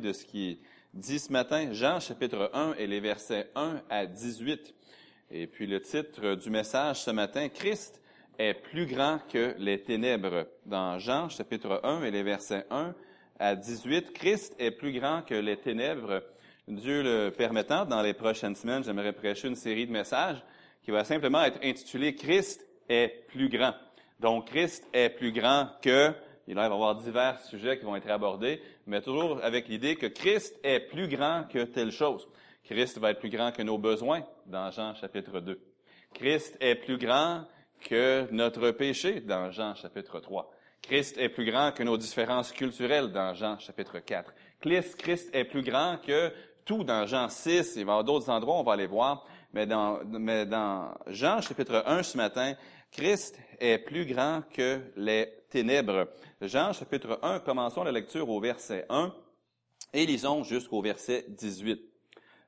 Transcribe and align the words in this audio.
de 0.00 0.12
ce 0.12 0.24
qui 0.24 0.58
dit 0.94 1.18
ce 1.18 1.30
matin, 1.30 1.72
Jean 1.72 2.00
chapitre 2.00 2.50
1 2.52 2.74
et 2.78 2.86
les 2.86 3.00
versets 3.00 3.50
1 3.54 3.82
à 3.88 4.06
18. 4.06 4.74
Et 5.30 5.46
puis 5.46 5.66
le 5.66 5.80
titre 5.80 6.34
du 6.34 6.50
message 6.50 7.02
ce 7.02 7.10
matin, 7.10 7.48
Christ 7.48 8.00
est 8.38 8.54
plus 8.54 8.86
grand 8.86 9.18
que 9.28 9.54
les 9.58 9.82
ténèbres. 9.82 10.46
Dans 10.66 10.98
Jean 10.98 11.28
chapitre 11.28 11.80
1 11.84 12.04
et 12.04 12.10
les 12.10 12.22
versets 12.22 12.66
1 12.70 12.94
à 13.38 13.54
18, 13.54 14.12
Christ 14.12 14.56
est 14.58 14.70
plus 14.70 14.92
grand 14.92 15.22
que 15.22 15.34
les 15.34 15.58
ténèbres. 15.58 16.22
Dieu 16.66 17.02
le 17.02 17.30
permettant, 17.30 17.84
dans 17.84 18.02
les 18.02 18.14
prochaines 18.14 18.56
semaines, 18.56 18.82
j'aimerais 18.82 19.12
prêcher 19.12 19.48
une 19.48 19.56
série 19.56 19.86
de 19.86 19.92
messages 19.92 20.42
qui 20.82 20.90
va 20.90 21.04
simplement 21.04 21.44
être 21.44 21.60
intitulée 21.62 22.14
Christ 22.14 22.66
est 22.88 23.26
plus 23.28 23.48
grand. 23.48 23.74
Donc 24.18 24.46
Christ 24.46 24.88
est 24.92 25.10
plus 25.10 25.32
grand 25.32 25.68
que 25.82 26.12
il 26.50 26.56
va 26.56 26.62
y 26.62 26.66
avoir 26.66 26.96
divers 26.96 27.40
sujets 27.42 27.78
qui 27.78 27.84
vont 27.84 27.94
être 27.94 28.10
abordés, 28.10 28.60
mais 28.90 29.00
toujours 29.00 29.38
avec 29.44 29.68
l'idée 29.68 29.94
que 29.94 30.06
Christ 30.06 30.58
est 30.64 30.80
plus 30.80 31.06
grand 31.06 31.44
que 31.48 31.62
telle 31.62 31.92
chose. 31.92 32.28
Christ 32.64 32.98
va 32.98 33.12
être 33.12 33.20
plus 33.20 33.30
grand 33.30 33.52
que 33.52 33.62
nos 33.62 33.78
besoins, 33.78 34.24
dans 34.46 34.72
Jean 34.72 34.96
chapitre 34.96 35.38
2. 35.38 35.60
Christ 36.12 36.56
est 36.60 36.74
plus 36.74 36.98
grand 36.98 37.44
que 37.80 38.26
notre 38.32 38.72
péché, 38.72 39.20
dans 39.20 39.52
Jean 39.52 39.76
chapitre 39.76 40.18
3. 40.18 40.50
Christ 40.82 41.18
est 41.18 41.28
plus 41.28 41.44
grand 41.44 41.70
que 41.70 41.84
nos 41.84 41.96
différences 41.96 42.50
culturelles, 42.50 43.12
dans 43.12 43.32
Jean 43.32 43.60
chapitre 43.60 44.00
4. 44.00 44.34
Christ 44.60 45.30
est 45.32 45.44
plus 45.44 45.62
grand 45.62 45.98
que 46.04 46.32
tout, 46.64 46.82
dans 46.82 47.06
Jean 47.06 47.28
6. 47.28 47.76
Il 47.76 47.84
va 47.84 47.92
y 47.92 47.92
avoir 47.92 48.04
d'autres 48.04 48.28
endroits, 48.28 48.58
on 48.58 48.64
va 48.64 48.72
aller 48.72 48.88
voir. 48.88 49.24
Mais 49.52 49.66
dans, 49.66 50.00
mais 50.04 50.46
dans 50.46 50.92
Jean 51.06 51.40
chapitre 51.40 51.84
1 51.86 52.02
ce 52.02 52.16
matin, 52.16 52.54
Christ 52.92 53.38
est 53.60 53.78
plus 53.78 54.04
grand 54.04 54.42
que 54.52 54.80
les 54.96 55.28
ténèbres. 55.48 56.08
Jean 56.40 56.72
chapitre 56.72 57.20
1, 57.22 57.38
commençons 57.40 57.84
la 57.84 57.92
lecture 57.92 58.28
au 58.28 58.40
verset 58.40 58.84
1 58.88 59.14
et 59.92 60.06
lisons 60.06 60.42
jusqu'au 60.42 60.82
verset 60.82 61.24
18. 61.28 61.80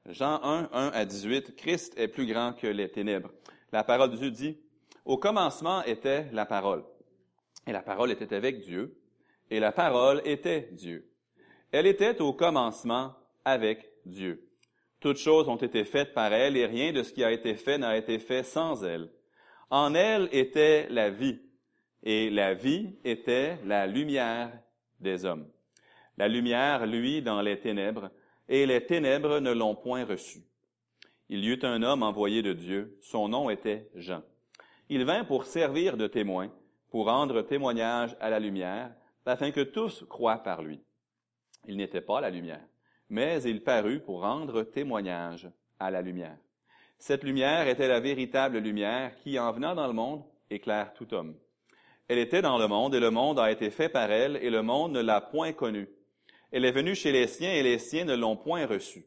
Jean 0.06 0.42
1, 0.42 0.68
1 0.72 0.88
à 0.88 1.04
18, 1.04 1.54
Christ 1.54 1.94
est 1.96 2.08
plus 2.08 2.26
grand 2.26 2.54
que 2.54 2.66
les 2.66 2.90
ténèbres. 2.90 3.30
La 3.70 3.84
parole 3.84 4.10
de 4.10 4.16
Dieu 4.16 4.32
dit, 4.32 4.58
Au 5.04 5.16
commencement 5.16 5.84
était 5.84 6.26
la 6.32 6.44
parole, 6.44 6.82
et 7.68 7.72
la 7.72 7.82
parole 7.82 8.10
était 8.10 8.34
avec 8.34 8.60
Dieu, 8.60 8.98
et 9.48 9.60
la 9.60 9.70
parole 9.70 10.22
était 10.24 10.70
Dieu. 10.72 11.08
Elle 11.70 11.86
était 11.86 12.20
au 12.20 12.32
commencement 12.32 13.14
avec 13.44 13.88
Dieu. 14.04 14.48
Toutes 14.98 15.18
choses 15.18 15.48
ont 15.48 15.56
été 15.56 15.84
faites 15.84 16.14
par 16.14 16.32
elle, 16.32 16.56
et 16.56 16.66
rien 16.66 16.92
de 16.92 17.04
ce 17.04 17.12
qui 17.12 17.22
a 17.22 17.30
été 17.30 17.54
fait 17.54 17.78
n'a 17.78 17.96
été 17.96 18.18
fait 18.18 18.42
sans 18.42 18.82
elle. 18.82 19.08
En 19.72 19.94
elle 19.94 20.28
était 20.32 20.86
la 20.90 21.08
vie, 21.08 21.40
et 22.02 22.28
la 22.28 22.52
vie 22.52 22.94
était 23.04 23.56
la 23.64 23.86
lumière 23.86 24.52
des 25.00 25.24
hommes. 25.24 25.48
La 26.18 26.28
lumière, 26.28 26.84
lui, 26.84 27.22
dans 27.22 27.40
les 27.40 27.58
ténèbres, 27.58 28.10
et 28.50 28.66
les 28.66 28.84
ténèbres 28.84 29.40
ne 29.40 29.50
l'ont 29.50 29.74
point 29.74 30.04
reçu. 30.04 30.42
Il 31.30 31.42
y 31.42 31.48
eut 31.48 31.60
un 31.62 31.82
homme 31.82 32.02
envoyé 32.02 32.42
de 32.42 32.52
Dieu, 32.52 32.98
son 33.00 33.28
nom 33.28 33.48
était 33.48 33.88
Jean. 33.94 34.20
Il 34.90 35.06
vint 35.06 35.24
pour 35.24 35.46
servir 35.46 35.96
de 35.96 36.06
témoin, 36.06 36.52
pour 36.90 37.06
rendre 37.06 37.40
témoignage 37.40 38.14
à 38.20 38.28
la 38.28 38.40
lumière, 38.40 38.94
afin 39.24 39.52
que 39.52 39.62
tous 39.62 40.04
croient 40.06 40.42
par 40.42 40.60
lui. 40.60 40.82
Il 41.66 41.78
n'était 41.78 42.02
pas 42.02 42.20
la 42.20 42.28
lumière, 42.28 42.68
mais 43.08 43.42
il 43.44 43.64
parut 43.64 44.00
pour 44.00 44.20
rendre 44.20 44.64
témoignage 44.64 45.48
à 45.78 45.90
la 45.90 46.02
lumière. 46.02 46.36
Cette 47.02 47.24
lumière 47.24 47.66
était 47.66 47.88
la 47.88 47.98
véritable 47.98 48.58
lumière 48.58 49.16
qui, 49.16 49.36
en 49.36 49.50
venant 49.50 49.74
dans 49.74 49.88
le 49.88 49.92
monde, 49.92 50.22
éclaire 50.50 50.94
tout 50.94 51.12
homme. 51.14 51.34
Elle 52.06 52.18
était 52.18 52.42
dans 52.42 52.58
le 52.58 52.68
monde, 52.68 52.94
et 52.94 53.00
le 53.00 53.10
monde 53.10 53.40
a 53.40 53.50
été 53.50 53.70
fait 53.70 53.88
par 53.88 54.12
elle, 54.12 54.36
et 54.36 54.50
le 54.50 54.62
monde 54.62 54.92
ne 54.92 55.00
l'a 55.00 55.20
point 55.20 55.52
connue. 55.52 55.88
Elle 56.52 56.64
est 56.64 56.70
venue 56.70 56.94
chez 56.94 57.10
les 57.10 57.26
siens, 57.26 57.52
et 57.52 57.64
les 57.64 57.80
siens 57.80 58.04
ne 58.04 58.14
l'ont 58.14 58.36
point 58.36 58.66
reçue. 58.66 59.04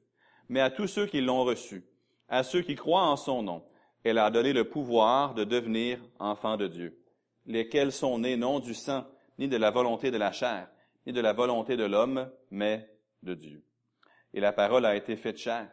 Mais 0.49 0.59
à 0.59 0.69
tous 0.69 0.87
ceux 0.87 1.05
qui 1.05 1.21
l'ont 1.21 1.45
reçue, 1.45 1.85
à 2.27 2.43
ceux 2.43 2.63
qui 2.63 2.75
croient 2.75 3.07
en 3.07 3.15
son 3.15 3.43
nom, 3.43 3.63
elle 4.03 4.17
a 4.17 4.29
donné 4.29 4.51
le 4.51 4.67
pouvoir 4.67 5.33
de 5.33 5.45
devenir 5.45 5.97
enfants 6.19 6.57
de 6.57 6.67
Dieu, 6.67 6.99
lesquels 7.45 7.93
sont 7.93 8.19
nés 8.19 8.35
non 8.35 8.59
du 8.59 8.73
sang, 8.73 9.05
ni 9.39 9.47
de 9.47 9.55
la 9.55 9.71
volonté 9.71 10.11
de 10.11 10.17
la 10.17 10.33
chair, 10.33 10.67
ni 11.07 11.13
de 11.13 11.21
la 11.21 11.31
volonté 11.31 11.77
de 11.77 11.85
l'homme, 11.85 12.29
mais 12.51 12.89
de 13.23 13.35
Dieu. 13.35 13.63
Et 14.33 14.41
la 14.41 14.51
parole 14.51 14.85
a 14.85 14.97
été 14.97 15.15
faite 15.15 15.37
chair 15.37 15.69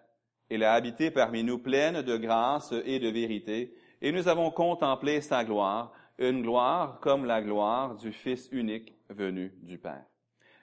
elle 0.54 0.64
a 0.64 0.74
habité 0.74 1.10
parmi 1.10 1.42
nous 1.42 1.58
pleine 1.58 2.02
de 2.02 2.16
grâce 2.16 2.74
et 2.84 2.98
de 2.98 3.08
vérité, 3.08 3.74
et 4.00 4.12
nous 4.12 4.28
avons 4.28 4.50
contemplé 4.50 5.20
sa 5.20 5.44
gloire, 5.44 5.92
une 6.18 6.42
gloire 6.42 7.00
comme 7.00 7.24
la 7.24 7.40
gloire 7.40 7.96
du 7.96 8.12
Fils 8.12 8.48
unique 8.52 8.92
venu 9.08 9.54
du 9.62 9.78
Père. 9.78 10.04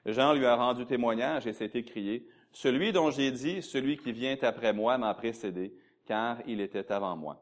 Jean 0.06 0.34
lui 0.34 0.46
a 0.46 0.56
rendu 0.56 0.86
témoignage 0.86 1.48
et 1.48 1.54
s'est 1.54 1.72
écrié, 1.74 2.28
Celui 2.52 2.92
dont 2.92 3.12
j'ai 3.12 3.32
dit, 3.32 3.62
celui 3.62 3.98
qui 3.98 4.12
vient 4.12 4.38
après 4.42 4.74
moi 4.74 4.98
m'a 4.98 5.14
précédé, 5.14 5.74
car 6.06 6.38
il 6.48 6.62
était 6.62 6.92
avant 6.92 7.16
moi. 7.16 7.42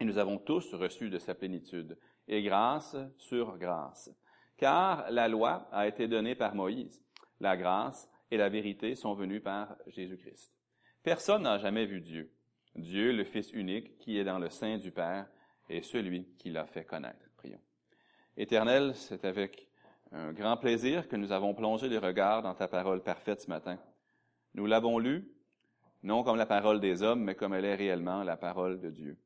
Et 0.00 0.04
nous 0.04 0.18
avons 0.18 0.38
tous 0.38 0.74
reçu 0.74 1.10
de 1.10 1.18
sa 1.18 1.34
plénitude, 1.34 1.98
et 2.28 2.42
grâce 2.42 2.96
sur 3.18 3.56
grâce. 3.58 4.10
Car 4.56 5.10
la 5.10 5.28
loi 5.28 5.68
a 5.72 5.86
été 5.86 6.08
donnée 6.08 6.34
par 6.34 6.54
Moïse, 6.54 7.02
la 7.40 7.56
grâce 7.56 8.08
et 8.30 8.36
la 8.36 8.48
vérité 8.48 8.94
sont 8.94 9.14
venues 9.14 9.40
par 9.40 9.76
Jésus-Christ. 9.86 10.55
Personne 11.06 11.42
n'a 11.42 11.58
jamais 11.58 11.86
vu 11.86 12.00
Dieu. 12.00 12.32
Dieu, 12.74 13.12
le 13.12 13.22
Fils 13.22 13.52
unique, 13.52 13.96
qui 13.98 14.18
est 14.18 14.24
dans 14.24 14.40
le 14.40 14.50
sein 14.50 14.76
du 14.76 14.90
Père, 14.90 15.28
est 15.70 15.82
celui 15.82 16.26
qui 16.36 16.50
l'a 16.50 16.66
fait 16.66 16.84
connaître. 16.84 17.30
Prions. 17.36 17.60
Éternel, 18.36 18.92
c'est 18.96 19.24
avec 19.24 19.68
un 20.10 20.32
grand 20.32 20.56
plaisir 20.56 21.06
que 21.06 21.14
nous 21.14 21.30
avons 21.30 21.54
plongé 21.54 21.88
les 21.88 21.98
regards 21.98 22.42
dans 22.42 22.56
ta 22.56 22.66
parole 22.66 23.04
parfaite 23.04 23.40
ce 23.40 23.48
matin. 23.48 23.78
Nous 24.54 24.66
l'avons 24.66 24.98
lue, 24.98 25.30
non 26.02 26.24
comme 26.24 26.38
la 26.38 26.44
parole 26.44 26.80
des 26.80 27.04
hommes, 27.04 27.22
mais 27.22 27.36
comme 27.36 27.54
elle 27.54 27.66
est 27.66 27.76
réellement 27.76 28.24
la 28.24 28.36
parole 28.36 28.80
de 28.80 28.90
Dieu. 28.90 29.16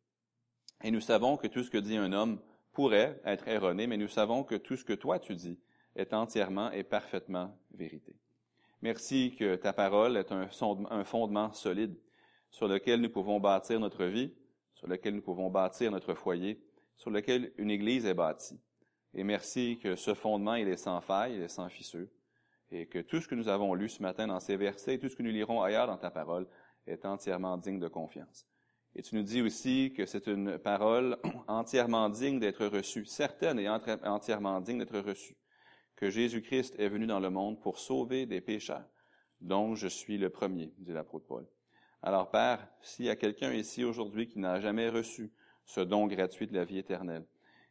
Et 0.85 0.91
nous 0.91 1.01
savons 1.01 1.39
que 1.39 1.47
tout 1.47 1.63
ce 1.63 1.71
que 1.71 1.79
dit 1.79 1.97
un 1.97 2.13
homme 2.13 2.43
pourrait 2.75 3.19
être 3.25 3.49
erroné, 3.49 3.87
mais 3.87 3.97
nous 3.97 4.07
savons 4.07 4.45
que 4.45 4.57
tout 4.57 4.77
ce 4.77 4.85
que 4.85 4.93
toi 4.93 5.19
tu 5.19 5.35
dis 5.35 5.59
est 5.97 6.13
entièrement 6.13 6.71
et 6.73 6.85
parfaitement 6.85 7.59
vérité. 7.73 8.17
Merci 8.83 9.37
que 9.39 9.57
ta 9.57 9.75
parole 9.75 10.17
est 10.17 10.33
un, 10.33 10.49
fondement 11.05 11.53
solide 11.53 11.95
sur 12.49 12.67
lequel 12.67 13.03
nous 13.03 13.11
pouvons 13.11 13.39
bâtir 13.39 13.79
notre 13.79 14.07
vie, 14.07 14.33
sur 14.75 14.89
lequel 14.89 15.15
nous 15.15 15.21
pouvons 15.21 15.51
bâtir 15.51 15.91
notre 15.91 16.15
foyer, 16.15 16.65
sur 16.97 17.11
lequel 17.11 17.53
une 17.59 17.71
Église 17.71 18.07
est 18.07 18.15
bâtie. 18.15 18.59
Et 19.13 19.23
merci 19.23 19.79
que 19.83 19.97
ce 19.97 20.15
fondement, 20.15 20.55
il 20.55 20.67
est 20.67 20.79
sans 20.79 21.03
faille, 21.03 21.35
il 21.35 21.43
est 21.43 21.49
sans 21.49 21.69
fissure, 21.69 22.09
et 22.71 22.87
que 22.87 23.01
tout 23.01 23.21
ce 23.21 23.29
que 23.29 23.35
nous 23.35 23.49
avons 23.49 23.75
lu 23.75 23.91
ce 23.91 24.01
matin 24.01 24.27
dans 24.27 24.41
ces 24.41 24.57
versets, 24.57 24.95
et 24.95 24.99
tout 24.99 25.11
ce 25.11 25.17
que 25.17 25.23
nous 25.23 25.31
lirons 25.31 25.61
ailleurs 25.61 25.87
dans 25.87 25.99
ta 25.99 26.11
parole, 26.11 26.47
est 26.87 27.05
entièrement 27.05 27.59
digne 27.59 27.81
de 27.81 27.89
confiance. 27.89 28.47
Et 28.95 29.03
tu 29.03 29.15
nous 29.15 29.23
dis 29.23 29.43
aussi 29.43 29.93
que 29.95 30.07
c'est 30.07 30.27
une 30.27 30.59
parole 30.59 31.19
entièrement 31.49 32.09
digne 32.09 32.41
d'être 32.41 32.65
reçue, 32.65 33.05
certaine 33.05 33.59
et 33.59 33.69
entièrement 33.69 34.59
digne 34.63 34.79
d'être 34.79 35.01
reçue 35.01 35.37
que 36.01 36.09
Jésus-Christ 36.09 36.77
est 36.79 36.89
venu 36.89 37.07
dans 37.07 37.21
le 37.21 37.29
monde 37.29 37.61
pour 37.61 37.79
sauver 37.79 38.25
des 38.25 38.41
pécheurs, 38.41 38.89
dont 39.43 39.75
je 39.75 39.87
suis 39.87 40.17
le 40.17 40.31
premier, 40.31 40.73
dit 40.79 40.93
l'apôtre 40.93 41.27
Paul. 41.27 41.47
Alors, 42.03 42.31
Père, 42.31 42.67
s'il 42.81 43.05
y 43.05 43.11
a 43.11 43.17
quelqu'un 43.17 43.53
ici 43.53 43.85
aujourd'hui 43.85 44.27
qui 44.27 44.39
n'a 44.39 44.61
jamais 44.61 44.89
reçu 44.89 45.31
ce 45.67 45.81
don 45.81 46.07
gratuit 46.07 46.47
de 46.47 46.55
la 46.55 46.65
vie 46.65 46.79
éternelle, 46.79 47.27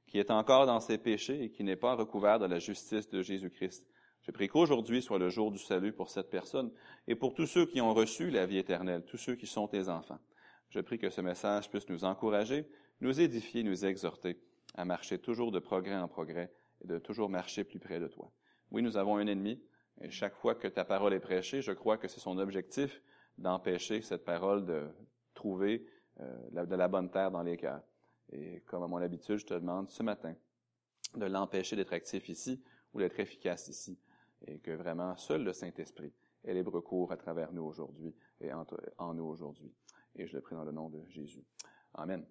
qui 0.05 0.19
est 0.19 0.29
encore 0.29 0.67
dans 0.67 0.79
ses 0.79 0.99
péchés 0.99 1.43
et 1.43 1.49
qui 1.49 1.63
n'est 1.63 1.75
pas 1.75 1.95
recouvert 1.95 2.37
de 2.37 2.45
la 2.45 2.59
justice 2.59 3.09
de 3.09 3.23
Jésus-Christ, 3.23 3.83
je 4.21 4.31
prie 4.31 4.47
qu'aujourd'hui 4.47 5.01
soit 5.01 5.17
le 5.17 5.29
jour 5.29 5.49
du 5.51 5.57
salut 5.57 5.91
pour 5.91 6.11
cette 6.11 6.29
personne 6.29 6.71
et 7.07 7.15
pour 7.15 7.33
tous 7.33 7.47
ceux 7.47 7.65
qui 7.65 7.81
ont 7.81 7.95
reçu 7.95 8.29
la 8.29 8.45
vie 8.45 8.59
éternelle, 8.59 9.03
tous 9.05 9.17
ceux 9.17 9.35
qui 9.35 9.47
sont 9.47 9.67
tes 9.67 9.89
enfants. 9.89 10.19
Je 10.69 10.81
prie 10.81 10.99
que 10.99 11.09
ce 11.09 11.21
message 11.21 11.67
puisse 11.71 11.89
nous 11.89 12.03
encourager, 12.03 12.69
nous 13.01 13.19
édifier, 13.19 13.63
nous 13.63 13.85
exhorter 13.85 14.39
à 14.75 14.85
marcher 14.85 15.17
toujours 15.17 15.51
de 15.51 15.57
progrès 15.57 15.97
en 15.97 16.07
progrès 16.07 16.51
et 16.83 16.87
de 16.87 16.97
toujours 16.99 17.29
marcher 17.29 17.63
plus 17.63 17.79
près 17.79 17.99
de 17.99 18.07
toi. 18.07 18.31
Oui, 18.71 18.81
nous 18.81 18.97
avons 18.97 19.17
un 19.17 19.27
ennemi, 19.27 19.61
et 20.01 20.09
chaque 20.09 20.35
fois 20.35 20.55
que 20.55 20.67
ta 20.67 20.85
parole 20.85 21.13
est 21.13 21.19
prêchée, 21.19 21.61
je 21.61 21.71
crois 21.71 21.97
que 21.97 22.07
c'est 22.07 22.19
son 22.19 22.37
objectif 22.37 23.01
d'empêcher 23.37 24.01
cette 24.01 24.25
parole 24.25 24.65
de 24.65 24.87
trouver 25.33 25.85
euh, 26.19 26.65
de 26.65 26.75
la 26.75 26.87
bonne 26.87 27.09
terre 27.09 27.31
dans 27.31 27.43
les 27.43 27.57
cœurs. 27.57 27.81
Et 28.31 28.61
comme 28.61 28.83
à 28.83 28.87
mon 28.87 28.97
habitude, 28.97 29.37
je 29.37 29.45
te 29.45 29.53
demande 29.53 29.89
ce 29.89 30.03
matin 30.03 30.35
de 31.15 31.25
l'empêcher 31.25 31.75
d'être 31.75 31.93
actif 31.93 32.29
ici 32.29 32.63
ou 32.93 32.99
d'être 32.99 33.19
efficace 33.19 33.67
ici, 33.67 33.99
et 34.45 34.59
que 34.59 34.71
vraiment 34.71 35.17
seul 35.17 35.43
le 35.43 35.53
Saint-Esprit 35.53 36.13
ait 36.43 36.53
libre 36.53 36.79
cours 36.81 37.11
à 37.11 37.17
travers 37.17 37.51
nous 37.51 37.63
aujourd'hui 37.63 38.15
et 38.39 38.51
en 38.53 39.13
nous 39.13 39.25
aujourd'hui. 39.25 39.73
Et 40.15 40.27
je 40.27 40.35
le 40.35 40.41
prie 40.41 40.55
dans 40.55 40.63
le 40.63 40.71
nom 40.71 40.89
de 40.89 41.03
Jésus. 41.09 41.43
Amen. 41.93 42.25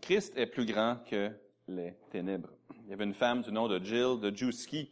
Christ 0.00 0.36
est 0.36 0.46
plus 0.46 0.66
grand 0.66 0.98
que 1.04 1.30
les 1.68 1.94
ténèbres. 2.10 2.50
Il 2.84 2.90
y 2.90 2.92
avait 2.92 3.04
une 3.04 3.14
femme 3.14 3.42
du 3.42 3.52
nom 3.52 3.68
de 3.68 3.82
Jill 3.82 4.20
de 4.20 4.34
Juski 4.34 4.90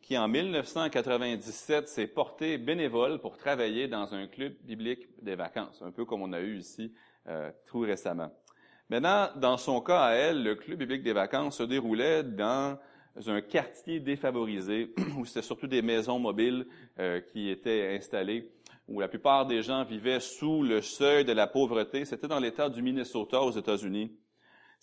qui, 0.00 0.18
en 0.18 0.28
1997, 0.28 1.88
s'est 1.88 2.06
portée 2.06 2.58
bénévole 2.58 3.20
pour 3.20 3.36
travailler 3.36 3.88
dans 3.88 4.14
un 4.14 4.26
club 4.26 4.54
biblique 4.62 5.08
des 5.22 5.34
vacances, 5.34 5.80
un 5.82 5.90
peu 5.90 6.04
comme 6.04 6.22
on 6.22 6.32
a 6.32 6.40
eu 6.40 6.58
ici 6.58 6.92
euh, 7.26 7.50
tout 7.66 7.80
récemment. 7.80 8.30
Maintenant, 8.90 9.30
dans 9.36 9.56
son 9.56 9.80
cas 9.80 10.02
à 10.02 10.12
elle, 10.12 10.42
le 10.42 10.56
club 10.56 10.78
biblique 10.78 11.02
des 11.02 11.14
vacances 11.14 11.58
se 11.58 11.62
déroulait 11.62 12.22
dans 12.22 12.78
un 13.26 13.40
quartier 13.40 14.00
défavorisé 14.00 14.92
où 15.18 15.24
c'était 15.24 15.42
surtout 15.42 15.66
des 15.66 15.80
maisons 15.80 16.18
mobiles 16.18 16.66
euh, 16.98 17.20
qui 17.20 17.48
étaient 17.48 17.96
installées, 17.96 18.52
où 18.86 19.00
la 19.00 19.08
plupart 19.08 19.46
des 19.46 19.62
gens 19.62 19.84
vivaient 19.84 20.20
sous 20.20 20.62
le 20.62 20.82
seuil 20.82 21.24
de 21.24 21.32
la 21.32 21.46
pauvreté. 21.46 22.04
C'était 22.04 22.28
dans 22.28 22.40
l'État 22.40 22.68
du 22.68 22.82
Minnesota 22.82 23.40
aux 23.40 23.52
États-Unis. 23.52 24.14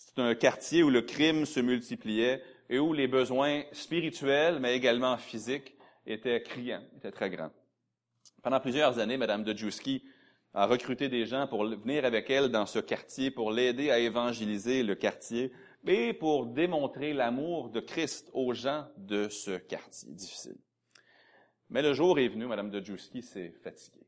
C'était 0.06 0.22
un 0.22 0.34
quartier 0.34 0.82
où 0.82 0.90
le 0.90 1.02
crime 1.02 1.46
se 1.46 1.60
multipliait 1.60 2.42
et 2.68 2.78
où 2.78 2.92
les 2.92 3.06
besoins 3.06 3.62
spirituels, 3.72 4.58
mais 4.58 4.76
également 4.76 5.16
physiques, 5.16 5.74
étaient 6.06 6.42
criants, 6.42 6.82
étaient 6.96 7.12
très 7.12 7.30
grands. 7.30 7.52
Pendant 8.42 8.60
plusieurs 8.60 8.98
années, 8.98 9.16
Mme 9.16 9.44
Dejewski 9.44 10.02
a 10.54 10.66
recruté 10.66 11.08
des 11.08 11.24
gens 11.24 11.46
pour 11.46 11.64
venir 11.64 12.04
avec 12.04 12.28
elle 12.30 12.50
dans 12.50 12.66
ce 12.66 12.80
quartier, 12.80 13.30
pour 13.30 13.52
l'aider 13.52 13.90
à 13.90 14.00
évangéliser 14.00 14.82
le 14.82 14.96
quartier, 14.96 15.52
et 15.86 16.12
pour 16.12 16.46
démontrer 16.46 17.12
l'amour 17.12 17.70
de 17.70 17.80
Christ 17.80 18.28
aux 18.34 18.52
gens 18.52 18.86
de 18.98 19.28
ce 19.28 19.56
quartier 19.56 20.12
difficile. 20.12 20.58
Mais 21.70 21.80
le 21.80 21.94
jour 21.94 22.18
est 22.18 22.28
venu, 22.28 22.46
Mme 22.46 22.70
Dejewski 22.70 23.22
s'est 23.22 23.54
fatiguée. 23.62 24.06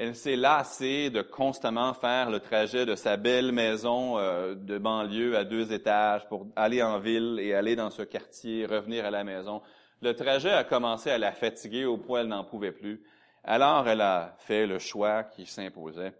Elle 0.00 0.16
s'est 0.16 0.36
lassée 0.36 1.10
de 1.10 1.20
constamment 1.20 1.92
faire 1.92 2.30
le 2.30 2.40
trajet 2.40 2.86
de 2.86 2.94
sa 2.94 3.18
belle 3.18 3.52
maison 3.52 4.16
euh, 4.16 4.54
de 4.54 4.78
banlieue 4.78 5.36
à 5.36 5.44
deux 5.44 5.74
étages 5.74 6.26
pour 6.26 6.46
aller 6.56 6.82
en 6.82 6.98
ville 6.98 7.38
et 7.38 7.52
aller 7.52 7.76
dans 7.76 7.90
ce 7.90 8.00
quartier, 8.00 8.64
revenir 8.64 9.04
à 9.04 9.10
la 9.10 9.24
maison. 9.24 9.60
Le 10.00 10.16
trajet 10.16 10.52
a 10.52 10.64
commencé 10.64 11.10
à 11.10 11.18
la 11.18 11.32
fatiguer 11.32 11.84
au 11.84 11.98
point 11.98 12.20
qu'elle 12.20 12.28
n'en 12.28 12.44
pouvait 12.44 12.72
plus. 12.72 13.04
Alors 13.44 13.86
elle 13.88 14.00
a 14.00 14.36
fait 14.38 14.66
le 14.66 14.78
choix 14.78 15.22
qui 15.24 15.44
s'imposait. 15.44 16.14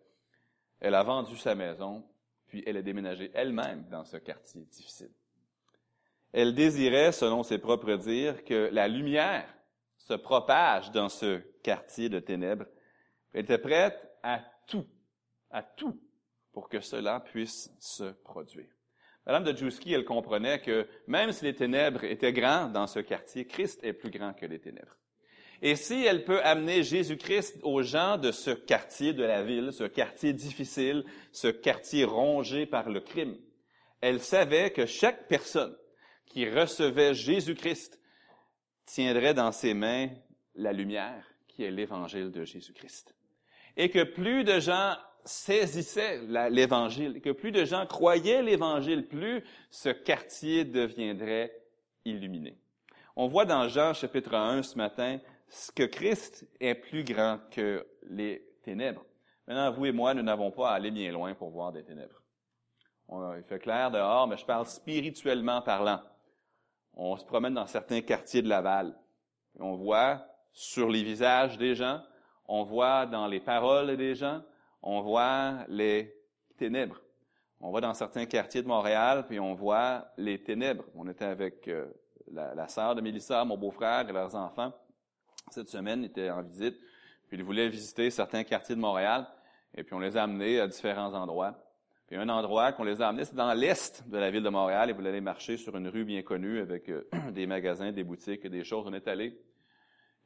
Elle 0.79 0.94
a 0.94 1.03
vendu 1.03 1.38
sa 1.38 1.55
maison, 1.55 2.05
puis 2.49 2.62
elle 2.67 2.76
a 2.76 2.83
déménagé 2.83 3.31
elle-même 3.33 3.87
dans 3.91 4.05
ce 4.05 4.19
quartier 4.19 4.67
difficile. 4.71 5.15
Elle 6.35 6.55
désirait, 6.55 7.12
selon 7.12 7.43
ses 7.43 7.56
propres 7.56 7.94
dires, 7.94 8.44
que 8.44 8.69
la 8.73 8.88
lumière 8.88 9.49
se 9.97 10.12
propage 10.12 10.91
dans 10.91 11.09
ce 11.09 11.38
quartier 11.62 12.11
de 12.11 12.21
ténèbres 12.21 12.67
elle 13.32 13.43
était 13.43 13.59
prête 13.59 14.11
à 14.23 14.43
tout, 14.67 14.87
à 15.50 15.62
tout, 15.62 16.00
pour 16.53 16.69
que 16.69 16.81
cela 16.81 17.21
puisse 17.21 17.71
se 17.79 18.05
produire. 18.05 18.69
Madame 19.27 19.44
de 19.44 19.56
Djouski, 19.56 19.93
elle 19.93 20.05
comprenait 20.05 20.61
que 20.61 20.87
même 21.06 21.32
si 21.32 21.44
les 21.44 21.55
ténèbres 21.55 22.05
étaient 22.05 22.32
grands 22.32 22.69
dans 22.69 22.87
ce 22.87 23.00
quartier, 23.00 23.47
Christ 23.47 23.81
est 23.85 23.93
plus 23.93 24.11
grand 24.11 24.32
que 24.32 24.47
les 24.47 24.59
ténèbres. 24.59 24.97
Et 25.62 25.77
si 25.77 26.05
elle 26.05 26.25
peut 26.25 26.43
amener 26.43 26.82
Jésus-Christ 26.82 27.59
aux 27.62 27.82
gens 27.82 28.17
de 28.17 28.32
ce 28.32 28.50
quartier 28.50 29.12
de 29.12 29.23
la 29.23 29.43
ville, 29.43 29.73
ce 29.73 29.85
quartier 29.85 30.33
difficile, 30.33 31.05
ce 31.33 31.49
quartier 31.49 32.05
rongé 32.05 32.65
par 32.65 32.88
le 32.88 33.00
crime, 33.00 33.37
elle 34.00 34.21
savait 34.21 34.71
que 34.71 34.87
chaque 34.87 35.29
personne 35.29 35.76
qui 36.25 36.49
recevait 36.49 37.12
Jésus-Christ 37.12 38.00
tiendrait 38.87 39.35
dans 39.35 39.53
ses 39.53 39.75
mains 39.75 40.09
la 40.55 40.73
lumière 40.73 41.26
qui 41.47 41.62
est 41.62 41.71
l'évangile 41.71 42.31
de 42.31 42.44
Jésus-Christ 42.44 43.15
et 43.77 43.91
que 43.91 44.03
plus 44.03 44.45
de 44.45 44.61
gens 44.61 44.95
saisissaient 45.25 46.21
l'Évangile, 46.51 47.21
que 47.21 47.31
plus 47.31 47.53
de 47.53 47.65
gens 47.65 47.87
croyaient 47.87 48.43
l'Évangile, 48.43 49.07
plus 49.07 49.45
ce 49.71 49.91
quartier 49.91 50.65
deviendrait 50.65 51.53
illuminé. 52.05 52.57
On 53.17 53.29
voit 53.29 53.45
dans 53.45 53.69
Jean 53.69 53.93
chapitre 53.93 54.35
1 54.35 54.63
ce 54.63 54.77
matin 54.77 55.19
que 55.75 55.83
Christ 55.83 56.47
est 56.61 56.75
plus 56.75 57.05
grand 57.05 57.39
que 57.51 57.87
les 58.05 58.47
ténèbres. 58.63 59.05
Maintenant, 59.47 59.71
vous 59.73 59.87
et 59.87 59.93
moi, 59.93 60.15
nous 60.15 60.23
n'avons 60.23 60.51
pas 60.51 60.71
à 60.71 60.75
aller 60.75 60.91
bien 60.91 61.11
loin 61.11 61.35
pour 61.35 61.51
voir 61.51 61.73
des 61.73 61.83
ténèbres. 61.83 62.23
On, 63.09 63.35
il 63.35 63.43
fait 63.43 63.59
clair 63.59 63.91
dehors, 63.91 64.29
mais 64.29 64.37
je 64.37 64.45
parle 64.45 64.67
spirituellement 64.67 65.61
parlant. 65.61 66.01
On 66.95 67.17
se 67.17 67.25
promène 67.25 67.55
dans 67.55 67.67
certains 67.67 68.01
quartiers 68.01 68.43
de 68.43 68.49
Laval. 68.49 68.95
Et 69.59 69.63
on 69.63 69.75
voit 69.75 70.25
sur 70.53 70.89
les 70.89 71.03
visages 71.03 71.59
des 71.59 71.75
gens 71.75 72.01
on 72.52 72.64
voit 72.64 73.06
dans 73.06 73.29
les 73.29 73.38
paroles 73.38 73.97
des 73.97 74.17
gens, 74.17 74.43
on 74.82 75.00
voit 75.02 75.58
les 75.69 76.12
ténèbres. 76.58 77.00
On 77.61 77.70
va 77.70 77.81
dans 77.81 77.94
certains 77.94 78.26
quartiers 78.26 78.62
de 78.62 78.67
Montréal, 78.67 79.25
puis 79.29 79.38
on 79.38 79.55
voit 79.55 80.08
les 80.17 80.43
ténèbres. 80.43 80.85
On 80.97 81.08
était 81.08 81.26
avec 81.26 81.69
euh, 81.69 81.87
la, 82.32 82.67
sœur 82.67 82.97
de 82.97 83.00
Mélissa, 83.00 83.44
mon 83.44 83.56
beau-frère 83.56 84.08
et 84.08 84.12
leurs 84.12 84.35
enfants. 84.35 84.73
Cette 85.50 85.69
semaine, 85.69 86.02
ils 86.02 86.06
étaient 86.06 86.31
en 86.31 86.43
visite, 86.43 86.76
puis 87.29 87.38
ils 87.38 87.44
voulaient 87.44 87.69
visiter 87.69 88.11
certains 88.11 88.43
quartiers 88.43 88.75
de 88.75 88.81
Montréal, 88.81 89.29
et 89.76 89.85
puis 89.85 89.94
on 89.94 90.00
les 90.00 90.17
a 90.17 90.25
amenés 90.25 90.58
à 90.58 90.67
différents 90.67 91.14
endroits. 91.14 91.55
Puis 92.08 92.17
un 92.17 92.29
endroit 92.29 92.73
qu'on 92.73 92.82
les 92.82 93.00
a 93.00 93.08
amenés, 93.08 93.26
c'est 93.26 93.37
dans 93.37 93.52
l'est 93.52 94.02
de 94.08 94.19
la 94.19 94.29
ville 94.29 94.43
de 94.43 94.49
Montréal, 94.49 94.91
et 94.91 94.93
vous 94.93 95.06
allez 95.06 95.20
marcher 95.20 95.56
sur 95.56 95.76
une 95.76 95.87
rue 95.87 96.05
bien 96.05 96.23
connue 96.23 96.58
avec 96.58 96.88
euh, 96.88 97.08
des 97.31 97.47
magasins, 97.47 97.93
des 97.93 98.02
boutiques, 98.02 98.44
des 98.49 98.64
choses. 98.64 98.87
On 98.88 98.93
est 98.93 99.06
allé 99.06 99.38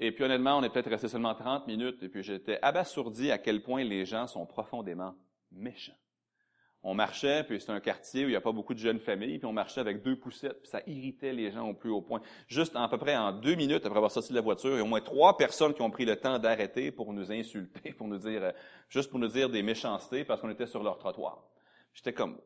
et 0.01 0.13
puis 0.13 0.25
honnêtement, 0.25 0.59
on 0.59 0.63
est 0.63 0.71
peut-être 0.71 0.91
resté 0.91 1.09
seulement 1.09 1.35
30 1.35 1.67
minutes, 1.67 2.03
et 2.03 2.09
puis 2.09 2.23
j'étais 2.23 2.59
abasourdi 2.63 3.31
à 3.31 3.39
quel 3.39 3.63
point 3.63 3.85
les 3.85 4.05
gens 4.05 4.27
sont 4.27 4.47
profondément 4.47 5.15
méchants. 5.53 5.97
On 6.87 6.93
marchait, 6.93 7.45
puis 7.45 7.59
c'est 7.63 7.71
un 7.71 7.81
quartier 7.81 8.25
où 8.25 8.29
il 8.29 8.33
n'y 8.33 8.37
a 8.37 8.43
pas 8.43 8.53
beaucoup 8.53 8.75
de 8.75 8.79
jeunes 8.79 8.99
familles, 8.99 9.39
puis 9.39 9.47
on 9.47 9.55
marchait 9.55 9.81
avec 9.81 10.03
deux 10.03 10.19
poussettes, 10.19 10.61
puis 10.61 10.69
ça 10.69 10.83
irritait 10.87 11.33
les 11.33 11.51
gens 11.51 11.67
au 11.67 11.73
plus 11.73 11.89
haut 11.89 12.03
point. 12.03 12.21
Juste 12.47 12.77
à 12.77 12.87
peu 12.89 12.99
près 12.99 13.17
en 13.17 13.33
deux 13.33 13.55
minutes 13.55 13.87
après 13.87 13.97
avoir 13.97 14.11
sorti 14.11 14.31
de 14.31 14.35
la 14.35 14.43
voiture, 14.43 14.73
il 14.73 14.77
y 14.77 14.81
a 14.81 14.83
au 14.83 14.87
moins 14.87 15.01
trois 15.01 15.39
personnes 15.39 15.73
qui 15.73 15.81
ont 15.81 15.91
pris 15.91 16.05
le 16.05 16.17
temps 16.17 16.39
d'arrêter 16.39 16.91
pour 16.91 17.15
nous 17.15 17.33
insulter, 17.33 17.95
pour 17.95 18.07
nous 18.07 18.19
dire, 18.19 18.43
euh, 18.45 18.53
juste 18.91 19.11
pour 19.11 19.19
nous 19.19 19.29
dire 19.29 19.49
des 19.49 19.63
méchancetés 19.63 20.25
parce 20.25 20.43
qu'on 20.43 20.51
était 20.51 20.67
sur 20.67 20.83
leur 20.83 20.99
trottoir. 20.99 21.49
J'étais 21.95 22.13
comme, 22.13 22.39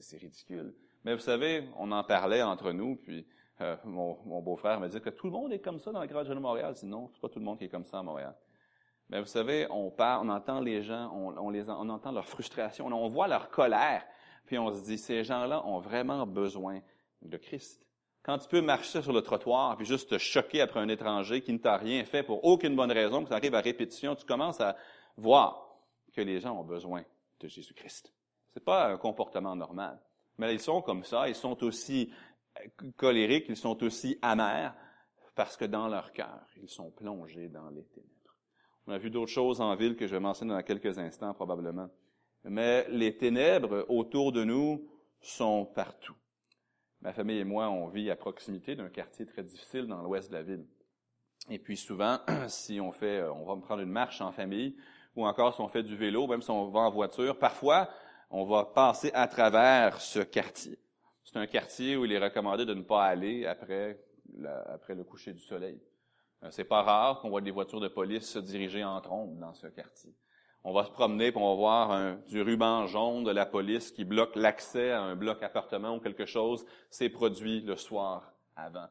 c'est 0.00 0.18
ridicule. 0.18 0.72
Mais 1.04 1.14
vous 1.14 1.20
savez, 1.20 1.64
on 1.76 1.90
en 1.90 2.04
parlait 2.04 2.42
entre 2.42 2.70
nous, 2.70 2.94
puis 2.94 3.26
euh, 3.60 3.76
mon, 3.84 4.40
beau-frère 4.40 4.80
me 4.80 4.88
dit 4.88 5.00
que 5.00 5.10
tout 5.10 5.26
le 5.26 5.32
monde 5.32 5.52
est 5.52 5.60
comme 5.60 5.78
ça 5.78 5.92
dans 5.92 6.00
la 6.00 6.06
grande 6.06 6.26
de 6.26 6.34
Montréal. 6.34 6.74
Sinon, 6.76 7.08
c'est 7.12 7.20
pas 7.20 7.28
tout 7.28 7.38
le 7.38 7.44
monde 7.44 7.58
qui 7.58 7.64
est 7.64 7.68
comme 7.68 7.84
ça 7.84 7.98
à 7.98 8.02
Montréal. 8.02 8.34
Mais 9.10 9.20
vous 9.20 9.26
savez, 9.26 9.66
on 9.70 9.90
parle, 9.90 10.26
on 10.26 10.30
entend 10.30 10.60
les 10.60 10.82
gens, 10.82 11.12
on, 11.14 11.50
les, 11.50 11.68
on 11.68 11.88
entend 11.88 12.10
leur 12.10 12.26
frustration, 12.26 12.86
on 12.86 13.08
voit 13.08 13.28
leur 13.28 13.50
colère, 13.50 14.04
puis 14.46 14.58
on 14.58 14.72
se 14.74 14.82
dit, 14.82 14.98
ces 14.98 15.24
gens-là 15.24 15.64
ont 15.66 15.78
vraiment 15.78 16.26
besoin 16.26 16.80
de 17.22 17.36
Christ. 17.36 17.86
Quand 18.22 18.38
tu 18.38 18.48
peux 18.48 18.62
marcher 18.62 19.02
sur 19.02 19.12
le 19.12 19.20
trottoir 19.20 19.76
puis 19.76 19.84
juste 19.84 20.08
te 20.10 20.18
choquer 20.18 20.62
après 20.62 20.80
un 20.80 20.88
étranger 20.88 21.42
qui 21.42 21.52
ne 21.52 21.58
t'a 21.58 21.76
rien 21.76 22.04
fait 22.04 22.22
pour 22.22 22.44
aucune 22.44 22.74
bonne 22.74 22.90
raison, 22.90 23.22
que 23.22 23.28
ça 23.28 23.36
arrive 23.36 23.54
à 23.54 23.60
répétition, 23.60 24.14
tu 24.14 24.24
commences 24.24 24.62
à 24.62 24.76
voir 25.18 25.76
que 26.14 26.22
les 26.22 26.40
gens 26.40 26.58
ont 26.58 26.64
besoin 26.64 27.04
de 27.40 27.48
Jésus-Christ. 27.48 28.14
C'est 28.54 28.64
pas 28.64 28.88
un 28.88 28.96
comportement 28.96 29.54
normal. 29.54 30.00
Mais 30.38 30.54
ils 30.54 30.60
sont 30.60 30.80
comme 30.80 31.04
ça, 31.04 31.28
ils 31.28 31.34
sont 31.34 31.62
aussi 31.62 32.10
colériques, 32.96 33.46
ils 33.48 33.56
sont 33.56 33.82
aussi 33.82 34.18
amers 34.22 34.74
parce 35.34 35.56
que 35.56 35.64
dans 35.64 35.88
leur 35.88 36.12
cœur, 36.12 36.46
ils 36.62 36.68
sont 36.68 36.90
plongés 36.90 37.48
dans 37.48 37.68
les 37.70 37.84
ténèbres. 37.84 38.10
On 38.86 38.92
a 38.92 38.98
vu 38.98 39.10
d'autres 39.10 39.32
choses 39.32 39.60
en 39.60 39.74
ville 39.74 39.96
que 39.96 40.06
je 40.06 40.12
vais 40.12 40.20
mentionner 40.20 40.52
dans 40.52 40.62
quelques 40.62 40.98
instants 40.98 41.34
probablement. 41.34 41.88
Mais 42.44 42.86
les 42.88 43.16
ténèbres 43.16 43.86
autour 43.88 44.30
de 44.32 44.44
nous 44.44 44.86
sont 45.20 45.64
partout. 45.64 46.14
Ma 47.00 47.12
famille 47.12 47.38
et 47.38 47.44
moi, 47.44 47.68
on 47.70 47.88
vit 47.88 48.10
à 48.10 48.16
proximité 48.16 48.76
d'un 48.76 48.88
quartier 48.88 49.26
très 49.26 49.42
difficile 49.42 49.86
dans 49.86 50.02
l'ouest 50.02 50.28
de 50.30 50.34
la 50.34 50.42
ville. 50.42 50.66
Et 51.50 51.58
puis 51.58 51.76
souvent, 51.76 52.18
si 52.48 52.80
on 52.80 52.92
fait, 52.92 53.20
euh, 53.20 53.32
on 53.32 53.44
va 53.44 53.60
prendre 53.60 53.82
une 53.82 53.90
marche 53.90 54.20
en 54.20 54.32
famille, 54.32 54.76
ou 55.16 55.26
encore 55.26 55.54
si 55.54 55.60
on 55.60 55.68
fait 55.68 55.82
du 55.82 55.96
vélo, 55.96 56.26
même 56.26 56.42
si 56.42 56.50
on 56.50 56.68
va 56.68 56.80
en 56.80 56.90
voiture, 56.90 57.38
parfois, 57.38 57.88
on 58.30 58.44
va 58.44 58.64
passer 58.64 59.10
à 59.14 59.28
travers 59.28 60.00
ce 60.00 60.20
quartier. 60.20 60.78
C'est 61.24 61.38
un 61.38 61.46
quartier 61.46 61.96
où 61.96 62.04
il 62.04 62.12
est 62.12 62.18
recommandé 62.18 62.64
de 62.64 62.74
ne 62.74 62.82
pas 62.82 63.04
aller 63.04 63.46
après, 63.46 63.98
le 64.36 65.02
coucher 65.02 65.32
du 65.32 65.40
soleil. 65.40 65.80
Euh, 66.42 66.50
c'est 66.50 66.64
pas 66.64 66.82
rare 66.82 67.20
qu'on 67.20 67.30
voit 67.30 67.40
des 67.40 67.50
voitures 67.50 67.80
de 67.80 67.88
police 67.88 68.30
se 68.30 68.38
diriger 68.38 68.84
en 68.84 69.00
trombe 69.00 69.38
dans 69.38 69.54
ce 69.54 69.66
quartier. 69.66 70.14
On 70.62 70.72
va 70.72 70.84
se 70.84 70.90
promener 70.90 71.30
pour 71.32 71.42
on 71.42 71.50
va 71.50 71.56
voir 71.56 72.16
du 72.26 72.40
ruban 72.40 72.86
jaune 72.86 73.24
de 73.24 73.30
la 73.30 73.44
police 73.44 73.90
qui 73.90 74.04
bloque 74.04 74.34
l'accès 74.34 74.92
à 74.92 75.02
un 75.02 75.14
bloc 75.14 75.42
appartement 75.42 75.96
ou 75.96 76.00
quelque 76.00 76.24
chose. 76.24 76.64
C'est 76.88 77.10
produit 77.10 77.60
le 77.60 77.76
soir 77.76 78.32
avant. 78.56 78.88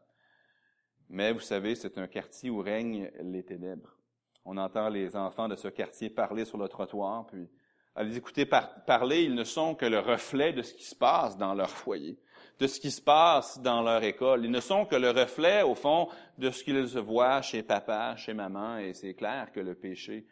Mais 1.10 1.32
vous 1.32 1.40
savez, 1.40 1.76
c'est 1.76 1.98
un 1.98 2.08
quartier 2.08 2.50
où 2.50 2.60
règnent 2.60 3.12
les 3.22 3.44
ténèbres. 3.44 3.98
On 4.46 4.58
entend 4.58 4.90
les 4.90 5.16
enfants 5.16 5.48
de 5.48 5.56
ce 5.56 5.68
quartier 5.68 6.10
parler 6.10 6.46
sur 6.46 6.58
le 6.58 6.68
trottoir, 6.68 7.26
puis 7.28 7.50
à 7.96 8.04
les 8.04 8.18
écouter 8.18 8.46
parler, 8.46 9.24
ils 9.24 9.36
ne 9.36 9.44
sont 9.44 9.76
que 9.76 9.86
le 9.86 10.00
reflet 10.00 10.54
de 10.54 10.62
ce 10.62 10.74
qui 10.74 10.84
se 10.84 10.96
passe 10.96 11.38
dans 11.38 11.54
leur 11.54 11.70
foyer, 11.70 12.18
de 12.60 12.68
ce 12.68 12.80
qui 12.80 12.92
se 12.92 13.02
passe 13.02 13.62
dans 13.62 13.82
leur 13.82 14.04
école. 14.04 14.46
Ils 14.46 14.52
ne 14.52 14.60
sont 14.60 14.86
que 14.86 14.96
le 14.96 15.12
reflet, 15.12 15.62
au 15.62 15.76
fond, 15.76 16.08
de 16.38 16.50
ce 16.50 16.64
qu'ils 16.64 16.86
voient 17.00 17.42
chez 17.42 17.62
papa, 17.62 18.16
chez 18.16 18.34
maman, 18.34 18.78
et 18.78 18.94
c'est 18.94 19.14
clair 19.14 19.52
que 19.52 19.60
le 19.60 19.76
péché, 19.76 20.26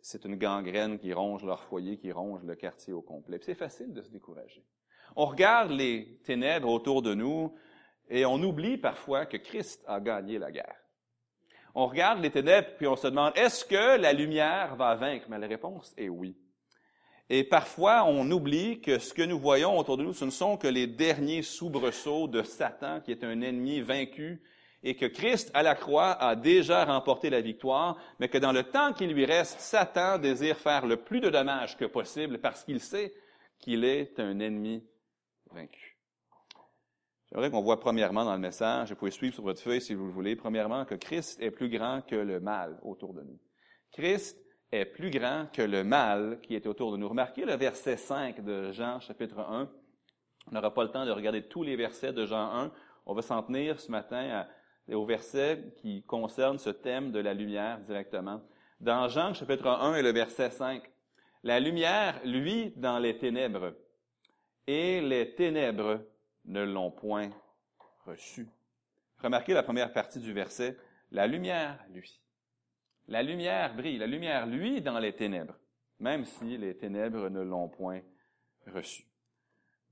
c'est 0.00 0.24
une 0.24 0.36
gangrène 0.36 0.98
qui 0.98 1.12
ronge 1.12 1.44
leur 1.44 1.62
foyer, 1.64 1.98
qui 1.98 2.12
ronge 2.12 2.42
le 2.44 2.54
quartier 2.54 2.92
au 2.92 3.02
complet. 3.02 3.38
C'est 3.42 3.54
facile 3.54 3.92
de 3.92 4.02
se 4.02 4.10
décourager. 4.10 4.64
On 5.14 5.26
regarde 5.26 5.70
les 5.70 6.20
ténèbres 6.24 6.68
autour 6.68 7.02
de 7.02 7.14
nous 7.14 7.54
et 8.08 8.24
on 8.24 8.40
oublie 8.42 8.78
parfois 8.78 9.26
que 9.26 9.36
Christ 9.36 9.82
a 9.86 9.98
gagné 10.00 10.38
la 10.38 10.52
guerre. 10.52 10.76
On 11.74 11.86
regarde 11.86 12.20
les 12.20 12.30
ténèbres 12.30 12.68
puis 12.76 12.86
on 12.86 12.96
se 12.96 13.08
demande, 13.08 13.32
est-ce 13.36 13.64
que 13.64 13.98
la 14.00 14.12
lumière 14.12 14.76
va 14.76 14.94
vaincre? 14.94 15.26
Mais 15.28 15.38
la 15.38 15.46
réponse 15.46 15.92
est 15.96 16.08
oui. 16.08 16.36
Et 17.28 17.42
parfois, 17.42 18.04
on 18.04 18.30
oublie 18.30 18.80
que 18.80 18.98
ce 18.98 19.12
que 19.12 19.22
nous 19.22 19.38
voyons 19.38 19.76
autour 19.78 19.96
de 19.96 20.04
nous, 20.04 20.12
ce 20.12 20.24
ne 20.24 20.30
sont 20.30 20.56
que 20.56 20.68
les 20.68 20.86
derniers 20.86 21.42
soubresauts 21.42 22.28
de 22.28 22.42
Satan, 22.42 23.00
qui 23.00 23.10
est 23.10 23.24
un 23.24 23.40
ennemi 23.40 23.80
vaincu, 23.80 24.40
et 24.84 24.94
que 24.94 25.06
Christ, 25.06 25.50
à 25.52 25.64
la 25.64 25.74
croix, 25.74 26.12
a 26.12 26.36
déjà 26.36 26.84
remporté 26.84 27.28
la 27.28 27.40
victoire, 27.40 27.96
mais 28.20 28.28
que 28.28 28.38
dans 28.38 28.52
le 28.52 28.62
temps 28.62 28.92
qui 28.92 29.08
lui 29.08 29.24
reste, 29.24 29.58
Satan 29.58 30.18
désire 30.18 30.58
faire 30.58 30.86
le 30.86 30.98
plus 30.98 31.20
de 31.20 31.28
dommages 31.28 31.76
que 31.76 31.86
possible 31.86 32.38
parce 32.38 32.62
qu'il 32.62 32.80
sait 32.80 33.12
qu'il 33.58 33.84
est 33.84 34.20
un 34.20 34.38
ennemi 34.38 34.84
vaincu. 35.50 35.96
J'aimerais 37.28 37.50
qu'on 37.50 37.62
voit 37.62 37.80
premièrement 37.80 38.24
dans 38.24 38.34
le 38.34 38.38
message, 38.38 38.90
vous 38.90 38.96
pouvez 38.96 39.10
suivre 39.10 39.34
sur 39.34 39.42
votre 39.42 39.60
feuille 39.60 39.80
si 39.80 39.94
vous 39.94 40.06
le 40.06 40.12
voulez, 40.12 40.36
premièrement 40.36 40.84
que 40.84 40.94
Christ 40.94 41.40
est 41.42 41.50
plus 41.50 41.68
grand 41.68 42.02
que 42.02 42.14
le 42.14 42.38
mal 42.38 42.78
autour 42.82 43.12
de 43.12 43.22
nous. 43.22 43.40
Christ 43.90 44.38
est 44.72 44.84
plus 44.84 45.10
grand 45.10 45.46
que 45.52 45.62
le 45.62 45.84
mal 45.84 46.38
qui 46.42 46.54
est 46.54 46.66
autour 46.66 46.92
de 46.92 46.96
nous. 46.96 47.08
Remarquez 47.08 47.44
le 47.44 47.54
verset 47.54 47.96
5 47.96 48.44
de 48.44 48.72
Jean 48.72 49.00
chapitre 49.00 49.38
1. 49.38 49.70
On 50.48 50.54
n'aura 50.54 50.72
pas 50.72 50.84
le 50.84 50.90
temps 50.90 51.06
de 51.06 51.10
regarder 51.10 51.42
tous 51.42 51.62
les 51.62 51.76
versets 51.76 52.12
de 52.12 52.26
Jean 52.26 52.52
1. 52.52 52.72
On 53.06 53.14
va 53.14 53.22
s'en 53.22 53.42
tenir 53.42 53.80
ce 53.80 53.90
matin 53.90 54.46
au 54.92 55.04
verset 55.04 55.72
qui 55.76 56.02
concerne 56.02 56.58
ce 56.58 56.70
thème 56.70 57.12
de 57.12 57.18
la 57.18 57.34
lumière 57.34 57.80
directement. 57.80 58.40
Dans 58.80 59.08
Jean 59.08 59.34
chapitre 59.34 59.68
1 59.68 59.96
et 59.96 60.02
le 60.02 60.12
verset 60.12 60.50
5, 60.50 60.82
la 61.42 61.60
lumière, 61.60 62.20
lui, 62.24 62.72
dans 62.76 62.98
les 62.98 63.18
ténèbres, 63.18 63.74
et 64.66 65.00
les 65.00 65.34
ténèbres 65.34 66.00
ne 66.44 66.64
l'ont 66.64 66.90
point 66.90 67.30
reçu. 68.04 68.48
Remarquez 69.22 69.54
la 69.54 69.62
première 69.62 69.92
partie 69.92 70.18
du 70.18 70.32
verset, 70.32 70.76
la 71.12 71.26
lumière, 71.26 71.78
lui. 71.92 72.20
La 73.08 73.22
lumière 73.22 73.74
brille, 73.74 73.98
la 73.98 74.06
lumière, 74.06 74.46
lui, 74.46 74.80
dans 74.80 74.98
les 74.98 75.14
ténèbres, 75.14 75.56
même 76.00 76.24
si 76.24 76.56
les 76.58 76.76
ténèbres 76.76 77.28
ne 77.28 77.40
l'ont 77.40 77.68
point 77.68 78.00
reçu. 78.66 79.06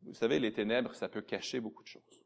Vous 0.03 0.15
savez, 0.15 0.39
les 0.39 0.53
ténèbres, 0.53 0.95
ça 0.95 1.09
peut 1.09 1.23
cacher 1.23 1.61
beaucoup 1.61 1.83
de 1.83 1.89
choses. 1.89 2.25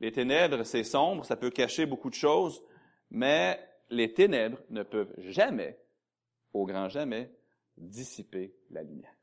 Les 0.00 0.12
ténèbres, 0.12 0.62
c'est 0.64 0.84
sombre, 0.84 1.24
ça 1.24 1.36
peut 1.36 1.50
cacher 1.50 1.86
beaucoup 1.86 2.10
de 2.10 2.14
choses, 2.14 2.62
mais 3.10 3.58
les 3.90 4.12
ténèbres 4.12 4.58
ne 4.70 4.82
peuvent 4.82 5.14
jamais, 5.18 5.78
au 6.52 6.66
grand 6.66 6.88
jamais, 6.88 7.32
dissiper 7.76 8.54
la 8.70 8.82
lumière. 8.82 9.14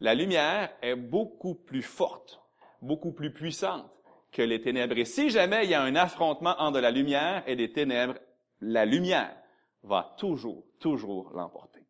La 0.00 0.14
lumière 0.14 0.70
est 0.82 0.96
beaucoup 0.96 1.54
plus 1.54 1.82
forte, 1.82 2.40
beaucoup 2.82 3.12
plus 3.12 3.32
puissante 3.32 3.90
que 4.30 4.42
les 4.42 4.60
ténèbres. 4.60 4.96
Et 4.96 5.04
si 5.04 5.30
jamais 5.30 5.64
il 5.64 5.70
y 5.70 5.74
a 5.74 5.82
un 5.82 5.96
affrontement 5.96 6.54
entre 6.58 6.80
la 6.80 6.90
lumière 6.90 7.42
et 7.46 7.54
les 7.54 7.72
ténèbres, 7.72 8.18
la 8.60 8.84
lumière 8.84 9.36
va 9.82 10.14
toujours, 10.18 10.64
toujours 10.78 11.32
l'emporter. 11.32 11.84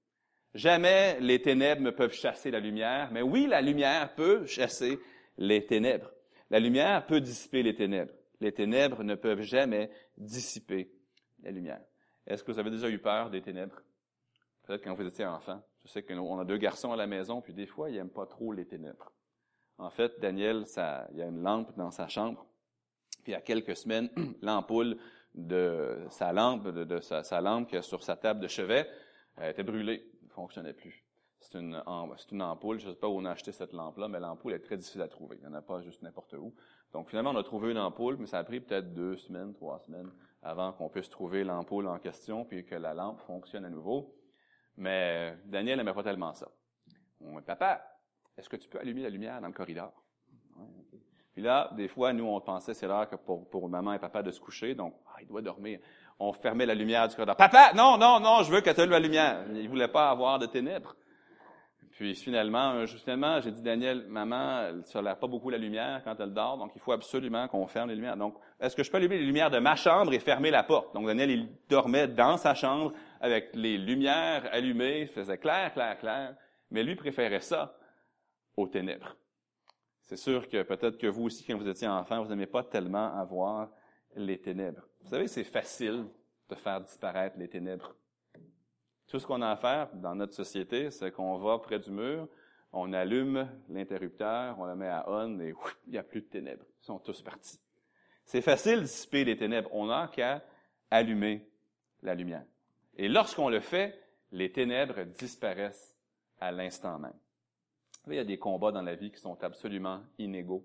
Jamais 0.55 1.21
les 1.21 1.41
ténèbres 1.41 1.83
ne 1.83 1.91
peuvent 1.91 2.13
chasser 2.13 2.51
la 2.51 2.61
lumière, 2.61 3.11
mais 3.13 3.23
oui, 3.23 3.47
la 3.47 3.61
lumière 3.61 4.15
peut 4.15 4.47
chasser 4.47 4.99
les 5.39 5.65
ténèbres. 5.65 6.11
La 6.51 6.59
lumière 6.59 7.07
peut 7.07 7.21
dissiper 7.21 7.63
les 7.63 7.75
ténèbres. 7.75 8.13
Les 8.41 8.53
ténèbres 8.53 9.05
ne 9.05 9.15
peuvent 9.15 9.43
jamais 9.43 9.91
dissiper 10.17 10.91
la 11.43 11.51
lumière. 11.51 11.81
Est-ce 12.27 12.43
que 12.43 12.51
vous 12.51 12.59
avez 12.59 12.71
déjà 12.71 12.89
eu 12.89 12.99
peur 12.99 13.31
des 13.31 13.43
ténèbres? 13.43 13.81
Peut-être 14.65 14.83
quand 14.83 14.95
vous 14.95 15.07
étiez 15.07 15.27
enfant. 15.27 15.63
Je 15.85 15.89
sais 15.89 16.03
qu'on 16.03 16.39
a 16.39 16.45
deux 16.45 16.59
garçons 16.59 16.93
à 16.93 16.97
la 16.97 17.07
maison, 17.07 17.41
puis 17.41 17.55
des 17.55 17.67
fois, 17.67 17.91
ils 17.91 17.97
n'aiment 17.97 18.11
pas 18.11 18.27
trop 18.27 18.53
les 18.53 18.67
ténèbres. 18.67 19.13
En 19.79 19.91
fait, 19.91 20.21
Daniel, 20.21 20.65
il 21.13 21.19
y 21.19 21.23
a 21.23 21.27
une 21.27 21.43
lampe 21.43 21.77
dans 21.77 21.91
sa 21.91 22.09
chambre. 22.09 22.47
Puis 23.23 23.33
il 23.33 23.35
y 23.35 23.37
a 23.37 23.41
quelques 23.41 23.77
semaines, 23.77 24.11
l'ampoule 24.43 24.99
de 25.35 26.07
sa 26.11 26.33
lampe, 26.33 26.69
de, 26.69 27.01
sa, 27.01 27.41
lampe 27.41 27.69
qui 27.69 27.77
est 27.77 27.83
sur 27.83 28.03
sa 28.03 28.17
table 28.17 28.41
de 28.41 28.49
chevet, 28.49 28.89
elle 29.37 29.51
était 29.51 29.63
brûlée, 29.63 30.11
ne 30.23 30.29
fonctionnait 30.29 30.73
plus. 30.73 31.05
C'est 31.41 31.59
une, 31.59 31.83
ampoule, 31.87 32.79
je 32.79 32.87
ne 32.87 32.93
sais 32.93 32.99
pas 32.99 33.09
où 33.09 33.13
on 33.13 33.25
a 33.25 33.31
acheté 33.31 33.51
cette 33.53 33.73
lampe-là, 33.73 34.09
mais 34.09 34.21
l'ampoule 34.21 34.53
est 34.53 34.61
très 34.61 34.77
difficile 34.77 35.01
à 35.01 35.09
trouver. 35.09 35.37
Il 35.41 35.49
n'y 35.49 35.49
en 35.49 35.55
a 35.55 35.63
pas 35.63 35.81
juste 35.81 36.03
n'importe 36.03 36.35
où. 36.35 36.55
Donc 36.93 37.09
finalement, 37.09 37.31
on 37.31 37.37
a 37.37 37.43
trouvé 37.43 37.71
une 37.71 37.79
ampoule, 37.79 38.17
mais 38.19 38.27
ça 38.27 38.39
a 38.39 38.45
pris 38.45 38.61
peut-être 38.61 38.93
deux 38.93 39.17
semaines, 39.17 39.55
trois 39.55 39.79
semaines 39.79 40.11
avant 40.43 40.73
qu'on 40.73 40.89
puisse 40.89 41.09
trouver 41.09 41.45
l'ampoule 41.45 41.87
en 41.87 41.99
question, 41.99 42.45
puis 42.45 42.65
que 42.65 42.75
la 42.75 42.95
lampe 42.95 43.21
fonctionne 43.21 43.65
à 43.65 43.71
nouveau. 43.71 44.15
Mais 44.77 45.37
Daniel 45.47 45.79
n'aimait 45.79 45.95
pas 45.95 46.03
tellement 46.03 46.35
ça. 46.35 46.49
On 47.21 47.39
dit, 47.39 47.45
papa, 47.45 47.85
est-ce 48.37 48.49
que 48.49 48.57
tu 48.57 48.69
peux 48.69 48.79
allumer 48.79 49.03
la 49.03 49.11
lumière 49.11 49.41
dans 49.41 49.49
le 49.49 49.53
corridor? 49.53 49.93
Puis 51.33 51.43
là, 51.43 51.71
des 51.77 51.89
fois, 51.89 52.13
nous, 52.13 52.25
on 52.25 52.41
pensait 52.41 52.75
c'est 52.75 52.87
l'heure 52.87 53.09
pour, 53.25 53.49
pour 53.49 53.69
maman 53.69 53.93
et 53.93 53.99
papa 53.99 54.23
de 54.23 54.31
se 54.31 54.41
coucher, 54.41 54.75
donc 54.75 54.95
il 55.23 55.29
doit 55.29 55.43
dormir. 55.43 55.79
On 56.19 56.33
fermait 56.33 56.67
la 56.67 56.75
lumière 56.75 57.09
du 57.09 57.15
corridor. 57.15 57.37
Papa, 57.37 57.73
non, 57.75 57.97
non, 57.97 58.21
non, 58.21 58.43
je 58.43 58.51
veux 58.51 58.61
que 58.61 58.71
tu 58.71 58.81
allumes 58.81 58.93
la 58.93 59.01
lumière. 59.01 59.45
Il 59.55 59.69
voulait 59.69 59.89
pas 59.89 60.11
avoir 60.11 60.39
de 60.39 60.47
ténèbres. 60.47 60.95
Puis 62.01 62.15
finalement, 62.15 62.87
justement, 62.87 63.43
j'ai 63.43 63.51
dit, 63.51 63.61
Daniel, 63.61 64.07
maman, 64.09 64.63
elle 64.69 64.77
ne 64.77 65.15
pas 65.15 65.27
beaucoup 65.27 65.51
la 65.51 65.59
lumière 65.59 66.01
quand 66.03 66.19
elle 66.19 66.33
dort, 66.33 66.57
donc 66.57 66.73
il 66.75 66.81
faut 66.81 66.93
absolument 66.93 67.47
qu'on 67.47 67.67
ferme 67.67 67.91
les 67.91 67.95
lumières. 67.95 68.17
Donc, 68.17 68.37
est-ce 68.59 68.75
que 68.75 68.83
je 68.83 68.91
peux 68.91 68.97
allumer 68.97 69.19
les 69.19 69.27
lumières 69.27 69.51
de 69.51 69.59
ma 69.59 69.77
chambre 69.77 70.11
et 70.15 70.19
fermer 70.19 70.51
la 70.51 70.63
porte? 70.63 70.95
Donc, 70.95 71.07
Daniel, 71.07 71.31
il 71.31 71.49
dormait 71.69 72.09
dans 72.09 72.39
sa 72.39 72.55
chambre 72.55 72.93
avec 73.21 73.51
les 73.55 73.77
lumières 73.77 74.49
allumées, 74.51 75.09
faisait 75.09 75.37
clair, 75.37 75.75
clair, 75.75 75.99
clair, 75.99 76.35
mais 76.71 76.83
lui 76.83 76.97
préférait 76.97 77.41
ça 77.41 77.77
aux 78.57 78.67
ténèbres. 78.67 79.15
C'est 80.01 80.17
sûr 80.17 80.49
que 80.49 80.63
peut-être 80.63 80.97
que 80.97 81.07
vous 81.07 81.25
aussi, 81.25 81.45
quand 81.45 81.59
vous 81.59 81.69
étiez 81.69 81.87
enfant, 81.87 82.23
vous 82.23 82.31
n'aimez 82.31 82.47
pas 82.47 82.65
tellement 82.65 83.15
avoir 83.19 83.69
les 84.17 84.41
ténèbres. 84.41 84.87
Vous 85.03 85.11
savez, 85.11 85.29
c'est 85.29 85.45
facile 85.45 86.07
de 86.49 86.55
faire 86.55 86.81
disparaître 86.81 87.37
les 87.39 87.49
ténèbres. 87.49 87.95
Tout 89.07 89.19
ce 89.19 89.27
qu'on 89.27 89.43
a 89.43 89.51
à 89.51 89.57
faire 89.57 89.93
dans 89.95 90.15
notre 90.15 90.35
société, 90.35 90.91
c'est 90.91 91.11
qu'on 91.11 91.39
va 91.39 91.59
près 91.59 91.79
du 91.79 91.91
mur, 91.91 92.29
on 92.73 92.93
allume 92.93 93.49
l'interrupteur, 93.69 94.59
on 94.59 94.67
le 94.67 94.77
met 94.77 94.89
à 94.89 95.05
on 95.09 95.41
et 95.41 95.55
il 95.87 95.93
n'y 95.93 95.99
a 95.99 96.03
plus 96.03 96.23
de 96.23 96.27
ténèbres. 96.27 96.65
Ils 96.83 96.87
sont 96.87 96.99
tous 96.99 97.21
partis. 97.23 97.59
C'est 98.25 98.43
facile 98.43 98.77
de 98.77 98.83
dissiper 98.83 99.25
les 99.25 99.37
ténèbres. 99.37 99.69
On 99.73 99.87
n'a 99.87 100.09
qu'à 100.09 100.45
allumer 100.91 101.49
la 102.03 102.15
lumière. 102.15 102.45
Et 102.97 103.09
lorsqu'on 103.09 103.49
le 103.49 103.61
fait, 103.61 103.99
les 104.31 104.53
ténèbres 104.53 105.03
disparaissent 105.03 105.97
à 106.39 106.53
l'instant 106.53 106.99
même. 106.99 107.19
Il 108.07 108.15
y 108.15 108.19
a 108.19 108.25
des 108.25 108.39
combats 108.39 108.73
dans 108.73 108.83
la 108.83 108.95
vie 108.95 109.11
qui 109.11 109.21
sont 109.21 109.43
absolument 109.43 110.03
inégaux. 110.19 110.65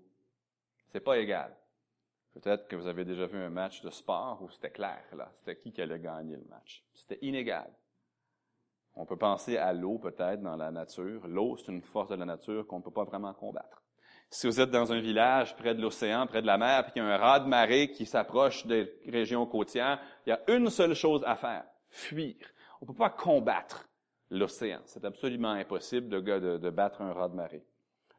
C'est 0.92 1.00
pas 1.00 1.18
égal. 1.18 1.54
Peut-être 2.42 2.68
que 2.68 2.76
vous 2.76 2.86
avez 2.86 3.06
déjà 3.06 3.26
vu 3.26 3.38
un 3.38 3.48
match 3.48 3.80
de 3.80 3.88
sport 3.88 4.42
où 4.42 4.50
c'était 4.50 4.70
clair, 4.70 5.02
là. 5.16 5.32
C'était 5.38 5.56
qui 5.56 5.72
qui 5.72 5.80
allait 5.80 5.98
gagner 5.98 6.36
le 6.36 6.44
match. 6.50 6.84
C'était 6.92 7.18
inégal. 7.22 7.72
On 8.94 9.06
peut 9.06 9.16
penser 9.16 9.56
à 9.56 9.72
l'eau 9.72 9.98
peut-être 9.98 10.42
dans 10.42 10.56
la 10.56 10.70
nature. 10.70 11.26
L'eau, 11.26 11.56
c'est 11.56 11.72
une 11.72 11.80
force 11.80 12.10
de 12.10 12.14
la 12.14 12.26
nature 12.26 12.66
qu'on 12.66 12.78
ne 12.78 12.82
peut 12.82 12.90
pas 12.90 13.04
vraiment 13.04 13.32
combattre. 13.32 13.82
Si 14.28 14.46
vous 14.46 14.60
êtes 14.60 14.70
dans 14.70 14.92
un 14.92 15.00
village 15.00 15.56
près 15.56 15.74
de 15.74 15.80
l'océan, 15.80 16.26
près 16.26 16.42
de 16.42 16.46
la 16.46 16.58
mer, 16.58 16.82
puis 16.84 16.92
qu'il 16.92 17.02
y 17.02 17.06
a 17.06 17.08
un 17.08 17.16
ras 17.16 17.40
de 17.40 17.48
marée 17.48 17.90
qui 17.90 18.04
s'approche 18.04 18.66
des 18.66 18.92
régions 19.06 19.46
côtières, 19.46 19.98
il 20.26 20.30
y 20.30 20.32
a 20.32 20.40
une 20.48 20.68
seule 20.68 20.94
chose 20.94 21.22
à 21.24 21.36
faire, 21.36 21.64
fuir. 21.88 22.36
On 22.82 22.84
ne 22.84 22.88
peut 22.88 22.98
pas 22.98 23.10
combattre 23.10 23.88
l'océan. 24.28 24.82
C'est 24.84 25.06
absolument 25.06 25.52
impossible 25.52 26.08
de, 26.08 26.58
de 26.58 26.70
battre 26.70 27.00
un 27.00 27.14
ras 27.14 27.28
de 27.28 27.34
marée. 27.34 27.64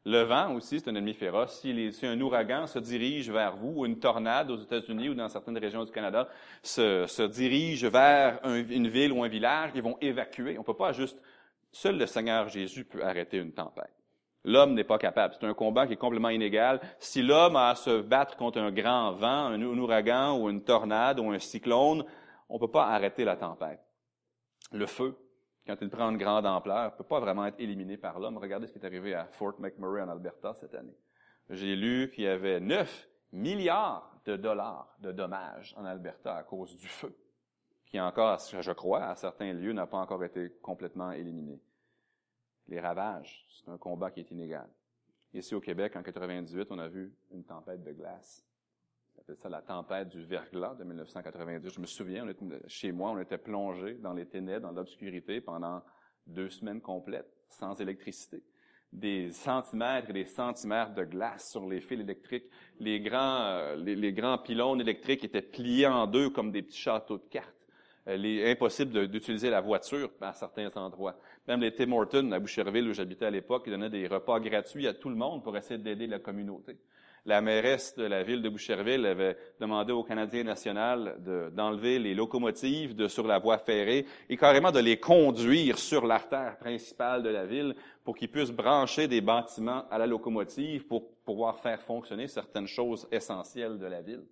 Le 0.08 0.22
vent 0.22 0.54
aussi, 0.54 0.80
c'est 0.80 0.88
un 0.88 0.94
ennemi 0.94 1.12
féroce. 1.12 1.60
Si, 1.60 2.06
un 2.06 2.18
ouragan 2.22 2.66
se 2.66 2.78
dirige 2.78 3.30
vers 3.30 3.54
vous, 3.54 3.80
ou 3.80 3.84
une 3.84 3.98
tornade 3.98 4.50
aux 4.50 4.56
États-Unis 4.56 5.10
ou 5.10 5.14
dans 5.14 5.28
certaines 5.28 5.58
régions 5.58 5.84
du 5.84 5.92
Canada 5.92 6.26
se, 6.62 7.26
dirige 7.26 7.84
vers 7.84 8.40
une 8.42 8.88
ville 8.88 9.12
ou 9.12 9.22
un 9.22 9.28
village, 9.28 9.72
ils 9.74 9.82
vont 9.82 9.98
évacuer. 10.00 10.56
On 10.56 10.62
ne 10.62 10.66
peut 10.66 10.72
pas 10.72 10.92
juste... 10.92 11.20
Seul 11.72 11.98
le 11.98 12.06
Seigneur 12.06 12.48
Jésus 12.48 12.86
peut 12.86 13.04
arrêter 13.04 13.36
une 13.36 13.52
tempête. 13.52 13.92
L'homme 14.46 14.72
n'est 14.72 14.82
pas 14.82 14.96
capable. 14.96 15.34
C'est 15.38 15.46
un 15.46 15.52
combat 15.52 15.86
qui 15.86 15.92
est 15.92 15.96
complètement 15.96 16.30
inégal. 16.30 16.80
Si 16.98 17.20
l'homme 17.20 17.56
a 17.56 17.68
à 17.68 17.74
se 17.74 18.00
battre 18.00 18.38
contre 18.38 18.60
un 18.60 18.72
grand 18.72 19.12
vent, 19.12 19.48
un 19.48 19.60
ouragan 19.60 20.38
ou 20.38 20.48
une 20.48 20.64
tornade 20.64 21.20
ou 21.20 21.32
un 21.32 21.38
cyclone, 21.38 22.02
on 22.48 22.54
ne 22.54 22.60
peut 22.60 22.70
pas 22.70 22.86
arrêter 22.86 23.24
la 23.24 23.36
tempête. 23.36 23.80
Le 24.72 24.86
feu, 24.86 25.18
quand 25.68 25.76
il 25.82 25.90
prend 25.90 26.10
une 26.10 26.16
grande 26.16 26.46
ampleur, 26.46 26.92
ne 26.92 26.96
peut 26.96 27.04
pas 27.04 27.20
vraiment 27.20 27.44
être 27.44 27.60
éliminé 27.60 27.98
par 27.98 28.18
l'homme. 28.18 28.38
Regardez 28.38 28.66
ce 28.66 28.72
qui 28.72 28.78
est 28.78 28.86
arrivé 28.86 29.12
à 29.12 29.26
Fort 29.26 29.60
McMurray 29.60 30.00
en 30.00 30.08
Alberta 30.08 30.54
cette 30.54 30.74
année. 30.74 30.96
J'ai 31.50 31.76
lu 31.76 32.10
qu'il 32.10 32.24
y 32.24 32.26
avait 32.26 32.58
9 32.58 33.06
milliards 33.32 34.18
de 34.24 34.36
dollars 34.36 34.96
de 35.00 35.12
dommages 35.12 35.74
en 35.76 35.84
Alberta 35.84 36.36
à 36.36 36.42
cause 36.42 36.74
du 36.74 36.88
feu, 36.88 37.14
qui 37.84 38.00
encore, 38.00 38.38
je 38.38 38.72
crois, 38.72 39.10
à 39.10 39.14
certains 39.16 39.52
lieux, 39.52 39.74
n'a 39.74 39.86
pas 39.86 39.98
encore 39.98 40.24
été 40.24 40.50
complètement 40.62 41.12
éliminé. 41.12 41.60
Les 42.66 42.80
ravages, 42.80 43.46
c'est 43.50 43.70
un 43.70 43.76
combat 43.76 44.10
qui 44.10 44.20
est 44.20 44.30
inégal. 44.30 44.70
Ici 45.34 45.54
au 45.54 45.60
Québec, 45.60 45.96
en 45.96 46.02
98, 46.02 46.68
on 46.70 46.78
a 46.78 46.88
vu 46.88 47.12
une 47.30 47.44
tempête 47.44 47.84
de 47.84 47.92
glace 47.92 48.47
c'est 49.26 49.36
ça 49.36 49.48
la 49.48 49.62
tempête 49.62 50.08
du 50.08 50.24
verglas 50.24 50.74
de 50.74 50.84
1990. 50.84 51.70
Je 51.74 51.80
me 51.80 51.86
souviens, 51.86 52.26
chez 52.66 52.92
moi, 52.92 53.10
on 53.10 53.18
était 53.18 53.38
plongé 53.38 53.94
dans 53.94 54.12
les 54.12 54.26
ténèbres, 54.26 54.68
dans 54.68 54.74
l'obscurité 54.74 55.40
pendant 55.40 55.82
deux 56.26 56.50
semaines 56.50 56.80
complètes, 56.80 57.30
sans 57.48 57.80
électricité. 57.80 58.42
Des 58.92 59.30
centimètres 59.32 60.10
et 60.10 60.14
des 60.14 60.24
centimètres 60.24 60.94
de 60.94 61.04
glace 61.04 61.50
sur 61.50 61.68
les 61.68 61.80
fils 61.80 62.00
électriques. 62.00 62.46
Les 62.80 63.00
grands, 63.00 63.42
euh, 63.42 63.76
les, 63.76 64.12
grands 64.12 64.38
pylônes 64.38 64.80
électriques 64.80 65.24
étaient 65.24 65.42
pliés 65.42 65.86
en 65.86 66.06
deux 66.06 66.30
comme 66.30 66.50
des 66.50 66.62
petits 66.62 66.78
châteaux 66.78 67.18
de 67.18 67.28
cartes. 67.28 67.54
Est 68.06 68.50
impossible 68.50 69.08
d'utiliser 69.08 69.50
la 69.50 69.60
voiture 69.60 70.10
à 70.22 70.32
certains 70.32 70.70
endroits. 70.76 71.18
Même 71.46 71.60
les 71.60 71.74
Tim 71.74 71.92
Hortons 71.92 72.32
à 72.32 72.38
Boucherville, 72.38 72.88
où 72.88 72.94
j'habitais 72.94 73.26
à 73.26 73.30
l'époque, 73.30 73.64
ils 73.66 73.70
donnaient 73.70 73.90
des 73.90 74.06
repas 74.06 74.40
gratuits 74.40 74.86
à 74.86 74.94
tout 74.94 75.10
le 75.10 75.14
monde 75.14 75.44
pour 75.44 75.54
essayer 75.58 75.78
d'aider 75.78 76.06
la 76.06 76.18
communauté. 76.18 76.78
La 77.24 77.40
mairesse 77.40 77.94
de 77.96 78.04
la 78.04 78.22
ville 78.22 78.42
de 78.42 78.48
Boucherville 78.48 79.04
avait 79.06 79.36
demandé 79.60 79.92
au 79.92 80.02
Canadien 80.02 80.44
national 80.44 81.16
d'enlever 81.52 81.98
les 81.98 82.14
locomotives 82.14 82.94
de, 82.94 83.08
sur 83.08 83.26
la 83.26 83.38
voie 83.38 83.58
ferrée 83.58 84.06
et 84.28 84.36
carrément 84.36 84.70
de 84.70 84.80
les 84.80 84.98
conduire 84.98 85.78
sur 85.78 86.06
l'artère 86.06 86.56
principale 86.58 87.22
de 87.22 87.28
la 87.28 87.46
ville 87.46 87.74
pour 88.04 88.16
qu'ils 88.16 88.30
puissent 88.30 88.50
brancher 88.50 89.08
des 89.08 89.20
bâtiments 89.20 89.88
à 89.90 89.98
la 89.98 90.06
locomotive 90.06 90.86
pour 90.86 91.16
pouvoir 91.24 91.58
faire 91.60 91.82
fonctionner 91.82 92.28
certaines 92.28 92.68
choses 92.68 93.06
essentielles 93.10 93.78
de 93.78 93.86
la 93.86 94.00
ville 94.00 94.24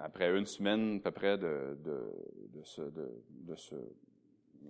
après 0.00 0.36
une 0.36 0.46
semaine 0.46 0.96
à 0.98 1.00
peu 1.00 1.10
près 1.10 1.38
de, 1.38 1.76
de, 1.84 2.12
de, 2.54 2.62
ce, 2.62 2.82
de 2.82 3.54
ce, 3.56 3.74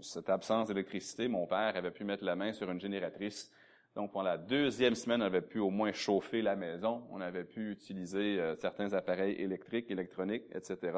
cette 0.00 0.30
absence 0.30 0.68
d'électricité, 0.68 1.28
mon 1.28 1.46
père 1.46 1.76
avait 1.76 1.90
pu 1.90 2.04
mettre 2.04 2.24
la 2.24 2.36
main 2.36 2.52
sur 2.52 2.70
une 2.70 2.80
génératrice. 2.80 3.50
Donc, 3.94 4.12
pendant 4.12 4.24
la 4.24 4.38
deuxième 4.38 4.94
semaine, 4.94 5.22
on 5.22 5.26
avait 5.26 5.42
pu 5.42 5.58
au 5.58 5.70
moins 5.70 5.92
chauffer 5.92 6.42
la 6.42 6.56
maison. 6.56 7.06
On 7.10 7.20
avait 7.20 7.44
pu 7.44 7.72
utiliser 7.72 8.38
euh, 8.38 8.54
certains 8.56 8.92
appareils 8.92 9.34
électriques, 9.34 9.90
électroniques, 9.90 10.44
etc. 10.52 10.96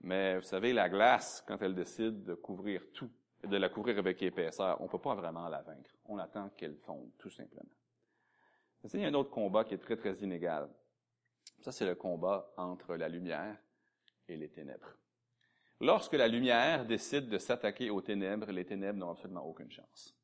Mais 0.00 0.36
vous 0.36 0.42
savez, 0.42 0.72
la 0.72 0.88
glace, 0.88 1.42
quand 1.46 1.60
elle 1.62 1.74
décide 1.74 2.24
de 2.24 2.34
couvrir 2.34 2.82
tout, 2.92 3.10
de 3.42 3.56
la 3.56 3.68
couvrir 3.68 3.98
avec 3.98 4.22
épaisseur, 4.22 4.80
on 4.80 4.84
ne 4.84 4.88
peut 4.88 4.98
pas 4.98 5.14
vraiment 5.14 5.48
la 5.48 5.62
vaincre. 5.62 5.90
On 6.06 6.18
attend 6.18 6.50
qu'elle 6.50 6.76
fonde, 6.76 7.10
tout 7.18 7.30
simplement. 7.30 7.70
il 8.92 9.00
y 9.00 9.04
a 9.04 9.08
un 9.08 9.14
autre 9.14 9.30
combat 9.30 9.64
qui 9.64 9.74
est 9.74 9.78
très, 9.78 9.96
très 9.96 10.14
inégal. 10.16 10.68
Ça, 11.60 11.72
c'est 11.72 11.86
le 11.86 11.94
combat 11.94 12.52
entre 12.56 12.94
la 12.96 13.08
lumière 13.08 13.56
et 14.28 14.36
les 14.36 14.50
ténèbres. 14.50 14.94
Lorsque 15.80 16.12
la 16.12 16.28
lumière 16.28 16.86
décide 16.86 17.28
de 17.28 17.38
s'attaquer 17.38 17.90
aux 17.90 18.00
ténèbres, 18.00 18.50
les 18.52 18.64
ténèbres 18.64 18.98
n'ont 18.98 19.10
absolument 19.10 19.44
aucune 19.44 19.70
chance. 19.70 20.14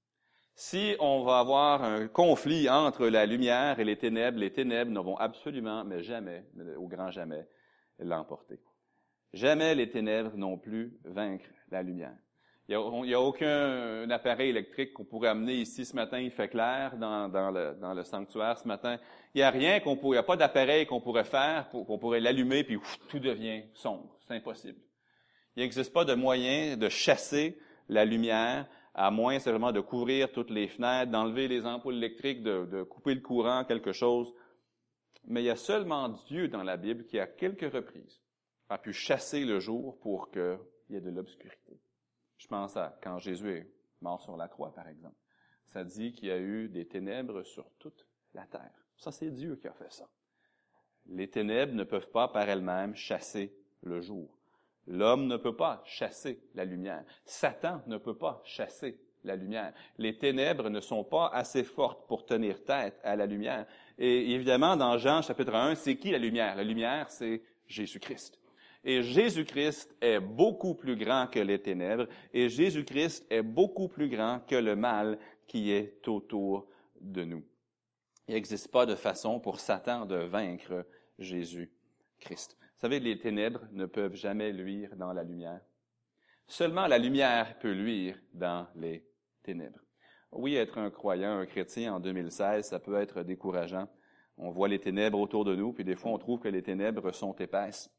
Si 0.55 0.95
on 1.01 1.23
va 1.23 1.39
avoir 1.39 1.83
un 1.83 2.07
conflit 2.09 2.69
entre 2.69 3.07
la 3.07 3.25
lumière 3.27 3.81
et 3.81 3.85
les 3.85 3.97
ténèbres, 3.97 4.39
les 4.39 4.53
ténèbres 4.53 4.91
ne 4.91 5.01
vont 5.01 5.17
absolument, 5.17 5.85
mais 5.85 6.03
jamais, 6.03 6.45
au 6.77 6.87
grand 6.87 7.11
jamais, 7.11 7.49
l'emporter. 7.99 8.61
Jamais 9.33 9.75
les 9.75 9.91
ténèbres 9.91 10.37
n'ont 10.37 10.59
plus 10.59 10.99
vaincre 11.05 11.47
la 11.71 11.83
lumière. 11.83 12.17
Il 12.69 12.77
n'y 13.03 13.15
a, 13.15 13.21
aucun 13.21 14.09
appareil 14.11 14.51
électrique 14.51 14.93
qu'on 14.93 15.05
pourrait 15.05 15.31
amener 15.31 15.55
ici 15.55 15.85
ce 15.85 15.97
matin. 15.97 16.21
Il 16.21 16.31
fait 16.31 16.47
clair 16.47 16.97
dans, 16.97 17.51
le, 17.51 18.05
sanctuaire 18.05 18.59
ce 18.59 18.69
matin. 18.69 18.97
Il 19.35 19.39
n'y 19.39 19.43
a 19.43 19.51
rien 19.51 19.81
qu'on 19.81 19.97
pourrait, 19.97 20.19
il 20.19 20.21
n'y 20.21 20.25
a 20.25 20.27
pas 20.27 20.37
d'appareil 20.37 20.87
qu'on 20.87 21.01
pourrait 21.01 21.25
faire, 21.25 21.69
qu'on 21.71 21.99
pourrait 21.99 22.21
l'allumer, 22.21 22.63
puis 22.63 22.79
tout 23.09 23.19
devient 23.19 23.65
sombre. 23.75 24.17
C'est 24.21 24.35
impossible. 24.35 24.79
Il 25.57 25.65
n'existe 25.65 25.93
pas 25.93 26.05
de 26.05 26.15
moyen 26.15 26.77
de 26.77 26.89
chasser 26.89 27.59
la 27.89 28.05
lumière, 28.05 28.69
à 28.95 29.11
moins 29.11 29.39
seulement 29.39 29.73
de 29.73 29.81
couvrir 29.81 30.33
toutes 30.33 30.51
les 30.51 30.69
fenêtres, 30.69 31.11
d'enlever 31.11 31.49
les 31.49 31.65
ampoules 31.67 31.97
électriques, 31.97 32.43
de, 32.43 32.67
de 32.67 32.83
couper 32.83 33.15
le 33.15 33.21
courant, 33.21 33.65
quelque 33.65 33.93
chose. 33.93 34.33
Mais 35.25 35.43
il 35.43 35.47
y 35.47 35.51
a 35.51 35.57
seulement 35.57 36.09
Dieu 36.09 36.49
dans 36.49 36.63
la 36.63 36.77
Bible 36.77 37.05
qui, 37.07 37.19
à 37.19 37.27
quelques 37.27 37.73
reprises, 37.73 38.21
a 38.69 38.79
pu 38.79 38.93
chasser 38.93 39.45
le 39.45 39.61
jour 39.61 39.99
pour 40.01 40.31
qu'il 40.31 40.59
y 40.91 40.97
ait 40.97 41.01
de 41.01 41.11
l'obscurité. 41.11 41.81
Je 42.39 42.47
pense 42.47 42.77
à 42.77 42.99
quand 43.03 43.19
Jésus 43.19 43.51
est 43.51 43.73
mort 44.01 44.23
sur 44.23 44.37
la 44.37 44.49
croix, 44.49 44.73
par 44.73 44.89
exemple. 44.89 45.17
Ça 45.67 45.85
dit 45.85 46.13
qu'il 46.13 46.29
y 46.29 46.33
a 46.33 46.39
eu 46.39 46.69
des 46.69 46.87
ténèbres 46.87 47.43
sur 47.45 47.71
toute 47.79 48.07
la 48.35 48.47
terre. 48.47 48.73
Ça, 48.97 49.13
c'est 49.13 49.31
Dieu 49.31 49.57
qui 49.57 49.69
a 49.69 49.73
fait 49.73 49.93
ça. 49.93 50.09
Les 51.07 51.29
ténèbres 51.29 51.75
ne 51.75 51.85
peuvent 51.85 52.11
pas 52.11 52.29
par 52.29 52.49
elles-mêmes 52.49 52.95
chasser 52.95 53.55
le 53.83 54.01
jour. 54.01 54.40
L'homme 54.93 55.29
ne 55.29 55.37
peut 55.37 55.55
pas 55.55 55.83
chasser 55.87 56.41
la 56.57 56.65
lumière. 56.65 57.05
Satan 57.25 57.81
ne 57.87 57.97
peut 57.97 58.17
pas 58.17 58.43
chasser 58.45 58.99
la 59.23 59.37
lumière. 59.37 59.73
Les 59.99 60.19
ténèbres 60.19 60.69
ne 60.69 60.81
sont 60.81 61.05
pas 61.05 61.29
assez 61.29 61.63
fortes 61.63 62.09
pour 62.09 62.27
tenir 62.27 62.65
tête 62.65 62.99
à 63.05 63.15
la 63.15 63.27
lumière. 63.27 63.67
Et 63.99 64.33
évidemment, 64.33 64.77
dans 64.77 64.99
Jean 64.99 65.23
chapitre 65.23 65.55
1, 65.55 65.77
c'est 65.77 65.97
qui 65.97 66.11
la 66.11 66.19
lumière? 66.19 66.57
La 66.57 66.65
lumière, 66.65 67.09
c'est 67.09 67.41
Jésus-Christ. 67.69 68.41
Et 68.83 69.05
Jésus-Christ 69.05 69.95
est 70.01 70.19
beaucoup 70.19 70.75
plus 70.75 70.97
grand 70.97 71.29
que 71.29 71.39
les 71.39 71.63
ténèbres, 71.63 72.09
et 72.33 72.49
Jésus-Christ 72.49 73.27
est 73.31 73.43
beaucoup 73.43 73.87
plus 73.87 74.09
grand 74.09 74.41
que 74.41 74.57
le 74.57 74.75
mal 74.75 75.19
qui 75.47 75.71
est 75.71 76.09
autour 76.09 76.67
de 77.01 77.25
nous. 77.25 77.45
Il 78.27 78.35
n'existe 78.35 78.73
pas 78.73 78.87
de 78.87 78.97
façon 78.97 79.39
pour 79.39 79.61
Satan 79.61 80.05
de 80.05 80.17
vaincre 80.17 80.85
Jésus-Christ. 81.19 82.57
Savez, 82.81 83.01
les 83.01 83.19
ténèbres 83.19 83.61
ne 83.73 83.87
peuvent 83.87 84.15
jamais 84.15 84.53
luire 84.53 84.97
dans 84.97 85.13
la 85.13 85.23
lumière. 85.23 85.61
Seulement 86.47 86.87
la 86.87 86.99
lumière 86.99 87.59
peut 87.59 87.73
luire 87.73 88.19
dans 88.33 88.67
les 88.75 89.07
ténèbres. 89.43 89.81
Oui, 90.33 90.55
être 90.55 90.79
un 90.79 90.91
croyant, 90.91 91.39
un 91.39 91.47
chrétien 91.47 91.95
en 91.95 92.01
2016, 92.01 92.69
ça 92.69 92.81
peut 92.81 92.97
être 92.97 93.23
décourageant. 93.23 93.89
On 94.37 94.51
voit 94.51 94.69
les 94.69 94.79
ténèbres 94.79 95.19
autour 95.19 95.45
de 95.45 95.55
nous, 95.55 95.73
puis 95.73 95.85
des 95.85 95.97
fois 95.97 96.13
on 96.13 96.19
trouve 96.19 96.41
que 96.41 96.49
les 96.49 96.63
ténèbres 96.63 97.13
sont 97.13 97.35
épaisses 97.35 97.91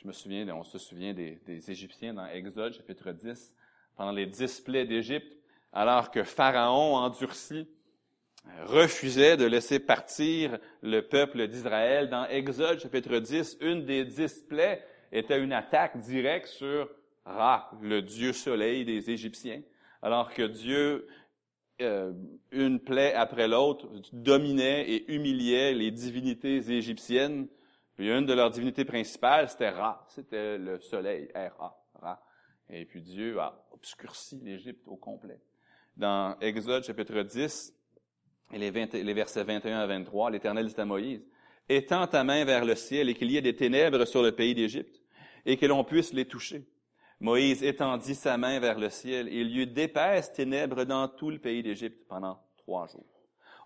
je 0.00 0.06
me 0.06 0.12
souviens, 0.12 0.48
on 0.54 0.64
se 0.64 0.78
souvient 0.78 1.12
des, 1.12 1.70
Égyptiens 1.70 2.14
dans 2.14 2.26
Exode, 2.26 2.72
chapitre 2.72 3.12
10, 3.12 3.54
pendant 3.96 4.12
les 4.12 4.26
dix 4.26 4.60
plaies 4.60 4.86
d'Égypte, 4.86 5.36
alors 5.72 6.10
que 6.10 6.24
Pharaon 6.24 6.96
endurci 6.96 7.68
refusait 8.66 9.36
de 9.36 9.44
laisser 9.44 9.78
partir 9.78 10.58
le 10.82 11.00
peuple 11.00 11.46
d'Israël. 11.48 12.08
Dans 12.08 12.26
Exode, 12.26 12.80
chapitre 12.80 13.18
10, 13.18 13.58
une 13.60 13.84
des 13.84 14.04
dix 14.04 14.44
plaies 14.48 14.84
était 15.12 15.40
une 15.42 15.52
attaque 15.52 15.98
directe 15.98 16.46
sur 16.46 16.88
Ra, 17.24 17.70
le 17.82 18.02
dieu 18.02 18.32
soleil 18.32 18.84
des 18.84 19.10
Égyptiens, 19.10 19.62
alors 20.02 20.32
que 20.32 20.42
Dieu, 20.42 21.06
euh, 21.80 22.12
une 22.50 22.80
plaie 22.80 23.14
après 23.14 23.48
l'autre, 23.48 23.88
dominait 24.12 24.88
et 24.88 25.12
humiliait 25.12 25.74
les 25.74 25.90
divinités 25.90 26.56
égyptiennes 26.70 27.48
puis 28.00 28.10
une 28.10 28.24
de 28.24 28.32
leurs 28.32 28.50
divinités 28.50 28.86
principales, 28.86 29.50
c'était 29.50 29.68
Ra, 29.68 30.06
c'était 30.08 30.56
le 30.56 30.80
soleil, 30.80 31.28
R-A, 31.34 31.84
Ra. 31.96 32.22
Et 32.70 32.86
puis 32.86 33.02
Dieu 33.02 33.38
a 33.38 33.62
obscurci 33.72 34.40
l'Égypte 34.42 34.88
au 34.88 34.96
complet. 34.96 35.38
Dans 35.98 36.34
Exode 36.40 36.82
chapitre 36.82 37.20
10, 37.20 37.74
et 38.52 38.58
les, 38.58 38.70
les 38.70 39.14
versets 39.14 39.44
21 39.44 39.78
à 39.78 39.86
23, 39.86 40.30
l'Éternel 40.30 40.66
dit 40.66 40.80
à 40.80 40.84
Moïse, 40.84 41.24
Étends 41.68 42.06
ta 42.06 42.24
main 42.24 42.44
vers 42.44 42.64
le 42.64 42.74
ciel 42.74 43.08
et 43.08 43.14
qu'il 43.14 43.30
y 43.30 43.36
ait 43.36 43.42
des 43.42 43.54
ténèbres 43.54 44.04
sur 44.04 44.22
le 44.22 44.32
pays 44.32 44.54
d'Égypte, 44.54 45.00
et 45.46 45.56
que 45.56 45.66
l'on 45.66 45.84
puisse 45.84 46.12
les 46.12 46.24
toucher. 46.24 46.66
Moïse 47.20 47.62
étendit 47.62 48.14
sa 48.14 48.36
main 48.38 48.58
vers 48.58 48.78
le 48.78 48.90
ciel, 48.90 49.28
et 49.28 49.40
il 49.40 49.50
y 49.50 49.60
eut 49.60 49.66
d'épaisses 49.66 50.32
ténèbres 50.32 50.84
dans 50.84 51.06
tout 51.06 51.30
le 51.30 51.38
pays 51.38 51.62
d'Égypte 51.62 52.06
pendant 52.08 52.40
trois 52.56 52.86
jours. 52.86 53.06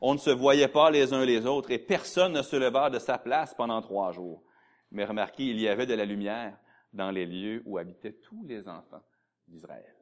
On 0.01 0.13
ne 0.13 0.19
se 0.19 0.31
voyait 0.31 0.69
pas 0.69 0.91
les 0.91 1.15
uns 1.15 1.25
les 1.25 1.47
autres 1.47 1.71
et 1.71 1.79
personne 1.79 2.33
ne 2.33 2.43
se 2.43 2.57
leva 2.57 2.91
de 2.91 2.99
sa 2.99 3.17
place 3.17 3.55
pendant 3.55 3.81
trois 3.81 4.13
jours. 4.13 4.43
Mais 4.91 5.05
remarquez, 5.05 5.45
il 5.45 5.61
y 5.61 5.69
avait 5.69 5.87
de 5.87 5.95
la 5.95 6.05
lumière 6.05 6.59
dans 6.93 7.11
les 7.11 7.25
lieux 7.25 7.63
où 7.65 7.79
habitaient 7.79 8.13
tous 8.13 8.45
les 8.45 8.69
enfants 8.69 9.03
d'Israël. 9.49 9.95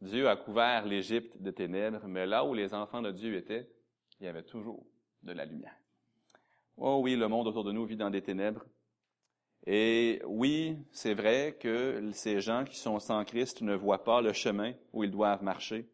Dieu 0.00 0.28
a 0.28 0.36
couvert 0.36 0.86
l'Égypte 0.86 1.40
de 1.40 1.50
ténèbres, 1.50 2.06
mais 2.06 2.26
là 2.26 2.44
où 2.44 2.54
les 2.54 2.74
enfants 2.74 3.02
de 3.02 3.10
Dieu 3.10 3.34
étaient, 3.34 3.68
il 4.20 4.26
y 4.26 4.28
avait 4.28 4.42
toujours 4.42 4.86
de 5.22 5.32
la 5.32 5.44
lumière. 5.44 5.76
Oh 6.76 7.00
oui, 7.02 7.16
le 7.16 7.28
monde 7.28 7.46
autour 7.48 7.64
de 7.64 7.72
nous 7.72 7.86
vit 7.86 7.96
dans 7.96 8.10
des 8.10 8.22
ténèbres. 8.22 8.64
Et 9.66 10.22
oui, 10.26 10.78
c'est 10.92 11.14
vrai 11.14 11.56
que 11.58 12.10
ces 12.12 12.40
gens 12.40 12.64
qui 12.64 12.76
sont 12.76 12.98
sans 13.00 13.24
Christ 13.24 13.62
ne 13.62 13.74
voient 13.74 14.04
pas 14.04 14.20
le 14.20 14.32
chemin 14.32 14.74
où 14.92 15.02
ils 15.02 15.10
doivent 15.10 15.42
marcher. 15.42 15.88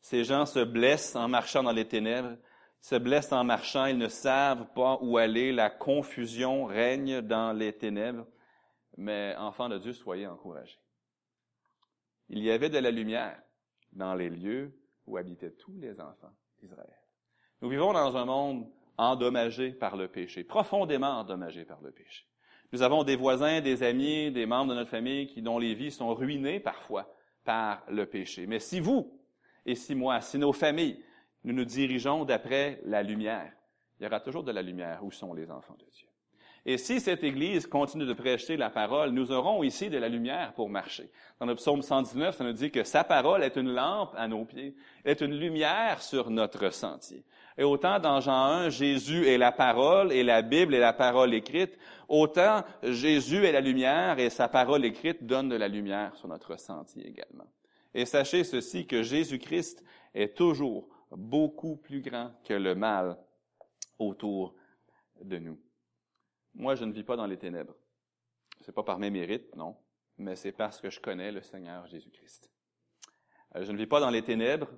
Ces 0.00 0.24
gens 0.24 0.44
se 0.44 0.60
blessent 0.60 1.16
en 1.16 1.28
marchant 1.28 1.62
dans 1.62 1.72
les 1.72 1.88
ténèbres 1.88 2.36
se 2.86 2.94
blessent 2.94 3.32
en 3.32 3.42
marchant, 3.42 3.86
ils 3.86 3.98
ne 3.98 4.06
savent 4.06 4.72
pas 4.72 4.98
où 5.00 5.18
aller, 5.18 5.50
la 5.50 5.70
confusion 5.70 6.66
règne 6.66 7.20
dans 7.20 7.52
les 7.52 7.72
ténèbres. 7.72 8.28
Mais 8.96 9.34
enfants 9.38 9.68
de 9.68 9.76
Dieu, 9.78 9.92
soyez 9.92 10.28
encouragés. 10.28 10.78
Il 12.28 12.38
y 12.44 12.50
avait 12.50 12.70
de 12.70 12.78
la 12.78 12.92
lumière 12.92 13.42
dans 13.92 14.14
les 14.14 14.30
lieux 14.30 14.72
où 15.04 15.16
habitaient 15.16 15.50
tous 15.50 15.76
les 15.78 16.00
enfants 16.00 16.32
d'Israël. 16.60 17.05
Nous 17.62 17.68
vivons 17.68 17.92
dans 17.92 18.16
un 18.16 18.24
monde 18.24 18.66
endommagé 18.98 19.70
par 19.70 19.96
le 19.96 20.08
péché, 20.08 20.44
profondément 20.44 21.18
endommagé 21.20 21.64
par 21.64 21.80
le 21.80 21.90
péché. 21.90 22.26
Nous 22.72 22.82
avons 22.82 23.04
des 23.04 23.16
voisins, 23.16 23.60
des 23.60 23.82
amis, 23.82 24.30
des 24.30 24.46
membres 24.46 24.70
de 24.70 24.78
notre 24.78 24.90
famille 24.90 25.26
qui, 25.26 25.40
dont 25.40 25.58
les 25.58 25.74
vies 25.74 25.90
sont 25.90 26.14
ruinées 26.14 26.60
parfois 26.60 27.08
par 27.44 27.82
le 27.88 28.06
péché. 28.06 28.46
Mais 28.46 28.58
si 28.58 28.80
vous, 28.80 29.20
et 29.64 29.74
si 29.74 29.94
moi, 29.94 30.20
si 30.20 30.38
nos 30.38 30.52
familles, 30.52 31.02
nous 31.44 31.54
nous 31.54 31.64
dirigeons 31.64 32.24
d'après 32.24 32.80
la 32.84 33.02
lumière. 33.02 33.52
Il 33.98 34.04
y 34.04 34.06
aura 34.06 34.20
toujours 34.20 34.42
de 34.42 34.52
la 34.52 34.62
lumière 34.62 35.04
où 35.04 35.10
sont 35.10 35.32
les 35.32 35.50
enfants 35.50 35.76
de 35.78 35.86
Dieu? 35.90 36.08
Et 36.68 36.78
si 36.78 36.98
cette 36.98 37.22
Église 37.22 37.64
continue 37.68 38.06
de 38.06 38.12
prêcher 38.12 38.56
la 38.56 38.70
parole, 38.70 39.10
nous 39.10 39.30
aurons 39.30 39.62
ici 39.62 39.88
de 39.88 39.98
la 39.98 40.08
lumière 40.08 40.52
pour 40.54 40.68
marcher. 40.68 41.08
Dans 41.38 41.46
le 41.46 41.54
psaume 41.54 41.80
119, 41.80 42.36
ça 42.36 42.42
nous 42.42 42.52
dit 42.52 42.72
que 42.72 42.82
sa 42.82 43.04
parole 43.04 43.44
est 43.44 43.54
une 43.54 43.72
lampe 43.72 44.12
à 44.16 44.26
nos 44.26 44.44
pieds, 44.44 44.74
est 45.04 45.20
une 45.20 45.38
lumière 45.38 46.02
sur 46.02 46.28
notre 46.28 46.70
sentier. 46.70 47.24
Et 47.58 47.64
autant 47.64 47.98
dans 47.98 48.20
Jean 48.20 48.44
1, 48.44 48.68
Jésus 48.68 49.26
est 49.26 49.38
la 49.38 49.52
parole 49.52 50.12
et 50.12 50.22
la 50.22 50.42
Bible 50.42 50.74
est 50.74 50.80
la 50.80 50.92
parole 50.92 51.32
écrite, 51.32 51.78
autant 52.08 52.64
Jésus 52.82 53.44
est 53.44 53.52
la 53.52 53.62
lumière 53.62 54.18
et 54.18 54.28
sa 54.28 54.48
parole 54.48 54.84
écrite 54.84 55.24
donne 55.24 55.48
de 55.48 55.56
la 55.56 55.68
lumière 55.68 56.14
sur 56.16 56.28
notre 56.28 56.58
sentier 56.58 57.06
également. 57.06 57.46
Et 57.94 58.04
sachez 58.04 58.44
ceci, 58.44 58.86
que 58.86 59.02
Jésus-Christ 59.02 59.82
est 60.14 60.36
toujours 60.36 60.88
beaucoup 61.10 61.76
plus 61.76 62.02
grand 62.02 62.30
que 62.44 62.52
le 62.52 62.74
mal 62.74 63.16
autour 63.98 64.54
de 65.22 65.38
nous. 65.38 65.58
Moi, 66.54 66.74
je 66.74 66.84
ne 66.84 66.92
vis 66.92 67.04
pas 67.04 67.16
dans 67.16 67.26
les 67.26 67.38
ténèbres. 67.38 67.74
C'est 68.60 68.74
pas 68.74 68.82
par 68.82 68.98
mes 68.98 69.10
mérites, 69.10 69.54
non, 69.56 69.76
mais 70.18 70.36
c'est 70.36 70.52
parce 70.52 70.80
que 70.80 70.90
je 70.90 71.00
connais 71.00 71.32
le 71.32 71.40
Seigneur 71.40 71.86
Jésus-Christ. 71.86 72.50
Euh, 73.54 73.64
je 73.64 73.72
ne 73.72 73.78
vis 73.78 73.86
pas 73.86 74.00
dans 74.00 74.10
les 74.10 74.22
ténèbres 74.22 74.68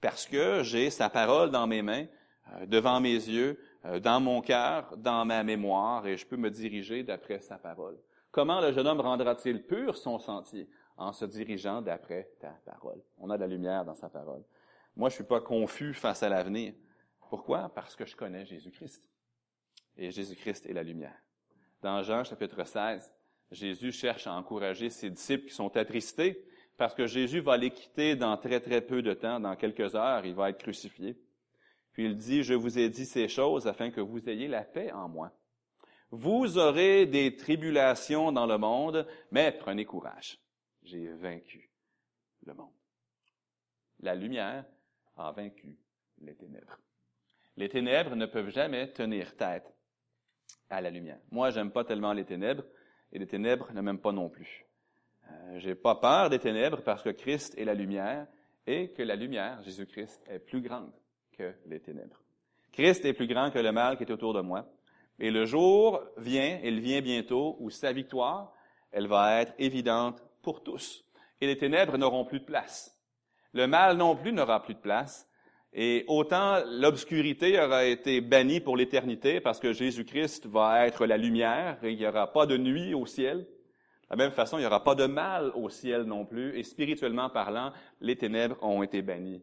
parce 0.00 0.26
que 0.26 0.62
j'ai 0.62 0.90
sa 0.90 1.10
parole 1.10 1.50
dans 1.50 1.66
mes 1.66 1.82
mains, 1.82 2.06
euh, 2.52 2.66
devant 2.66 3.00
mes 3.00 3.14
yeux, 3.14 3.60
euh, 3.84 4.00
dans 4.00 4.20
mon 4.20 4.40
cœur, 4.40 4.96
dans 4.96 5.24
ma 5.24 5.42
mémoire, 5.42 6.06
et 6.06 6.16
je 6.16 6.26
peux 6.26 6.36
me 6.36 6.50
diriger 6.50 7.02
d'après 7.02 7.40
sa 7.40 7.56
parole. 7.58 7.98
Comment 8.30 8.60
le 8.60 8.72
jeune 8.72 8.86
homme 8.86 9.00
rendra-t-il 9.00 9.62
pur 9.62 9.96
son 9.96 10.18
sentier? 10.18 10.68
En 10.96 11.12
se 11.12 11.24
dirigeant 11.24 11.80
d'après 11.80 12.30
ta 12.40 12.50
parole? 12.66 13.00
On 13.18 13.30
a 13.30 13.36
de 13.36 13.40
la 13.40 13.46
lumière 13.46 13.84
dans 13.86 13.94
sa 13.94 14.10
parole. 14.10 14.42
Moi, 14.96 15.08
je 15.08 15.14
suis 15.14 15.24
pas 15.24 15.40
confus 15.40 15.94
face 15.94 16.22
à 16.22 16.28
l'avenir. 16.28 16.74
Pourquoi? 17.30 17.70
Parce 17.74 17.96
que 17.96 18.04
je 18.04 18.14
connais 18.14 18.44
Jésus-Christ 18.44 19.02
et 19.96 20.10
Jésus-Christ 20.10 20.66
est 20.66 20.72
la 20.72 20.82
lumière. 20.82 21.16
Dans 21.80 22.02
Jean 22.02 22.24
chapitre 22.24 22.64
16, 22.64 23.12
Jésus 23.50 23.92
cherche 23.92 24.26
à 24.26 24.34
encourager 24.34 24.90
ses 24.90 25.10
disciples 25.10 25.46
qui 25.48 25.54
sont 25.54 25.74
attristés 25.76 26.44
parce 26.80 26.94
que 26.94 27.06
Jésus 27.06 27.40
va 27.40 27.58
les 27.58 27.72
quitter 27.72 28.16
dans 28.16 28.38
très 28.38 28.58
très 28.58 28.80
peu 28.80 29.02
de 29.02 29.12
temps, 29.12 29.38
dans 29.38 29.54
quelques 29.54 29.94
heures, 29.94 30.24
il 30.24 30.34
va 30.34 30.48
être 30.48 30.62
crucifié. 30.62 31.14
Puis 31.92 32.06
il 32.06 32.16
dit, 32.16 32.42
je 32.42 32.54
vous 32.54 32.78
ai 32.78 32.88
dit 32.88 33.04
ces 33.04 33.28
choses 33.28 33.66
afin 33.66 33.90
que 33.90 34.00
vous 34.00 34.26
ayez 34.30 34.48
la 34.48 34.64
paix 34.64 34.90
en 34.90 35.06
moi. 35.06 35.30
Vous 36.10 36.56
aurez 36.56 37.04
des 37.04 37.36
tribulations 37.36 38.32
dans 38.32 38.46
le 38.46 38.56
monde, 38.56 39.06
mais 39.30 39.52
prenez 39.52 39.84
courage. 39.84 40.38
J'ai 40.82 41.08
vaincu 41.08 41.70
le 42.46 42.54
monde. 42.54 42.72
La 43.98 44.14
lumière 44.14 44.64
a 45.18 45.32
vaincu 45.32 45.76
les 46.22 46.34
ténèbres. 46.34 46.78
Les 47.58 47.68
ténèbres 47.68 48.16
ne 48.16 48.24
peuvent 48.24 48.48
jamais 48.48 48.90
tenir 48.90 49.36
tête 49.36 49.70
à 50.70 50.80
la 50.80 50.88
lumière. 50.88 51.20
Moi, 51.30 51.50
j'aime 51.50 51.72
pas 51.72 51.84
tellement 51.84 52.14
les 52.14 52.24
ténèbres, 52.24 52.64
et 53.12 53.18
les 53.18 53.26
ténèbres 53.26 53.70
ne 53.74 53.82
m'aiment 53.82 54.00
pas 54.00 54.12
non 54.12 54.30
plus. 54.30 54.64
Euh, 55.30 55.58
j'ai 55.58 55.74
pas 55.74 55.94
peur 55.94 56.30
des 56.30 56.38
ténèbres 56.38 56.82
parce 56.82 57.02
que 57.02 57.10
Christ 57.10 57.56
est 57.58 57.64
la 57.64 57.74
lumière 57.74 58.26
et 58.66 58.90
que 58.90 59.02
la 59.02 59.16
lumière, 59.16 59.62
Jésus-Christ, 59.62 60.22
est 60.28 60.38
plus 60.38 60.60
grande 60.60 60.92
que 61.36 61.54
les 61.66 61.80
ténèbres. 61.80 62.20
Christ 62.72 63.04
est 63.04 63.12
plus 63.12 63.26
grand 63.26 63.50
que 63.50 63.58
le 63.58 63.72
mal 63.72 63.96
qui 63.96 64.04
est 64.04 64.12
autour 64.12 64.34
de 64.34 64.40
moi. 64.40 64.66
Et 65.18 65.30
le 65.30 65.44
jour 65.44 66.02
vient, 66.16 66.60
il 66.62 66.80
vient 66.80 67.00
bientôt, 67.00 67.56
où 67.60 67.70
sa 67.70 67.92
victoire, 67.92 68.52
elle 68.90 69.06
va 69.06 69.42
être 69.42 69.52
évidente 69.58 70.22
pour 70.42 70.62
tous. 70.62 71.04
Et 71.40 71.46
les 71.46 71.56
ténèbres 71.56 71.98
n'auront 71.98 72.24
plus 72.24 72.40
de 72.40 72.44
place. 72.44 72.96
Le 73.52 73.66
mal 73.66 73.96
non 73.96 74.16
plus 74.16 74.32
n'aura 74.32 74.62
plus 74.62 74.74
de 74.74 74.80
place. 74.80 75.28
Et 75.72 76.04
autant 76.08 76.62
l'obscurité 76.66 77.60
aura 77.60 77.84
été 77.84 78.20
bannie 78.20 78.60
pour 78.60 78.76
l'éternité 78.76 79.40
parce 79.40 79.60
que 79.60 79.72
Jésus-Christ 79.72 80.46
va 80.46 80.86
être 80.86 81.06
la 81.06 81.16
lumière 81.16 81.78
et 81.84 81.92
il 81.92 81.98
n'y 81.98 82.06
aura 82.06 82.32
pas 82.32 82.46
de 82.46 82.56
nuit 82.56 82.92
au 82.94 83.06
ciel. 83.06 83.46
De 84.10 84.16
la 84.16 84.24
même 84.24 84.32
façon, 84.32 84.58
il 84.58 84.62
n'y 84.62 84.66
aura 84.66 84.82
pas 84.82 84.96
de 84.96 85.06
mal 85.06 85.52
au 85.54 85.68
ciel 85.68 86.02
non 86.02 86.24
plus. 86.24 86.58
Et 86.58 86.64
spirituellement 86.64 87.30
parlant, 87.30 87.72
les 88.00 88.16
ténèbres 88.16 88.56
ont 88.60 88.82
été 88.82 89.02
bannies 89.02 89.42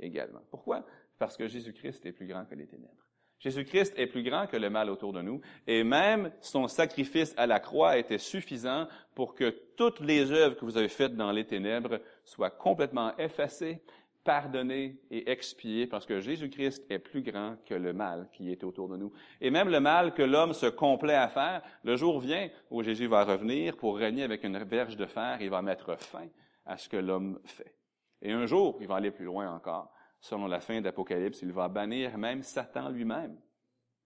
également. 0.00 0.40
Pourquoi? 0.50 0.84
Parce 1.18 1.36
que 1.36 1.46
Jésus-Christ 1.46 2.04
est 2.06 2.12
plus 2.12 2.26
grand 2.26 2.44
que 2.44 2.56
les 2.56 2.66
ténèbres. 2.66 3.06
Jésus-Christ 3.38 3.94
est 3.96 4.06
plus 4.06 4.22
grand 4.22 4.46
que 4.46 4.56
le 4.56 4.68
mal 4.68 4.90
autour 4.90 5.14
de 5.14 5.22
nous, 5.22 5.40
et 5.66 5.82
même 5.82 6.30
son 6.40 6.68
sacrifice 6.68 7.32
à 7.38 7.46
la 7.46 7.58
croix 7.58 7.96
était 7.96 8.18
suffisant 8.18 8.86
pour 9.14 9.34
que 9.34 9.48
toutes 9.76 10.00
les 10.00 10.30
œuvres 10.30 10.56
que 10.56 10.64
vous 10.66 10.76
avez 10.76 10.88
faites 10.88 11.16
dans 11.16 11.32
les 11.32 11.46
ténèbres 11.46 12.00
soient 12.22 12.50
complètement 12.50 13.16
effacées 13.16 13.80
pardonner 14.30 14.96
et 15.10 15.28
expier 15.28 15.88
parce 15.88 16.06
que 16.06 16.20
Jésus-Christ 16.20 16.84
est 16.88 17.00
plus 17.00 17.20
grand 17.20 17.56
que 17.66 17.74
le 17.74 17.92
mal 17.92 18.28
qui 18.32 18.52
est 18.52 18.62
autour 18.62 18.88
de 18.88 18.96
nous. 18.96 19.12
Et 19.40 19.50
même 19.50 19.68
le 19.68 19.80
mal 19.80 20.14
que 20.14 20.22
l'homme 20.22 20.52
se 20.52 20.66
complaît 20.66 21.16
à 21.16 21.26
faire, 21.26 21.62
le 21.82 21.96
jour 21.96 22.20
vient 22.20 22.48
où 22.70 22.80
Jésus 22.84 23.08
va 23.08 23.24
revenir 23.24 23.76
pour 23.76 23.96
régner 23.96 24.22
avec 24.22 24.44
une 24.44 24.56
verge 24.58 24.96
de 24.96 25.04
fer 25.04 25.42
et 25.42 25.48
va 25.48 25.62
mettre 25.62 25.98
fin 25.98 26.28
à 26.64 26.76
ce 26.76 26.88
que 26.88 26.96
l'homme 26.96 27.40
fait. 27.44 27.74
Et 28.22 28.30
un 28.30 28.46
jour, 28.46 28.78
il 28.80 28.86
va 28.86 28.94
aller 28.94 29.10
plus 29.10 29.24
loin 29.24 29.52
encore. 29.52 29.92
Selon 30.20 30.46
la 30.46 30.60
fin 30.60 30.80
d'Apocalypse, 30.80 31.42
il 31.42 31.50
va 31.50 31.66
bannir 31.66 32.16
même 32.16 32.44
Satan 32.44 32.88
lui-même. 32.88 33.36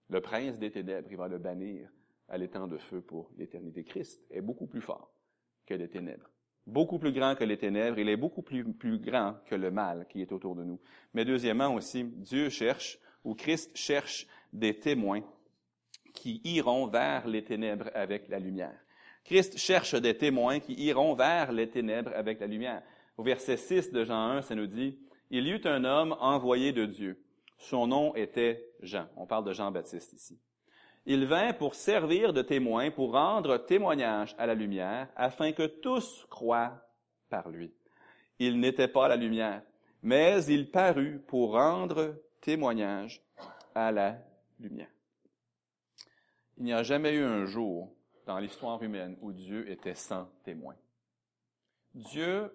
Le 0.09 0.21
prince 0.21 0.57
des 0.57 0.71
ténèbres, 0.71 1.09
il 1.11 1.17
va 1.17 1.27
le 1.27 1.37
bannir 1.37 1.87
à 2.29 2.39
l'étang 2.39 2.65
de 2.65 2.79
feu 2.79 3.01
pour 3.01 3.29
l'éternité. 3.37 3.83
Christ 3.83 4.25
est 4.31 4.41
beaucoup 4.41 4.65
plus 4.65 4.81
fort 4.81 5.13
que 5.67 5.75
les 5.75 5.87
ténèbres 5.87 6.31
beaucoup 6.67 6.97
plus 6.99 7.11
grand 7.11 7.35
que 7.35 7.43
les 7.43 7.57
ténèbres, 7.57 7.99
il 7.99 8.09
est 8.09 8.17
beaucoup 8.17 8.41
plus, 8.41 8.63
grand 8.99 9.35
que 9.45 9.55
le 9.55 9.71
mal 9.71 10.07
qui 10.09 10.21
est 10.21 10.31
autour 10.31 10.55
de 10.55 10.63
nous. 10.63 10.79
Mais 11.13 11.25
deuxièmement 11.25 11.73
aussi, 11.73 12.03
Dieu 12.03 12.49
cherche, 12.49 12.99
ou 13.23 13.35
Christ 13.35 13.75
cherche 13.75 14.27
des 14.53 14.79
témoins 14.79 15.21
qui 16.13 16.41
iront 16.43 16.87
vers 16.87 17.27
les 17.27 17.43
ténèbres 17.43 17.89
avec 17.93 18.29
la 18.29 18.39
lumière. 18.39 18.79
Christ 19.23 19.57
cherche 19.57 19.95
des 19.95 20.15
témoins 20.15 20.59
qui 20.59 20.73
iront 20.73 21.15
vers 21.15 21.51
les 21.51 21.69
ténèbres 21.69 22.11
avec 22.15 22.39
la 22.39 22.47
lumière. 22.47 22.83
Au 23.17 23.23
verset 23.23 23.57
6 23.57 23.91
de 23.91 24.03
Jean 24.03 24.29
1, 24.29 24.41
ça 24.43 24.55
nous 24.55 24.67
dit, 24.67 24.99
Il 25.29 25.47
y 25.47 25.51
eut 25.51 25.65
un 25.65 25.83
homme 25.83 26.15
envoyé 26.19 26.71
de 26.71 26.85
Dieu. 26.85 27.23
Son 27.57 27.87
nom 27.87 28.15
était 28.15 28.69
Jean. 28.81 29.07
On 29.15 29.25
parle 29.25 29.45
de 29.45 29.53
Jean-Baptiste 29.53 30.13
ici. 30.13 30.39
Il 31.05 31.25
vint 31.27 31.53
pour 31.53 31.75
servir 31.75 32.33
de 32.33 32.41
témoin, 32.41 32.89
pour 32.89 33.11
rendre 33.11 33.57
témoignage 33.57 34.35
à 34.37 34.47
la 34.47 34.55
lumière, 34.55 35.07
afin 35.15 35.51
que 35.51 35.67
tous 35.67 36.25
croient 36.29 36.81
par 37.29 37.49
lui. 37.49 37.73
Il 38.39 38.59
n'était 38.59 38.87
pas 38.87 39.07
la 39.07 39.15
lumière, 39.15 39.61
mais 40.01 40.43
il 40.45 40.71
parut 40.71 41.19
pour 41.27 41.53
rendre 41.53 42.15
témoignage 42.41 43.21
à 43.75 43.91
la 43.91 44.17
lumière. 44.59 44.89
Il 46.57 46.63
n'y 46.63 46.73
a 46.73 46.83
jamais 46.83 47.13
eu 47.13 47.23
un 47.23 47.45
jour 47.45 47.93
dans 48.25 48.39
l'histoire 48.39 48.81
humaine 48.81 49.17
où 49.21 49.31
Dieu 49.31 49.69
était 49.69 49.95
sans 49.95 50.25
témoin. 50.43 50.75
Dieu 51.93 52.51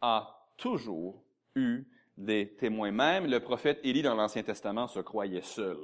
a 0.00 0.48
toujours 0.56 1.22
eu 1.54 1.84
des 2.16 2.54
témoins. 2.54 2.90
Même 2.90 3.26
le 3.26 3.40
prophète 3.40 3.80
Élie 3.84 4.02
dans 4.02 4.14
l'Ancien 4.14 4.42
Testament 4.42 4.86
se 4.86 5.00
croyait 5.00 5.42
seul. 5.42 5.78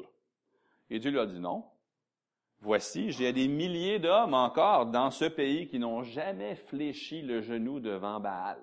Et 0.90 0.98
Dieu 0.98 1.10
lui 1.10 1.18
a 1.18 1.26
dit 1.26 1.40
non, 1.40 1.64
Voici, 2.60 3.12
j'ai 3.12 3.32
des 3.32 3.46
milliers 3.46 4.00
d'hommes 4.00 4.34
encore 4.34 4.86
dans 4.86 5.12
ce 5.12 5.24
pays 5.24 5.68
qui 5.68 5.78
n'ont 5.78 6.02
jamais 6.02 6.56
fléchi 6.56 7.22
le 7.22 7.40
genou 7.40 7.78
devant 7.78 8.18
Baal. 8.18 8.58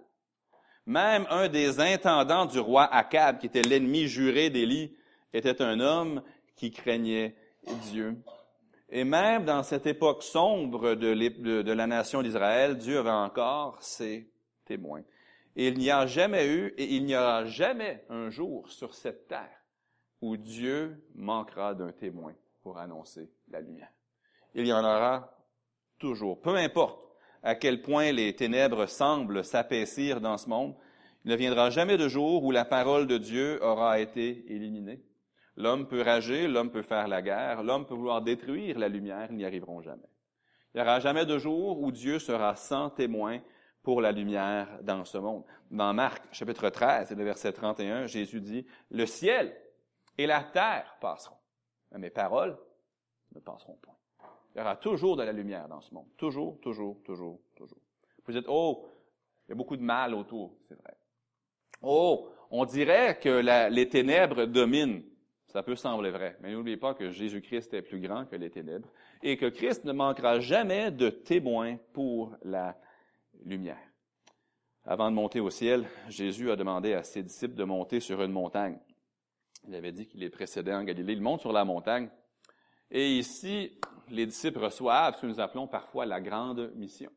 Même 0.85 1.25
un 1.29 1.47
des 1.47 1.79
intendants 1.79 2.45
du 2.45 2.59
roi 2.59 2.83
Akab, 2.83 3.39
qui 3.39 3.47
était 3.47 3.61
l'ennemi 3.61 4.07
juré 4.07 4.49
d'Élie, 4.49 4.95
était 5.33 5.61
un 5.61 5.79
homme 5.79 6.21
qui 6.55 6.71
craignait 6.71 7.35
Dieu. 7.83 8.17
Et 8.89 9.03
même 9.03 9.45
dans 9.45 9.63
cette 9.63 9.87
époque 9.87 10.23
sombre 10.23 10.93
de, 10.95 11.71
la 11.71 11.87
nation 11.87 12.21
d'Israël, 12.21 12.77
Dieu 12.77 12.99
avait 12.99 13.09
encore 13.09 13.81
ses 13.81 14.29
témoins. 14.65 15.03
Et 15.55 15.69
il 15.69 15.77
n'y 15.77 15.89
a 15.89 16.05
jamais 16.05 16.47
eu, 16.47 16.73
et 16.77 16.95
il 16.95 17.05
n'y 17.05 17.15
aura 17.15 17.45
jamais 17.45 18.03
un 18.09 18.29
jour 18.29 18.69
sur 18.69 18.93
cette 18.93 19.27
terre 19.27 19.63
où 20.21 20.35
Dieu 20.35 21.01
manquera 21.15 21.73
d'un 21.73 21.93
témoin 21.93 22.33
pour 22.65 22.79
annoncer 22.79 23.29
la 23.51 23.61
lumière. 23.61 23.91
Il 24.55 24.65
y 24.65 24.73
en 24.73 24.79
aura 24.79 25.37
toujours. 25.99 26.41
Peu 26.41 26.55
importe 26.55 26.99
à 27.43 27.53
quel 27.53 27.83
point 27.83 28.11
les 28.11 28.35
ténèbres 28.35 28.87
semblent 28.87 29.43
s'apaisir 29.43 30.19
dans 30.19 30.39
ce 30.39 30.49
monde, 30.49 30.75
il 31.23 31.29
ne 31.29 31.35
viendra 31.35 31.69
jamais 31.69 31.95
de 31.95 32.07
jour 32.07 32.43
où 32.43 32.49
la 32.49 32.65
parole 32.65 33.05
de 33.05 33.19
Dieu 33.19 33.63
aura 33.63 33.99
été 33.99 34.51
éliminée. 34.51 35.03
L'homme 35.57 35.87
peut 35.87 36.01
rager, 36.01 36.47
l'homme 36.47 36.71
peut 36.71 36.81
faire 36.81 37.07
la 37.07 37.21
guerre, 37.21 37.61
l'homme 37.61 37.85
peut 37.85 37.93
vouloir 37.93 38.23
détruire 38.23 38.79
la 38.79 38.89
lumière, 38.89 39.27
ils 39.29 39.37
n'y 39.37 39.45
arriveront 39.45 39.83
jamais. 39.83 40.09
Il 40.73 40.77
n'y 40.77 40.81
aura 40.81 40.99
jamais 40.99 41.27
de 41.27 41.37
jour 41.37 41.79
où 41.79 41.91
Dieu 41.91 42.17
sera 42.17 42.55
sans 42.55 42.89
témoin 42.89 43.41
pour 43.83 44.01
la 44.01 44.11
lumière 44.11 44.79
dans 44.81 45.05
ce 45.05 45.19
monde. 45.19 45.43
Dans 45.69 45.93
Marc 45.93 46.23
chapitre 46.31 46.71
13 46.71 47.11
et 47.11 47.15
le 47.15 47.25
verset 47.25 47.53
31, 47.53 48.07
Jésus 48.07 48.41
dit, 48.41 48.65
Le 48.89 49.05
ciel 49.05 49.55
et 50.17 50.25
la 50.25 50.43
terre 50.43 50.97
passeront, 50.99 51.34
mes 51.97 52.09
paroles 52.09 52.57
ne 53.33 53.39
passeront 53.39 53.77
point. 53.81 53.95
Il 54.53 54.59
y 54.59 54.61
aura 54.61 54.77
toujours 54.77 55.17
de 55.17 55.23
la 55.23 55.33
lumière 55.33 55.67
dans 55.67 55.81
ce 55.81 55.93
monde. 55.93 56.07
Toujours, 56.17 56.59
toujours, 56.61 57.01
toujours, 57.03 57.39
toujours. 57.55 57.79
Vous 58.25 58.33
dites, 58.33 58.45
oh, 58.47 58.87
il 59.47 59.51
y 59.51 59.53
a 59.53 59.55
beaucoup 59.55 59.77
de 59.77 59.83
mal 59.83 60.13
autour, 60.13 60.55
c'est 60.67 60.75
vrai. 60.75 60.95
Oh, 61.81 62.29
on 62.49 62.65
dirait 62.65 63.19
que 63.19 63.69
les 63.69 63.89
ténèbres 63.89 64.45
dominent. 64.45 65.03
Ça 65.47 65.63
peut 65.63 65.75
sembler 65.75 66.11
vrai, 66.11 66.37
mais 66.41 66.51
n'oubliez 66.51 66.77
pas 66.77 66.93
que 66.93 67.11
Jésus-Christ 67.11 67.73
est 67.73 67.81
plus 67.81 68.01
grand 68.01 68.25
que 68.25 68.35
les 68.35 68.49
ténèbres 68.49 68.89
et 69.23 69.37
que 69.37 69.45
Christ 69.45 69.85
ne 69.85 69.93
manquera 69.93 70.39
jamais 70.39 70.91
de 70.91 71.09
témoins 71.09 71.77
pour 71.93 72.35
la 72.43 72.77
lumière. 73.45 73.79
Avant 74.83 75.09
de 75.09 75.15
monter 75.15 75.39
au 75.39 75.49
ciel, 75.49 75.85
Jésus 76.09 76.51
a 76.51 76.55
demandé 76.55 76.93
à 76.93 77.03
ses 77.03 77.23
disciples 77.23 77.55
de 77.55 77.63
monter 77.63 77.99
sur 77.99 78.21
une 78.21 78.31
montagne. 78.31 78.77
Il 79.67 79.75
avait 79.75 79.91
dit 79.91 80.07
qu'il 80.07 80.19
les 80.19 80.29
précédait 80.29 80.73
en 80.73 80.83
Galilée. 80.83 81.13
Il 81.13 81.21
monte 81.21 81.41
sur 81.41 81.53
la 81.53 81.65
montagne. 81.65 82.09
Et 82.91 83.17
ici, 83.17 83.71
les 84.09 84.25
disciples 84.25 84.59
reçoivent 84.59 85.15
ce 85.15 85.21
que 85.21 85.27
nous 85.27 85.39
appelons 85.39 85.67
parfois 85.67 86.05
la 86.05 86.21
grande 86.21 86.71
mission. 86.75 87.11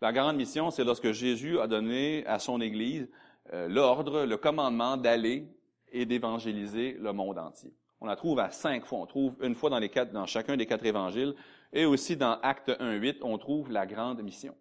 La 0.00 0.12
grande 0.12 0.36
mission, 0.36 0.70
c'est 0.70 0.84
lorsque 0.84 1.12
Jésus 1.12 1.58
a 1.58 1.66
donné 1.66 2.24
à 2.26 2.38
son 2.38 2.60
Église 2.60 3.08
euh, 3.52 3.68
l'ordre, 3.68 4.24
le 4.24 4.36
commandement 4.36 4.96
d'aller 4.96 5.46
et 5.90 6.06
d'évangéliser 6.06 6.96
le 7.00 7.12
monde 7.12 7.38
entier. 7.38 7.72
On 8.00 8.06
la 8.06 8.16
trouve 8.16 8.38
à 8.38 8.50
cinq 8.50 8.86
fois. 8.86 9.00
On 9.00 9.06
trouve 9.06 9.34
une 9.42 9.54
fois 9.54 9.70
dans, 9.70 10.26
chacun 10.26 10.56
des 10.56 10.66
quatre 10.66 10.84
évangiles 10.84 11.34
et 11.72 11.84
aussi 11.84 12.16
dans 12.16 12.38
Acte 12.42 12.70
1.8, 12.70 13.18
on 13.22 13.36
trouve 13.38 13.70
la 13.70 13.86
grande 13.86 14.22
mission. 14.22 14.54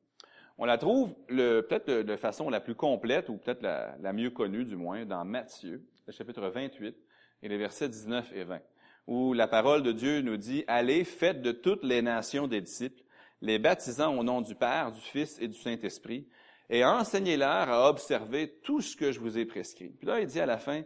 On 0.58 0.66
la 0.66 0.78
trouve 0.78 1.14
peut-être 1.28 1.88
de, 1.88 2.16
façon 2.16 2.50
la 2.50 2.60
plus 2.60 2.74
complète, 2.74 3.30
ou 3.30 3.38
peut-être 3.38 3.62
la, 3.62 4.14
mieux 4.14 4.32
connue 4.32 4.66
du 4.66 4.76
moins, 4.76 5.06
dans 5.06 5.24
Matthieu, 5.24 5.86
le 6.08 6.14
chapitre 6.14 6.48
28, 6.48 6.96
et 7.44 7.50
les 7.50 7.58
versets 7.58 7.90
19 7.90 8.32
et 8.34 8.44
20, 8.46 8.62
où 9.08 9.34
la 9.34 9.48
parole 9.48 9.84
de 9.84 9.92
Dieu 9.92 10.22
nous 10.22 10.38
dit, 10.38 10.64
Allez, 10.68 11.04
faites 11.04 11.42
de 11.42 11.52
toutes 11.52 11.84
les 11.84 12.02
nations 12.02 12.48
des 12.48 12.62
disciples, 12.62 13.04
les 13.42 13.60
baptisant 13.60 14.18
au 14.18 14.24
nom 14.24 14.42
du 14.42 14.56
Père, 14.56 14.94
du 14.94 15.02
Fils 15.02 15.38
et 15.40 15.48
du 15.48 15.58
Saint-Esprit, 15.58 16.28
et 16.70 16.84
enseignez-leur 16.84 17.70
à 17.70 17.90
observer 17.90 18.60
tout 18.64 18.82
ce 18.82 18.96
que 18.96 19.12
je 19.12 19.20
vous 19.20 19.38
ai 19.38 19.46
prescrit. 19.46 19.90
Puis 19.90 20.08
là, 20.08 20.20
il 20.22 20.28
dit 20.28 20.40
à 20.40 20.46
la 20.46 20.58
fin, 20.58 20.84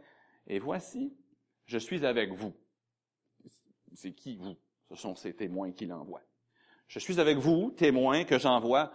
Et 0.48 0.60
voici, 0.60 1.14
je 1.66 1.78
suis 1.78 2.06
avec 2.06 2.34
vous. 2.34 2.54
C'est 3.94 4.14
qui 4.14 4.36
vous? 4.36 4.56
Ce 4.90 4.96
sont 4.96 5.16
ces 5.16 5.36
témoins 5.36 5.72
qui 5.72 5.86
l'envoient. 5.86 6.24
Je 6.88 7.00
suis 7.00 7.20
avec 7.20 7.38
vous, 7.38 7.72
témoins 7.72 8.26
que 8.26 8.38
j'envoie 8.38 8.92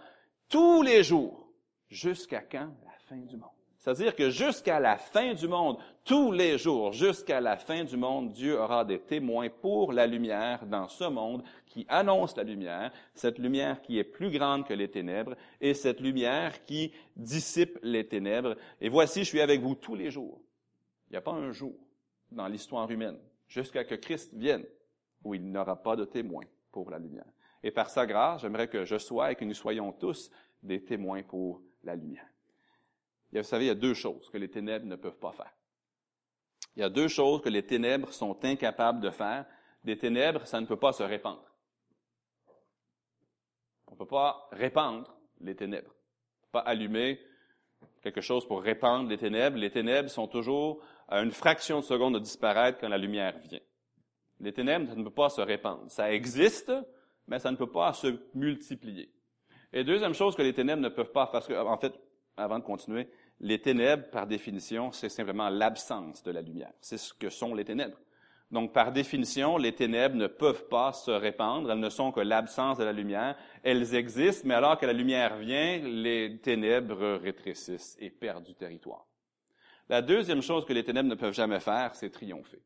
tous 0.49 0.81
les 0.83 1.03
jours, 1.03 1.51
jusqu'à 1.89 2.41
quand? 2.41 2.75
La 2.85 2.97
fin 3.07 3.17
du 3.17 3.37
monde. 3.37 3.49
C'est-à-dire 3.87 4.15
que 4.15 4.29
jusqu'à 4.29 4.81
la 4.81 4.97
fin 4.97 5.33
du 5.33 5.47
monde, 5.47 5.77
tous 6.07 6.31
les 6.31 6.57
jours, 6.57 6.93
jusqu'à 6.93 7.41
la 7.41 7.57
fin 7.57 7.83
du 7.83 7.97
monde, 7.97 8.31
Dieu 8.31 8.57
aura 8.57 8.85
des 8.85 8.99
témoins 8.99 9.49
pour 9.49 9.91
la 9.91 10.07
lumière 10.07 10.65
dans 10.65 10.87
ce 10.87 11.03
monde 11.03 11.43
qui 11.65 11.85
annonce 11.89 12.37
la 12.37 12.43
lumière, 12.43 12.93
cette 13.13 13.37
lumière 13.37 13.81
qui 13.81 13.99
est 13.99 14.05
plus 14.05 14.31
grande 14.31 14.65
que 14.65 14.73
les 14.73 14.89
ténèbres 14.89 15.35
et 15.59 15.73
cette 15.73 15.99
lumière 15.99 16.63
qui 16.63 16.93
dissipe 17.17 17.77
les 17.83 18.07
ténèbres. 18.07 18.55
Et 18.79 18.87
voici, 18.87 19.25
je 19.25 19.29
suis 19.29 19.41
avec 19.41 19.59
vous 19.59 19.75
tous 19.75 19.95
les 19.95 20.09
jours. 20.09 20.39
Il 21.09 21.11
n'y 21.11 21.17
a 21.17 21.21
pas 21.21 21.33
un 21.33 21.51
jour 21.51 21.75
dans 22.31 22.47
l'histoire 22.47 22.89
humaine 22.89 23.19
jusqu'à 23.49 23.83
que 23.83 23.95
Christ 23.95 24.33
vienne 24.33 24.65
où 25.25 25.33
il 25.33 25.51
n'aura 25.51 25.75
pas 25.75 25.97
de 25.97 26.05
témoins 26.05 26.45
pour 26.71 26.89
la 26.89 26.99
lumière. 26.99 27.27
Et 27.61 27.71
par 27.71 27.89
sa 27.89 28.05
grâce, 28.05 28.41
j'aimerais 28.43 28.69
que 28.69 28.85
je 28.85 28.97
sois 28.97 29.33
et 29.33 29.35
que 29.35 29.43
nous 29.43 29.53
soyons 29.53 29.91
tous 29.91 30.31
des 30.63 30.81
témoins 30.85 31.23
pour 31.23 31.61
la 31.83 31.95
lumière. 31.95 32.27
vous 33.33 33.43
savez, 33.43 33.65
il 33.65 33.67
y 33.67 33.71
a 33.71 33.75
deux 33.75 33.93
choses 33.93 34.29
que 34.29 34.37
les 34.37 34.49
ténèbres 34.49 34.85
ne 34.85 34.95
peuvent 34.95 35.19
pas 35.19 35.33
faire. 35.33 35.56
Il 36.77 36.81
y 36.81 36.83
a 36.83 36.89
deux 36.89 37.07
choses 37.07 37.41
que 37.41 37.49
les 37.49 37.63
ténèbres 37.65 38.13
sont 38.13 38.37
incapables 38.45 38.99
de 38.99 39.09
faire. 39.09 39.45
Des 39.83 39.97
ténèbres, 39.97 40.45
ça 40.45 40.61
ne 40.61 40.67
peut 40.67 40.77
pas 40.77 40.93
se 40.93 41.01
répandre. 41.01 41.43
On 43.87 43.93
ne 43.93 43.97
peut 43.97 44.05
pas 44.05 44.47
répandre 44.51 45.11
les 45.41 45.55
ténèbres. 45.55 45.89
On 45.89 46.45
peut 46.45 46.51
pas 46.51 46.59
allumer 46.59 47.19
quelque 48.03 48.21
chose 48.21 48.47
pour 48.47 48.61
répandre 48.61 49.09
les 49.09 49.17
ténèbres. 49.17 49.57
Les 49.57 49.71
ténèbres 49.71 50.11
sont 50.11 50.27
toujours 50.27 50.79
à 51.07 51.23
une 51.23 51.31
fraction 51.31 51.79
de 51.79 51.83
seconde 51.83 52.13
de 52.13 52.19
disparaître 52.19 52.77
quand 52.79 52.89
la 52.89 52.99
lumière 52.99 53.39
vient. 53.39 53.59
Les 54.39 54.53
ténèbres, 54.53 54.87
ça 54.87 54.95
ne 54.95 55.03
peut 55.03 55.09
pas 55.09 55.29
se 55.29 55.41
répandre. 55.41 55.89
Ça 55.89 56.13
existe, 56.13 56.71
mais 57.25 57.39
ça 57.39 57.49
ne 57.49 57.57
peut 57.57 57.71
pas 57.71 57.91
se 57.93 58.19
multiplier. 58.35 59.11
Et 59.73 59.83
deuxième 59.83 60.13
chose 60.13 60.35
que 60.35 60.43
les 60.43 60.53
ténèbres 60.53 60.83
ne 60.83 60.89
peuvent 60.89 61.11
pas, 61.11 61.25
parce 61.25 61.47
que, 61.47 61.53
en 61.53 61.77
fait, 61.79 61.99
avant 62.37 62.59
de 62.59 62.63
continuer, 62.63 63.09
les 63.39 63.59
ténèbres, 63.59 64.09
par 64.09 64.27
définition, 64.27 64.91
c'est 64.91 65.09
simplement 65.09 65.49
l'absence 65.49 66.23
de 66.23 66.31
la 66.31 66.41
lumière. 66.41 66.73
C'est 66.81 66.97
ce 66.97 67.13
que 67.13 67.29
sont 67.29 67.53
les 67.53 67.65
ténèbres. 67.65 67.97
Donc, 68.49 68.73
par 68.73 68.93
définition, 68.93 69.57
les 69.57 69.75
ténèbres 69.75 70.15
ne 70.15 70.27
peuvent 70.27 70.67
pas 70.69 70.93
se 70.93 71.11
répandre. 71.11 71.69
Elles 71.69 71.79
ne 71.79 71.89
sont 71.89 72.11
que 72.11 72.21
l'absence 72.21 72.77
de 72.77 72.85
la 72.85 72.93
lumière. 72.93 73.37
Elles 73.61 73.93
existent, 73.93 74.47
mais 74.47 74.53
alors 74.53 74.77
que 74.77 74.85
la 74.85 74.93
lumière 74.93 75.37
vient, 75.37 75.79
les 75.79 76.39
ténèbres 76.41 77.19
rétrécissent 77.21 77.97
et 77.99 78.09
perdent 78.09 78.45
du 78.45 78.55
territoire. 78.55 79.05
La 79.89 80.01
deuxième 80.01 80.41
chose 80.41 80.65
que 80.65 80.73
les 80.73 80.83
ténèbres 80.83 81.09
ne 81.09 81.15
peuvent 81.15 81.33
jamais 81.33 81.59
faire, 81.59 81.93
c'est 81.93 82.09
triompher. 82.09 82.61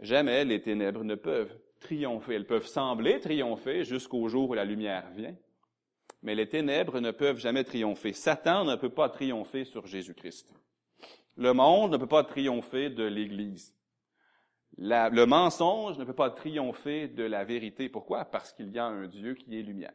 Jamais 0.00 0.44
les 0.44 0.60
ténèbres 0.60 1.04
ne 1.04 1.14
peuvent 1.14 1.56
triompher. 1.80 2.34
Elles 2.34 2.46
peuvent 2.46 2.66
sembler 2.66 3.20
triompher 3.20 3.84
jusqu'au 3.84 4.28
jour 4.28 4.50
où 4.50 4.54
la 4.54 4.64
lumière 4.64 5.10
vient, 5.12 5.34
mais 6.22 6.34
les 6.34 6.48
ténèbres 6.48 7.00
ne 7.00 7.10
peuvent 7.10 7.38
jamais 7.38 7.64
triompher. 7.64 8.12
Satan 8.12 8.64
ne 8.64 8.76
peut 8.76 8.90
pas 8.90 9.08
triompher 9.08 9.64
sur 9.64 9.86
Jésus-Christ. 9.86 10.48
Le 11.36 11.52
monde 11.52 11.92
ne 11.92 11.96
peut 11.96 12.06
pas 12.06 12.24
triompher 12.24 12.90
de 12.90 13.04
l'Église. 13.04 13.74
le 14.78 15.24
mensonge 15.24 15.98
ne 15.98 16.04
peut 16.04 16.14
pas 16.14 16.30
triompher 16.30 17.08
de 17.08 17.24
la 17.24 17.44
vérité. 17.44 17.88
Pourquoi? 17.88 18.24
Parce 18.24 18.52
qu'il 18.52 18.70
y 18.70 18.78
a 18.78 18.84
un 18.84 19.06
Dieu 19.06 19.34
qui 19.34 19.58
est 19.58 19.62
lumière. 19.62 19.94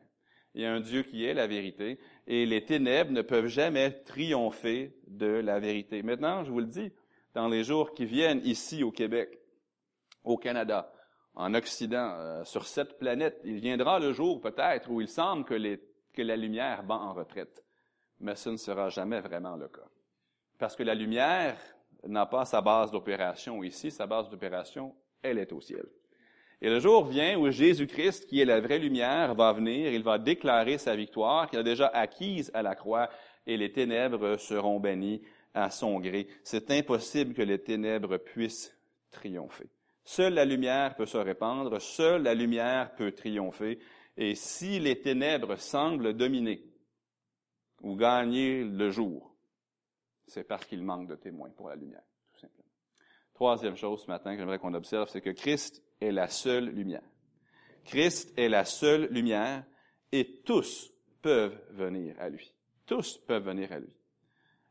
Il 0.54 0.62
y 0.62 0.66
a 0.66 0.74
un 0.74 0.80
Dieu 0.80 1.04
qui 1.04 1.24
est 1.24 1.36
la 1.36 1.46
vérité, 1.46 2.00
et 2.26 2.48
les 2.48 2.66
ténèbres 2.66 3.12
ne 3.12 3.22
peuvent 3.22 3.48
jamais 3.48 3.92
triompher 3.92 4.92
de 5.06 5.28
la 5.28 5.60
vérité. 5.60 6.02
Maintenant, 6.02 6.44
je 6.44 6.52
vous 6.52 6.62
le 6.62 6.66
dis, 6.66 6.92
dans 7.36 7.48
les 7.48 7.64
jours 7.64 7.94
qui 7.94 8.06
viennent 8.06 8.42
ici 8.44 8.82
au 8.82 8.92
Québec, 8.92 9.38
au 10.24 10.38
Canada, 10.38 10.92
en 11.36 11.54
Occident, 11.54 12.16
euh, 12.16 12.44
sur 12.44 12.66
cette 12.66 12.98
planète. 12.98 13.40
Il 13.44 13.60
viendra 13.60 14.00
le 14.00 14.12
jour 14.12 14.42
peut-être 14.42 14.90
où 14.90 15.00
il 15.00 15.08
semble 15.08 15.46
que, 15.46 15.54
les, 15.54 15.80
que 16.18 16.24
la 16.24 16.36
lumière 16.36 16.82
bat 16.82 16.96
en 16.96 17.14
retraite. 17.14 17.64
Mais 18.20 18.36
ce 18.36 18.50
ne 18.50 18.58
sera 18.58 18.90
jamais 18.90 19.22
vraiment 19.22 19.56
le 19.56 19.68
cas. 19.68 19.88
Parce 20.58 20.76
que 20.76 20.82
la 20.82 20.96
lumière 20.96 21.56
n'a 22.08 22.26
pas 22.26 22.44
sa 22.44 22.60
base 22.60 22.90
d'opération 22.90 23.64
ici, 23.64 23.92
sa 23.92 24.08
base 24.08 24.28
d'opération, 24.28 24.96
elle 25.22 25.38
est 25.38 25.54
au 25.54 25.62
ciel. 25.62 25.86
Et 26.60 26.70
le 26.72 26.80
jour 26.80 27.06
vient 27.06 27.38
où 27.38 27.52
Jésus-Christ, 27.52 28.26
qui 28.26 28.42
est 28.42 28.46
la 28.46 28.60
vraie 28.60 28.80
lumière, 28.80 29.36
va 29.36 29.54
venir, 29.54 29.94
il 29.94 30.02
va 30.02 30.18
déclarer 30.18 30.80
sa 30.80 30.96
victoire 30.96 31.48
qu'il 31.48 31.60
a 31.60 31.64
déjà 31.64 31.86
acquise 31.88 32.50
à 32.56 32.64
la 32.64 32.74
croix, 32.74 33.10
et 33.46 33.56
les 33.56 33.72
ténèbres 33.72 34.38
seront 34.38 34.80
bannies 34.80 35.22
à 35.54 35.70
son 35.70 36.00
gré. 36.00 36.28
C'est 36.44 36.72
impossible 36.72 37.36
que 37.36 37.44
les 37.44 37.62
ténèbres 37.62 38.18
puissent 38.18 38.76
triompher. 39.12 39.70
Seule 40.04 40.34
la 40.34 40.46
lumière 40.46 40.96
peut 40.96 41.06
se 41.06 41.18
répandre, 41.18 41.80
seule 41.80 42.24
la 42.24 42.34
lumière 42.34 42.96
peut 42.96 43.12
triompher. 43.12 43.78
Et 44.18 44.34
si 44.34 44.80
les 44.80 45.00
ténèbres 45.00 45.58
semblent 45.58 46.14
dominer 46.14 46.64
ou 47.82 47.96
gagner 47.96 48.64
le 48.64 48.90
jour, 48.90 49.36
c'est 50.26 50.44
parce 50.44 50.66
qu'il 50.66 50.84
manque 50.84 51.08
de 51.08 51.16
témoins 51.16 51.52
pour 51.52 51.70
la 51.70 51.76
lumière, 51.76 52.04
tout 52.34 52.42
simplement. 52.42 52.70
Troisième 53.36 53.78
chose 53.78 54.02
ce 54.02 54.08
matin 54.08 54.34
que 54.34 54.40
j'aimerais 54.40 54.58
qu'on 54.58 54.74
observe, 54.74 55.08
c'est 55.08 55.22
que 55.22 55.30
Christ 55.30 55.84
est 56.02 56.12
la 56.12 56.28
seule 56.28 56.70
lumière. 56.70 57.04
Christ 57.86 58.38
est 58.38 58.50
la 58.50 58.66
seule 58.66 59.06
lumière 59.12 59.64
et 60.12 60.42
tous 60.42 60.92
peuvent 61.22 61.62
venir 61.70 62.20
à 62.20 62.30
lui. 62.30 62.52
Tous 62.88 63.20
peuvent 63.20 63.46
venir 63.46 63.72
à 63.72 63.80
lui. 63.80 63.94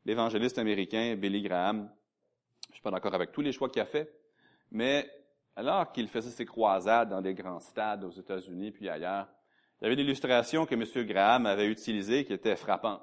L'évangéliste 0.04 0.58
américain 0.58 1.16
Billy 1.16 1.42
Graham, 1.42 1.88
je 2.64 2.70
ne 2.70 2.74
suis 2.74 2.82
pas 2.82 2.90
d'accord 2.90 3.14
avec 3.14 3.30
tous 3.30 3.42
les 3.42 3.52
choix 3.52 3.68
qu'il 3.68 3.80
a 3.80 3.86
faits, 3.86 4.12
mais 4.72 5.08
alors 5.54 5.92
qu'il 5.92 6.08
faisait 6.08 6.30
ses 6.30 6.44
croisades 6.44 7.10
dans 7.10 7.22
des 7.22 7.34
grands 7.34 7.60
stades 7.60 8.04
aux 8.04 8.10
États-Unis 8.10 8.72
puis 8.72 8.88
ailleurs, 8.88 9.28
il 9.80 9.84
y 9.84 9.86
avait 9.86 9.94
une 9.94 10.06
illustration 10.06 10.64
que 10.64 10.74
M. 10.74 11.06
Graham 11.06 11.46
avait 11.46 11.66
utilisée 11.66 12.24
qui 12.24 12.32
était 12.32 12.56
frappante. 12.56 13.02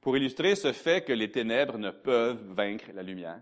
Pour 0.00 0.16
illustrer 0.16 0.54
ce 0.54 0.72
fait 0.72 1.02
que 1.02 1.12
les 1.12 1.30
ténèbres 1.30 1.78
ne 1.78 1.90
peuvent 1.90 2.42
vaincre 2.52 2.86
la 2.94 3.02
lumière, 3.02 3.40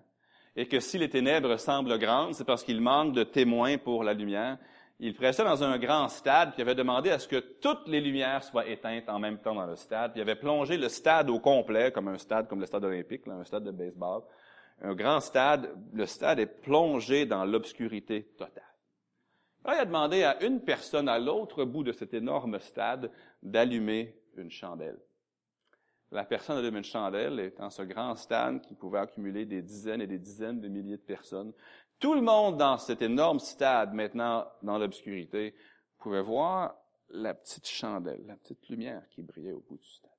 et 0.54 0.66
que 0.66 0.80
si 0.80 0.96
les 0.96 1.10
ténèbres 1.10 1.58
semblent 1.58 1.98
grandes, 1.98 2.34
c'est 2.34 2.46
parce 2.46 2.64
qu'il 2.64 2.80
manque 2.80 3.14
de 3.14 3.24
témoins 3.24 3.76
pour 3.76 4.04
la 4.04 4.14
lumière. 4.14 4.58
Il 4.98 5.12
pressait 5.12 5.44
dans 5.44 5.62
un 5.62 5.76
grand 5.78 6.08
stade, 6.08 6.54
puis 6.54 6.62
avait 6.62 6.74
demandé 6.74 7.10
à 7.10 7.18
ce 7.18 7.28
que 7.28 7.36
toutes 7.36 7.86
les 7.86 8.00
lumières 8.00 8.42
soient 8.42 8.66
éteintes 8.66 9.08
en 9.08 9.18
même 9.18 9.38
temps 9.38 9.54
dans 9.54 9.66
le 9.66 9.76
stade, 9.76 10.12
puis 10.12 10.20
il 10.20 10.22
avait 10.22 10.40
plongé 10.40 10.78
le 10.78 10.88
stade 10.88 11.28
au 11.28 11.38
complet, 11.38 11.92
comme 11.92 12.08
un 12.08 12.16
stade 12.16 12.48
comme 12.48 12.60
le 12.60 12.66
stade 12.66 12.84
olympique, 12.84 13.28
un 13.28 13.44
stade 13.44 13.64
de 13.64 13.72
baseball, 13.72 14.22
un 14.82 14.94
grand 14.94 15.20
stade, 15.20 15.74
le 15.92 16.06
stade 16.06 16.38
est 16.38 16.46
plongé 16.46 17.26
dans 17.26 17.44
l'obscurité 17.44 18.22
totale. 18.38 18.62
Il 19.68 19.80
a 19.80 19.84
demandé 19.84 20.22
à 20.22 20.42
une 20.44 20.60
personne 20.60 21.08
à 21.08 21.18
l'autre 21.18 21.64
bout 21.64 21.82
de 21.82 21.92
cet 21.92 22.14
énorme 22.14 22.60
stade 22.60 23.10
d'allumer 23.42 24.16
une 24.36 24.50
chandelle? 24.50 24.98
La 26.12 26.24
personne 26.24 26.58
allume 26.58 26.76
une 26.76 26.84
chandelle 26.84 27.40
et 27.40 27.50
dans 27.50 27.70
ce 27.70 27.82
grand 27.82 28.14
stade 28.14 28.60
qui 28.60 28.74
pouvait 28.74 29.00
accumuler 29.00 29.44
des 29.44 29.62
dizaines 29.62 30.00
et 30.00 30.06
des 30.06 30.20
dizaines 30.20 30.60
de 30.60 30.68
milliers 30.68 30.98
de 30.98 31.02
personnes. 31.02 31.52
Tout 31.98 32.14
le 32.14 32.20
monde 32.20 32.58
dans 32.58 32.78
cet 32.78 33.02
énorme 33.02 33.40
stade, 33.40 33.92
maintenant 33.92 34.46
dans 34.62 34.78
l'obscurité, 34.78 35.54
pouvait 35.98 36.22
voir 36.22 36.76
la 37.08 37.34
petite 37.34 37.66
chandelle, 37.66 38.24
la 38.26 38.36
petite 38.36 38.68
lumière 38.68 39.02
qui 39.08 39.22
brillait 39.22 39.52
au 39.52 39.60
bout 39.60 39.78
du 39.78 39.88
stade. 39.88 40.10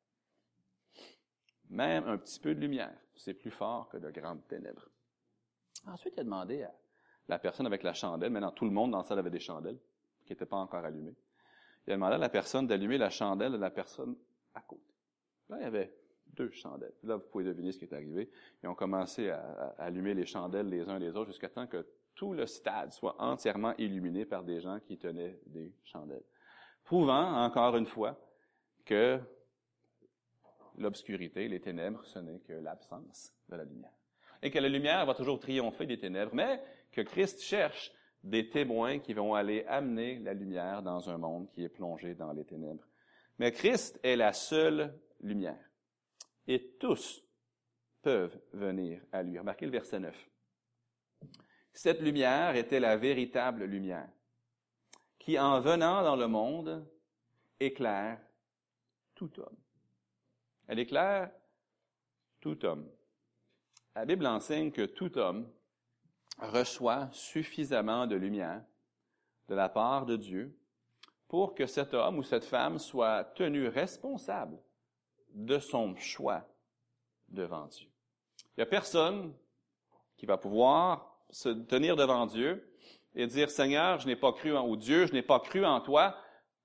Même 1.70 2.08
un 2.08 2.18
petit 2.18 2.40
peu 2.40 2.54
de 2.54 2.60
lumière, 2.60 2.98
c'est 3.16 3.34
plus 3.34 3.52
fort 3.52 3.88
que 3.90 3.98
de 3.98 4.10
grandes 4.10 4.46
ténèbres. 4.48 4.90
Ensuite, 5.86 6.16
il 6.18 6.22
a 6.22 6.24
demandé 6.24 6.64
à 6.64 6.74
la 7.28 7.40
personne 7.40 7.66
avec 7.66 7.84
la 7.84 7.94
chandelle, 7.94 8.32
maintenant 8.32 8.52
tout 8.52 8.66
le 8.66 8.72
monde 8.72 8.92
dans 8.92 9.00
la 9.00 9.04
salle 9.04 9.20
avait 9.20 9.30
des 9.30 9.40
chandelles 9.40 9.80
qui 10.26 10.34
n'étaient 10.34 10.46
pas 10.46 10.58
encore 10.58 10.84
allumées. 10.84 11.16
Il 11.86 11.94
a 11.94 11.96
demandé 11.96 12.16
à 12.16 12.20
la 12.20 12.30
personne 12.30 12.68
d'allumer 12.68 12.98
la 12.98 13.10
chandelle 13.10 13.54
de 13.54 13.58
la 13.58 13.72
personne 13.72 14.16
à 14.54 14.62
côté. 14.62 14.94
Là, 15.50 15.58
il 15.60 15.64
y 15.64 15.66
avait 15.66 15.94
deux 16.34 16.52
chandelles. 16.52 16.94
Là, 17.04 17.16
vous 17.16 17.28
pouvez 17.32 17.46
deviner 17.46 17.72
ce 17.72 17.80
qui 17.80 17.86
est 17.86 17.94
arrivé. 17.94 18.30
Ils 18.62 18.68
ont 18.68 18.76
commencé 18.76 19.30
à, 19.30 19.76
allumer 19.78 20.14
les 20.14 20.26
chandelles 20.26 20.68
les 20.68 20.88
uns 20.90 21.00
les 21.00 21.16
autres 21.16 21.28
jusqu'à 21.28 21.50
temps 21.50 21.68
que 21.68 21.86
tout 22.16 22.34
le 22.34 22.46
stade 22.46 22.92
soit 22.92 23.16
entièrement 23.22 23.74
illuminé 23.78 24.26
par 24.26 24.44
des 24.44 24.60
gens 24.60 24.80
qui 24.80 24.98
tenaient 24.98 25.40
des 25.46 25.72
chandelles. 25.84 26.24
Prouvant, 26.84 27.44
encore 27.44 27.78
une 27.78 27.86
fois, 27.86 28.20
que 28.86 29.20
l'obscurité, 30.78 31.48
les 31.48 31.60
ténèbres, 31.60 32.04
ce 32.06 32.20
n'est 32.20 32.40
que 32.40 32.54
l'absence 32.54 33.34
de 33.50 33.56
la 33.56 33.64
lumière. 33.64 33.92
Et 34.42 34.52
que 34.52 34.60
la 34.60 34.70
lumière 34.70 35.06
va 35.06 35.14
toujours 35.14 35.40
triompher 35.40 35.86
des 35.86 35.98
ténèbres, 35.98 36.34
mais 36.34 36.62
que 36.92 37.02
Christ 37.02 37.42
cherche 37.42 37.92
des 38.24 38.50
témoins 38.50 39.00
qui 39.00 39.14
vont 39.14 39.34
aller 39.34 39.64
amener 39.68 40.20
la 40.20 40.34
lumière 40.34 40.84
dans 40.84 41.10
un 41.10 41.18
monde 41.18 41.50
qui 41.52 41.64
est 41.64 41.70
plongé 41.70 42.16
dans 42.16 42.34
les 42.34 42.46
ténèbres. 42.46 42.84
Mais 43.40 43.52
Christ 43.52 44.00
est 44.04 44.16
la 44.16 44.34
seule 44.34 45.00
lumière. 45.22 45.64
Et 46.48 46.76
tous 46.80 47.24
peuvent 48.02 48.40
venir 48.54 49.02
à 49.12 49.22
lui. 49.24 49.38
Remarquez 49.38 49.66
le 49.66 49.72
verset 49.72 50.00
9. 50.00 50.30
Cette 51.74 52.02
lumière 52.02 52.56
était 52.56 52.80
la 52.80 52.98
véritable 52.98 53.66
lumière, 53.66 54.10
qui 55.20 55.38
en 55.38 55.60
venant 55.60 56.04
dans 56.04 56.16
le 56.16 56.28
monde 56.28 56.90
éclaire 57.60 58.20
tout 59.14 59.40
homme. 59.40 59.58
Elle 60.68 60.80
éclaire 60.80 61.32
tout 62.40 62.66
homme. 62.66 62.90
La 63.96 64.06
Bible 64.06 64.26
enseigne 64.26 64.72
que 64.72 64.86
tout 64.86 65.18
homme 65.18 65.52
reçoit 66.38 67.10
suffisamment 67.12 68.08
de 68.08 68.16
lumière 68.16 68.64
de 69.48 69.56
la 69.56 69.70
part 69.70 70.06
de 70.06 70.16
Dieu 70.16 70.58
pour 71.28 71.56
que 71.56 71.66
cet 71.66 71.94
homme 71.94 72.20
ou 72.20 72.24
cette 72.24 72.46
femme 72.46 72.80
soit 72.80 73.24
tenu 73.36 73.68
responsable 73.68 74.58
de 75.34 75.60
son 75.60 75.96
choix 75.96 76.48
devant 77.28 77.68
Dieu. 77.68 77.88
Il 78.56 78.60
n'y 78.60 78.64
a 78.64 78.68
personne 78.68 79.34
qui 80.16 80.26
va 80.26 80.38
pouvoir 80.38 81.18
se 81.30 81.50
tenir 81.50 81.96
devant 81.96 82.26
Dieu 82.26 82.74
et 83.14 83.28
dire, 83.28 83.50
Seigneur, 83.50 84.00
je 84.00 84.08
n'ai 84.08 84.16
pas 84.16 84.32
cru 84.32 84.56
en, 84.56 84.76
Dieu, 84.76 85.06
je 85.06 85.14
n'ai 85.14 85.22
pas 85.22 85.40
cru 85.40 85.66
en 85.66 85.82
toi 85.82 86.16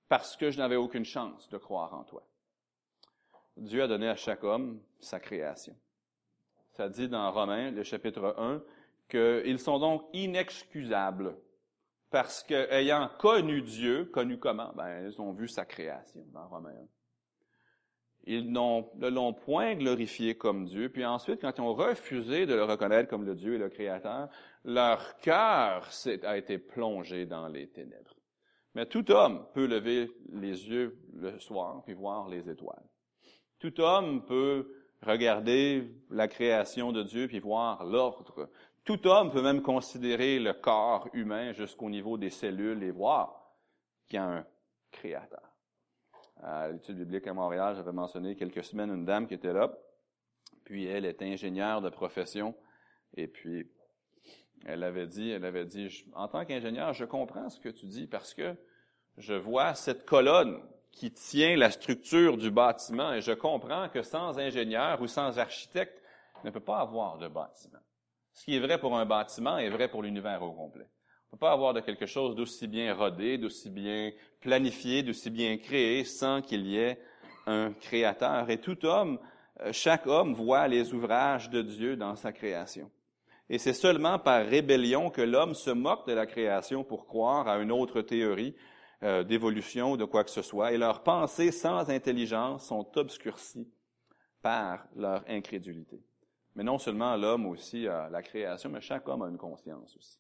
parce 0.09 0.37
que 0.37 0.51
je 0.51 0.59
n'avais 0.59 0.77
aucune 0.77 1.05
chance 1.05 1.49
de 1.49 1.59
croire 1.59 1.95
en 1.95 2.05
toi. 2.05 2.27
Dieu 3.57 3.83
a 3.83 3.89
donné 3.89 4.09
à 4.09 4.17
chaque 4.17 4.45
homme 4.45 4.81
sa 5.01 5.21
création. 5.21 5.77
Ça 6.71 6.89
dit 6.89 7.09
dans 7.09 7.31
Romains, 7.31 7.71
le 7.71 7.83
chapitre 7.83 8.35
1, 8.39 8.63
qu'ils 9.13 9.59
sont 9.59 9.79
donc 9.79 10.09
inexcusables 10.13 11.37
parce 12.11 12.43
qu'ayant 12.43 13.11
connu 13.19 13.63
Dieu, 13.63 14.07
connu 14.07 14.39
comment? 14.39 14.73
Ben, 14.75 15.07
ils 15.07 15.21
ont 15.21 15.33
vu 15.33 15.49
sa 15.49 15.65
création 15.65 16.25
dans 16.33 16.47
Romains 16.49 16.71
1. 16.71 16.75
Ils 18.25 18.53
ne 18.53 19.09
l'ont 19.09 19.33
point 19.33 19.75
glorifié 19.75 20.37
comme 20.37 20.67
Dieu. 20.67 20.89
Puis 20.91 21.05
ensuite, 21.05 21.41
quand 21.41 21.53
ils 21.57 21.63
ont 21.63 21.75
refusé 21.75 22.47
de 22.47 22.55
le 22.55 22.65
reconnaître 22.65 23.09
comme 23.09 23.25
le 23.25 23.35
Dieu 23.35 23.55
et 23.55 23.59
le 23.59 23.69
Créateur, 23.69 24.29
leur 24.65 25.17
cœur 25.19 25.89
a 26.23 26.37
été 26.37 26.59
plongé 26.59 27.27
dans 27.27 27.49
les 27.49 27.69
ténèbres. 27.69 28.15
Mais 28.75 28.87
tout 28.87 29.11
homme 29.11 29.47
peut 29.55 29.67
lever 29.67 30.11
les 30.31 30.69
yeux 30.69 30.99
le 31.15 31.39
soir 31.41 31.83
puis 31.85 31.95
voir 31.95 32.29
les 32.29 32.49
étoiles. 32.49 32.85
Tout 33.59 33.81
homme 33.81 34.25
peut 34.25 34.71
regarder 35.03 35.91
la 36.11 36.29
création 36.29 36.93
de 36.93 37.03
Dieu 37.03 37.27
puis 37.27 37.41
voir 37.41 37.85
l'ordre 37.85 38.49
tout 38.85 39.07
homme 39.07 39.31
peut 39.31 39.43
même 39.43 39.63
considérer 39.63 40.39
le 40.39 40.53
corps 40.53 41.09
humain 41.13 41.53
jusqu'au 41.53 41.89
niveau 41.89 42.19
des 42.19 42.31
cellules 42.31 42.83
et 42.83 42.91
voir 42.91 43.53
qu'il 44.09 44.17
y 44.17 44.19
a 44.19 44.25
un 44.25 44.47
créateur. 44.91 45.53
À 46.43 46.69
l'étude 46.69 46.97
biblique 46.97 47.27
à 47.27 47.35
Montréal, 47.35 47.77
j'avais 47.77 47.93
mentionné 47.93 48.35
quelques 48.35 48.65
semaines 48.65 48.91
une 48.91 49.05
dame 49.05 49.29
qui 49.29 49.35
était 49.35 49.53
là, 49.53 49.73
puis 50.65 50.87
elle 50.87 51.05
est 51.05 51.23
ingénieure 51.23 51.81
de 51.81 51.89
profession, 51.89 52.55
et 53.15 53.29
puis 53.29 53.71
elle 54.65 54.83
avait 54.83 55.07
dit, 55.07 55.31
elle 55.31 55.45
avait 55.45 55.65
dit, 55.65 56.05
en 56.15 56.29
tant 56.29 56.45
qu'ingénieur, 56.45 56.93
je 56.93 57.05
comprends 57.05 57.49
ce 57.49 57.61
que 57.61 57.69
tu 57.69 57.87
dis 57.87 58.07
parce 58.07 58.35
que 58.35 58.57
je 59.17 59.35
vois 59.35 59.75
cette 59.75 60.05
colonne 60.05 60.61
qui 60.91 61.13
tient 61.13 61.57
la 61.57 61.71
structure 61.71 62.37
du 62.37 62.51
bâtiment 62.51 63.13
et 63.13 63.21
je 63.21 63.33
comprends 63.33 63.89
que 63.89 64.03
sans 64.03 64.39
ingénieur 64.39 65.01
ou 65.01 65.07
sans 65.07 65.39
architecte, 65.39 66.03
il 66.43 66.47
ne 66.47 66.51
peut 66.51 66.61
pas 66.61 66.81
avoir 66.81 67.19
de 67.19 67.29
bâtiment. 67.29 67.79
Ce 68.33 68.45
qui 68.45 68.57
est 68.57 68.61
vrai 68.61 68.79
pour 68.79 68.97
un 68.97 69.05
bâtiment 69.05 69.59
est 69.59 69.71
vrai 69.71 69.89
pour 69.89 70.03
l'univers 70.03 70.43
au 70.43 70.53
complet. 70.53 70.87
On 71.31 71.37
ne 71.37 71.39
peut 71.39 71.47
pas 71.47 71.53
avoir 71.53 71.73
de 71.73 71.81
quelque 71.81 72.07
chose 72.07 72.35
d'aussi 72.35 72.67
bien 72.67 72.95
rodé, 72.95 73.39
d'aussi 73.39 73.71
bien 73.71 74.11
planifié, 74.41 75.03
d'aussi 75.03 75.31
bien 75.31 75.57
créé 75.57 76.05
sans 76.05 76.43
qu'il 76.43 76.67
y 76.67 76.77
ait 76.77 77.01
un 77.47 77.73
créateur. 77.73 78.51
Et 78.51 78.61
tout 78.61 78.85
homme, 78.85 79.19
euh, 79.61 79.73
chaque 79.73 80.07
homme 80.07 80.35
voit 80.35 80.69
les 80.69 80.93
ouvrages 80.93 81.51
de 81.51 81.63
Dieu 81.63 81.97
dans 81.97 82.17
sa 82.17 82.33
création. 82.33 82.91
Et 83.49 83.59
c'est 83.59 83.73
seulement 83.73 84.19
par 84.19 84.47
rébellion 84.47 85.11
que 85.11 85.23
l'homme 85.23 85.55
se 85.55 85.71
moque 85.71 86.07
de 86.07 86.13
la 86.13 86.27
création 86.27 86.85
pour 86.85 87.07
croire 87.07 87.49
à 87.49 87.59
une 87.59 87.73
autre 87.73 88.03
théorie 88.03 88.55
euh, 89.03 89.25
d'évolution 89.25 89.93
ou 89.93 89.97
de 89.97 90.05
quoi 90.05 90.25
que 90.25 90.31
ce 90.31 90.43
soit. 90.43 90.73
Et 90.73 90.79
leurs 90.79 91.03
pensées 91.03 91.51
sans 91.51 91.91
intelligence 91.91 92.67
sont 92.67 92.87
obscurcies 92.97 93.69
par 94.43 94.87
leur 94.97 95.25
incrédulité. 95.29 96.03
Mais 96.55 96.65
non 96.65 96.79
seulement 96.79 97.17
l'homme 97.17 97.47
aussi 97.47 97.89
a 97.89 98.09
la 98.11 98.23
création, 98.23 98.69
mais 98.71 98.81
chaque 98.81 99.09
homme 99.09 99.23
a 99.23 99.29
une 99.29 99.39
conscience 99.39 99.97
aussi. 99.97 100.19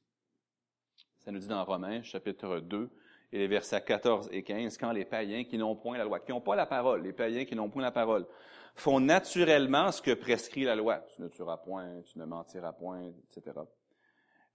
Ça 1.21 1.31
nous 1.31 1.38
dit 1.38 1.49
dans 1.49 1.64
Romains, 1.64 2.03
chapitre 2.03 2.61
2, 2.61 2.90
et 3.33 3.38
les 3.38 3.47
versets 3.47 3.83
14 3.83 4.29
et 4.33 4.42
15, 4.42 4.77
quand 4.77 4.92
les 4.92 5.05
païens 5.05 5.45
qui 5.45 5.57
n'ont 5.57 5.77
point 5.77 5.97
la 5.97 6.05
loi, 6.05 6.21
qui 6.21 6.33
n'ont 6.33 6.40
pas 6.40 6.57
la 6.57 6.66
parole, 6.66 7.03
les 7.03 7.12
païens 7.12 7.45
qui 7.45 7.55
n'ont 7.55 7.71
point 7.71 7.83
la 7.83 7.90
parole, 7.90 8.27
font 8.75 9.01
naturellement 9.01 9.92
ce 9.92 10.03
que 10.03 10.12
prescrit 10.12 10.64
la 10.64 10.75
loi. 10.75 11.05
Tu 11.14 11.23
ne 11.23 11.29
tueras 11.29 11.59
point, 11.59 12.03
tu 12.03 12.18
ne 12.18 12.25
mentiras 12.25 12.73
point, 12.73 13.03
etc. 13.05 13.59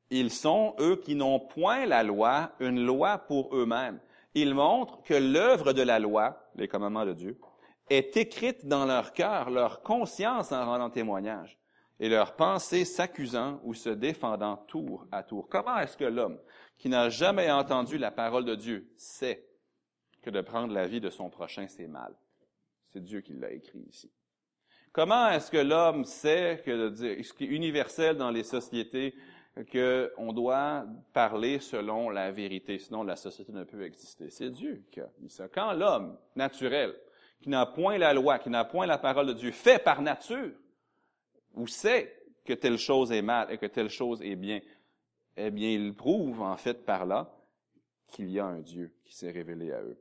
Ils 0.09 0.31
sont, 0.31 0.75
eux 0.79 0.95
qui 0.95 1.15
n'ont 1.15 1.39
point 1.39 1.85
la 1.85 2.03
loi, 2.03 2.51
une 2.59 2.83
loi 2.83 3.17
pour 3.19 3.55
eux-mêmes. 3.55 3.99
Ils 4.33 4.53
montrent 4.53 5.01
que 5.03 5.13
l'œuvre 5.13 5.73
de 5.73 5.81
la 5.81 5.99
loi, 5.99 6.49
les 6.55 6.67
commandements 6.67 7.05
de 7.05 7.13
Dieu, 7.13 7.39
est 7.89 8.17
écrite 8.17 8.67
dans 8.67 8.85
leur 8.85 9.13
cœur, 9.13 9.49
leur 9.49 9.81
conscience 9.81 10.51
en 10.51 10.65
rendant 10.65 10.89
témoignage 10.89 11.57
et 11.99 12.09
leurs 12.09 12.35
pensées 12.35 12.85
s'accusant 12.85 13.59
ou 13.63 13.73
se 13.73 13.89
défendant 13.89 14.57
tour 14.67 15.07
à 15.11 15.23
tour. 15.23 15.47
Comment 15.49 15.77
est-ce 15.79 15.97
que 15.97 16.05
l'homme, 16.05 16.39
qui 16.77 16.89
n'a 16.89 17.09
jamais 17.09 17.49
entendu 17.49 17.97
la 17.97 18.11
parole 18.11 18.45
de 18.45 18.55
Dieu, 18.55 18.91
sait 18.95 19.45
que 20.21 20.29
de 20.29 20.41
prendre 20.41 20.73
la 20.73 20.87
vie 20.87 21.01
de 21.01 21.09
son 21.09 21.29
prochain, 21.29 21.67
c'est 21.67 21.87
mal? 21.87 22.13
C'est 22.89 23.03
Dieu 23.03 23.21
qui 23.21 23.33
l'a 23.33 23.51
écrit 23.51 23.79
ici. 23.89 24.11
Comment 24.91 25.29
est-ce 25.29 25.51
que 25.51 25.57
l'homme 25.57 26.05
sait 26.05 26.61
que 26.65 26.71
de 26.71 26.89
dire, 26.89 27.25
ce 27.25 27.33
qui 27.33 27.45
est 27.45 27.47
universel 27.47 28.17
dans 28.17 28.31
les 28.31 28.43
sociétés, 28.43 29.15
qu'on 29.71 30.33
doit 30.33 30.85
parler 31.13 31.59
selon 31.59 32.09
la 32.09 32.31
vérité, 32.31 32.77
sinon 32.77 33.03
la 33.03 33.15
société 33.15 33.51
ne 33.51 33.63
peut 33.63 33.83
exister? 33.83 34.29
C'est 34.29 34.51
Dieu 34.51 34.83
qui 34.91 35.01
a 35.01 35.09
dit 35.19 35.29
ça. 35.29 35.47
Quand 35.49 35.73
l'homme 35.73 36.17
naturel, 36.35 36.95
qui 37.41 37.49
n'a 37.49 37.65
point 37.65 37.97
la 37.97 38.13
loi, 38.13 38.39
qui 38.39 38.49
n'a 38.49 38.65
point 38.65 38.85
la 38.85 38.97
parole 38.97 39.27
de 39.27 39.33
Dieu, 39.33 39.51
fait 39.51 39.83
par 39.83 40.01
nature, 40.01 40.51
ou 41.57 41.67
sait 41.67 42.13
que 42.45 42.53
telle 42.53 42.77
chose 42.77 43.11
est 43.11 43.21
mal 43.21 43.51
et 43.51 43.57
que 43.57 43.65
telle 43.65 43.89
chose 43.89 44.21
est 44.21 44.35
bien, 44.35 44.61
eh 45.35 45.51
bien, 45.51 45.69
il 45.69 45.95
prouve 45.95 46.41
en 46.41 46.57
fait 46.57 46.85
par 46.85 47.05
là 47.05 47.33
qu'il 48.07 48.29
y 48.31 48.39
a 48.39 48.45
un 48.45 48.61
Dieu 48.61 48.93
qui 49.05 49.15
s'est 49.15 49.31
révélé 49.31 49.71
à 49.71 49.81
eux. 49.81 49.99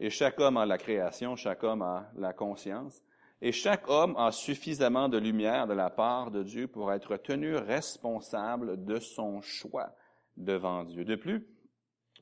Et 0.00 0.10
chaque 0.10 0.38
homme 0.38 0.56
a 0.56 0.66
la 0.66 0.78
création, 0.78 1.34
chaque 1.34 1.64
homme 1.64 1.82
a 1.82 2.10
la 2.16 2.32
conscience, 2.32 3.02
et 3.40 3.52
chaque 3.52 3.88
homme 3.88 4.16
a 4.16 4.32
suffisamment 4.32 5.08
de 5.08 5.18
lumière 5.18 5.66
de 5.66 5.74
la 5.74 5.90
part 5.90 6.30
de 6.30 6.42
Dieu 6.42 6.68
pour 6.68 6.92
être 6.92 7.16
tenu 7.16 7.56
responsable 7.56 8.84
de 8.84 8.98
son 8.98 9.40
choix 9.40 9.94
devant 10.36 10.84
Dieu. 10.84 11.04
De 11.04 11.16
plus, 11.16 11.46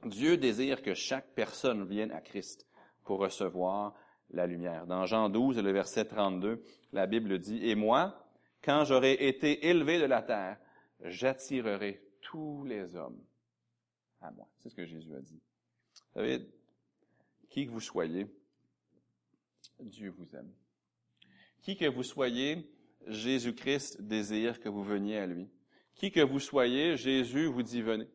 Dieu 0.04 0.36
désire 0.36 0.82
que 0.82 0.94
chaque 0.94 1.34
personne 1.34 1.86
vienne 1.86 2.12
à 2.12 2.20
Christ 2.20 2.66
pour 3.04 3.18
recevoir 3.18 3.94
la 4.30 4.46
lumière. 4.46 4.86
Dans 4.86 5.06
Jean 5.06 5.28
12, 5.28 5.58
le 5.58 5.72
verset 5.72 6.06
32, 6.06 6.62
la 6.92 7.06
Bible 7.06 7.38
dit, 7.38 7.66
Et 7.68 7.74
moi, 7.74 8.25
quand 8.62 8.84
j'aurai 8.84 9.12
été 9.28 9.66
élevé 9.66 9.98
de 9.98 10.04
la 10.04 10.22
terre, 10.22 10.58
j'attirerai 11.00 12.02
tous 12.20 12.64
les 12.64 12.96
hommes 12.96 13.22
à 14.20 14.30
moi. 14.30 14.48
C'est 14.58 14.70
ce 14.70 14.74
que 14.74 14.84
Jésus 14.84 15.14
a 15.14 15.20
dit. 15.20 15.40
Vous 15.94 16.20
savez, 16.20 16.48
qui 17.50 17.66
que 17.66 17.70
vous 17.70 17.80
soyez, 17.80 18.26
Dieu 19.80 20.10
vous 20.10 20.34
aime. 20.34 20.52
Qui 21.62 21.76
que 21.76 21.86
vous 21.86 22.02
soyez, 22.02 22.70
Jésus-Christ 23.06 24.02
désire 24.02 24.60
que 24.60 24.68
vous 24.68 24.82
veniez 24.82 25.18
à 25.18 25.26
lui. 25.26 25.48
Qui 25.94 26.10
que 26.10 26.20
vous 26.20 26.40
soyez, 26.40 26.96
Jésus 26.96 27.46
vous 27.46 27.62
dit 27.62 27.82
venez. 27.82 28.08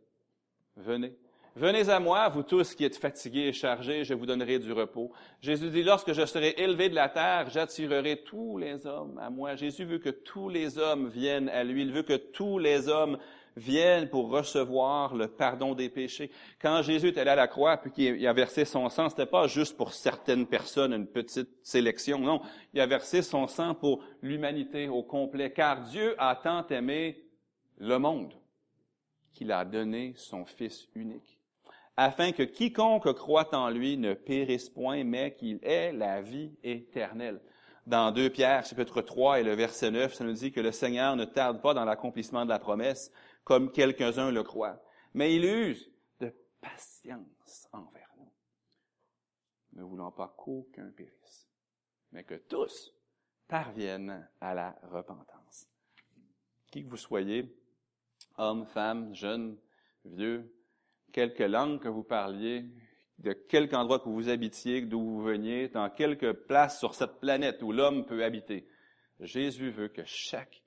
Venez. 0.76 1.16
Venez 1.58 1.90
à 1.90 2.00
moi, 2.00 2.30
vous 2.30 2.44
tous 2.44 2.74
qui 2.76 2.86
êtes 2.86 2.96
fatigués 2.96 3.48
et 3.48 3.52
chargés, 3.54 4.06
je 4.06 4.14
vous 4.14 4.26
donnerai 4.26 4.58
du 4.58 4.72
repos. 4.72 5.12
Jésus 5.42 5.70
dit, 5.70 5.84
lorsque 5.84 6.14
je 6.14 6.26
serai 6.26 6.56
élevé 6.58 6.88
de 6.88 6.96
la 6.96 7.10
terre, 7.10 7.50
j'attirerai 7.50 8.24
tous 8.24 8.58
les 8.58 8.86
hommes 8.86 9.20
à 9.22 9.30
moi. 9.30 9.56
Jésus 9.56 9.84
veut 9.84 9.98
que 9.98 10.12
tous 10.12 10.48
les 10.48 10.78
hommes 10.78 11.10
viennent 11.10 11.50
à 11.50 11.66
lui. 11.66 11.82
Il 11.82 11.92
veut 11.92 12.04
que 12.04 12.16
tous 12.16 12.58
les 12.58 12.88
hommes 12.88 13.18
viennent 13.58 14.08
pour 14.08 14.30
recevoir 14.30 15.14
le 15.14 15.28
pardon 15.28 15.76
des 15.76 15.90
péchés. 15.90 16.32
Quand 16.62 16.82
Jésus 16.84 17.10
est 17.10 17.18
allé 17.18 17.32
à 17.32 17.36
la 17.36 17.50
croix 17.50 17.76
puis 17.76 17.92
qu'il 17.92 18.26
a 18.26 18.32
versé 18.32 18.64
son 18.64 18.88
sang, 18.88 19.10
c'était 19.10 19.26
pas 19.26 19.48
juste 19.48 19.76
pour 19.76 19.92
certaines 19.92 20.48
personnes, 20.48 20.94
une 20.94 21.08
petite 21.08 21.50
sélection. 21.64 22.20
Non, 22.20 22.42
il 22.74 22.80
a 22.80 22.88
versé 22.88 23.22
son 23.22 23.48
sang 23.48 23.76
pour 23.76 24.06
l'humanité 24.22 24.88
au 24.88 25.04
complet. 25.04 25.52
Car 25.52 25.82
Dieu 25.82 26.16
a 26.18 26.34
tant 26.34 26.66
aimé 26.68 27.26
le 27.78 27.98
monde 27.98 28.34
qu'il 29.34 29.52
a 29.52 29.66
donné 29.66 30.14
son 30.16 30.46
Fils 30.46 30.88
unique 30.96 31.41
afin 31.98 32.32
que 32.32 32.44
quiconque 32.44 33.14
croit 33.14 33.54
en 33.54 33.70
lui 33.70 33.98
ne 33.98 34.14
périsse 34.14 34.70
point, 34.70 35.04
mais 35.04 35.36
qu'il 35.36 35.60
ait 35.64 35.92
la 35.92 36.22
vie 36.22 36.56
éternelle. 36.64 37.42
Dans 37.88 38.12
2 38.12 38.30
Pierre, 38.30 38.66
chapitre 38.66 39.02
3 39.02 39.40
et 39.40 39.44
le 39.44 39.54
verset 39.54 39.92
9, 39.92 40.14
ça 40.14 40.24
nous 40.24 40.34
dit 40.34 40.52
que 40.52 40.62
le 40.62 40.72
Seigneur 40.72 41.16
ne 41.16 41.26
tarde 41.26 41.62
pas 41.62 41.74
dans 41.74 41.86
l'accomplissement 41.86 42.46
de 42.46 42.50
la 42.50 42.60
promesse, 42.60 43.12
comme 43.44 43.72
quelques-uns 43.72 44.32
le 44.32 44.44
croient, 44.44 44.82
mais 45.14 45.36
il 45.36 45.44
use 45.44 45.92
de 46.20 46.34
patience 46.62 47.68
envers 47.72 48.14
nous, 48.18 48.32
ne 49.74 49.84
voulant 49.84 50.12
pas 50.12 50.34
qu'aucun 50.38 50.92
périsse, 50.92 51.50
mais 52.12 52.24
que 52.24 52.36
tous 52.36 52.94
parviennent 53.48 54.30
à 54.40 54.54
la 54.54 54.80
repentance. 54.84 55.68
Qui 56.72 56.86
que 56.86 56.90
vous 56.90 56.98
soyez, 56.98 57.54
homme, 58.38 58.66
femme, 58.66 59.14
jeune, 59.14 59.58
vieux, 60.06 60.56
quelque 61.12 61.44
langue 61.44 61.80
que 61.80 61.88
vous 61.88 62.04
parliez, 62.04 62.66
de 63.20 63.34
quelque 63.34 63.76
endroit 63.76 64.00
que 64.00 64.10
vous 64.10 64.30
habitiez, 64.30 64.82
d'où 64.82 65.00
vous 65.00 65.22
veniez, 65.22 65.70
dans 65.70 65.90
quelque 65.90 66.32
place 66.32 66.80
sur 66.80 66.96
cette 66.96 67.20
planète 67.20 67.62
où 67.62 67.72
l'homme 67.72 68.06
peut 68.06 68.24
habiter. 68.24 68.68
Jésus 69.20 69.70
veut 69.70 69.90
que 69.90 70.04
chaque 70.06 70.64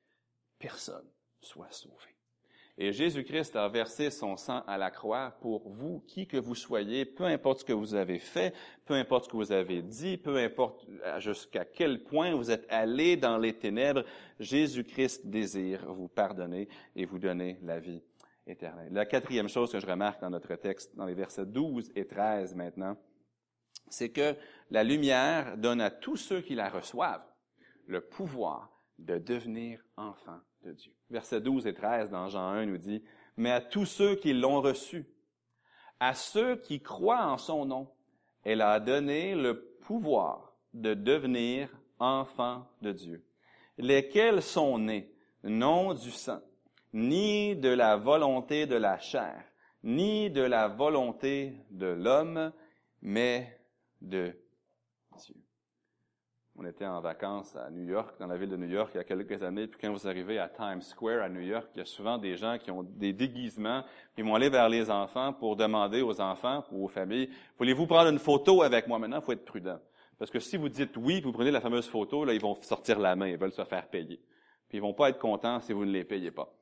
personne 0.59 1.09
soit 1.41 1.73
sauvée. 1.73 2.15
Et 2.77 2.93
Jésus-Christ 2.93 3.55
a 3.55 3.69
versé 3.69 4.11
son 4.11 4.37
sang 4.37 4.65
à 4.67 4.77
la 4.79 4.91
croix 4.91 5.37
pour 5.41 5.69
vous, 5.69 6.01
qui 6.09 6.27
que 6.27 6.37
vous 6.37 6.57
soyez, 6.57 7.05
peu 7.05 7.23
importe 7.25 7.61
ce 7.61 7.65
que 7.65 7.73
vous 7.73 7.95
avez 7.95 8.19
fait, 8.19 8.53
peu 8.85 8.95
importe 8.95 9.27
ce 9.27 9.29
que 9.29 9.37
vous 9.37 9.53
avez 9.53 9.81
dit, 9.81 10.17
peu 10.17 10.39
importe 10.39 10.85
jusqu'à 11.19 11.65
quel 11.65 12.03
point 12.03 12.35
vous 12.35 12.51
êtes 12.51 12.67
allé 12.69 13.17
dans 13.17 13.39
les 13.39 13.57
ténèbres, 13.57 14.05
Jésus-Christ 14.41 15.27
désire 15.27 15.87
vous 15.93 16.09
pardonner 16.09 16.69
et 16.97 17.05
vous 17.05 17.21
donner 17.21 17.59
la 17.63 17.79
vie 17.79 18.03
la 18.47 19.07
quatrième 19.07 19.49
chose 19.49 19.73
que 19.73 19.81
je 19.81 19.87
remarque 19.87 20.21
dans 20.21 20.31
notre 20.31 20.55
texte, 20.57 20.95
dans 20.97 21.07
les 21.07 21.15
versets 21.15 21.47
12 21.47 21.93
et 21.95 22.07
13 22.07 22.55
maintenant, 22.55 22.97
c'est 23.89 24.11
que 24.11 24.35
la 24.71 24.85
lumière 24.85 25.57
donne 25.57 25.81
à 25.81 25.91
tous 25.91 26.17
ceux 26.17 26.41
qui 26.41 26.55
la 26.55 26.69
reçoivent 26.69 27.27
le 27.87 28.01
pouvoir 28.01 28.71
de 28.99 29.19
devenir 29.19 29.85
enfants 29.97 30.41
de 30.63 30.73
Dieu. 30.73 30.93
Versets 31.11 31.41
12 31.41 31.67
et 31.67 31.75
13 31.75 32.11
dans 32.11 32.29
Jean 32.29 32.49
1 32.49 32.67
nous 32.67 32.79
dit, 32.79 33.03
mais 33.37 33.51
à 33.51 33.61
tous 33.61 33.87
ceux 33.87 34.17
qui 34.17 34.33
l'ont 34.33 34.61
reçu, 34.61 35.07
à 36.01 36.15
ceux 36.15 36.57
qui 36.57 36.81
croient 36.83 37.27
en 37.27 37.39
son 37.39 37.65
nom, 37.65 37.91
elle 38.43 38.61
a 38.61 38.79
donné 38.79 39.35
le 39.35 39.77
pouvoir 39.81 40.57
de 40.73 40.95
devenir 40.95 41.71
enfants 41.99 42.67
de 42.83 42.93
Dieu, 42.93 43.25
lesquels 43.79 44.43
sont 44.43 44.79
nés? 44.79 45.11
Non 45.43 45.95
du 45.95 46.11
sang, 46.11 46.41
ni 46.95 47.57
de 47.57 47.71
la 47.71 47.97
volonté 47.97 48.67
de 48.67 48.77
la 48.77 48.99
chair, 48.99 49.43
ni 49.83 50.31
de 50.31 50.43
la 50.43 50.69
volonté 50.69 51.53
de 51.71 51.87
l'homme, 51.87 52.53
mais 53.03 53.59
de 54.01 54.33
Dieu. 55.17 55.35
On 56.57 56.65
était 56.65 56.87
en 56.87 57.01
vacances 57.01 57.57
à 57.57 57.69
New 57.69 57.83
York, 57.83 58.15
dans 58.21 58.29
la 58.29 58.37
ville 58.37 58.49
de 58.49 58.57
New 58.57 58.69
York, 58.69 58.93
il 58.95 58.99
y 58.99 59.01
a 59.01 59.05
quelques 59.05 59.43
années, 59.43 59.67
puis 59.67 59.81
quand 59.81 59.93
vous 59.93 60.07
arrivez 60.07 60.39
à 60.39 60.49
Times 60.49 60.83
Square 60.83 61.25
à 61.25 61.29
New 61.29 61.41
York, 61.41 61.69
il 61.75 61.79
y 61.79 61.83
a 61.83 61.85
souvent 61.85 62.17
des 62.17 62.37
gens 62.37 62.59
qui 62.59 62.71
ont 62.71 62.85
des 62.85 63.13
déguisements, 63.13 63.83
ils 64.17 64.25
vont 64.25 64.37
aller 64.37 64.49
vers 64.49 64.69
les 64.69 64.89
enfants 64.89 65.33
pour 65.33 65.57
demander 65.57 66.01
aux 66.01 66.21
enfants 66.21 66.65
ou 66.71 66.85
aux 66.85 66.89
familles, 66.89 67.29
voulez-vous 67.59 67.89
prendre 67.89 68.11
une 68.11 68.21
photo 68.21 68.63
avec 68.63 68.87
moi 68.87 69.01
maintenant? 69.01 69.19
Il 69.19 69.25
faut 69.25 69.33
être 69.33 69.45
prudent. 69.45 69.81
Parce 70.17 70.31
que 70.31 70.39
si 70.39 70.57
vous 70.57 70.69
dites 70.69 70.97
oui, 70.97 71.21
vous 71.21 71.33
prenez 71.33 71.51
la 71.51 71.61
fameuse 71.61 71.89
photo, 71.89 72.25
là, 72.25 72.35
ils 72.35 72.41
vont 72.41 72.55
sortir 72.63 73.01
la 73.01 73.17
main, 73.17 73.27
ils 73.27 73.37
veulent 73.37 73.51
se 73.51 73.65
faire 73.65 73.89
payer. 73.89 74.21
Puis 74.69 74.79
ils 74.79 74.81
vont 74.81 74.95
pas 74.95 75.09
être 75.09 75.19
contents 75.19 75.59
si 75.59 75.73
vous 75.73 75.85
ne 75.85 75.91
les 75.91 76.05
payez 76.05 76.31
pas. 76.31 76.55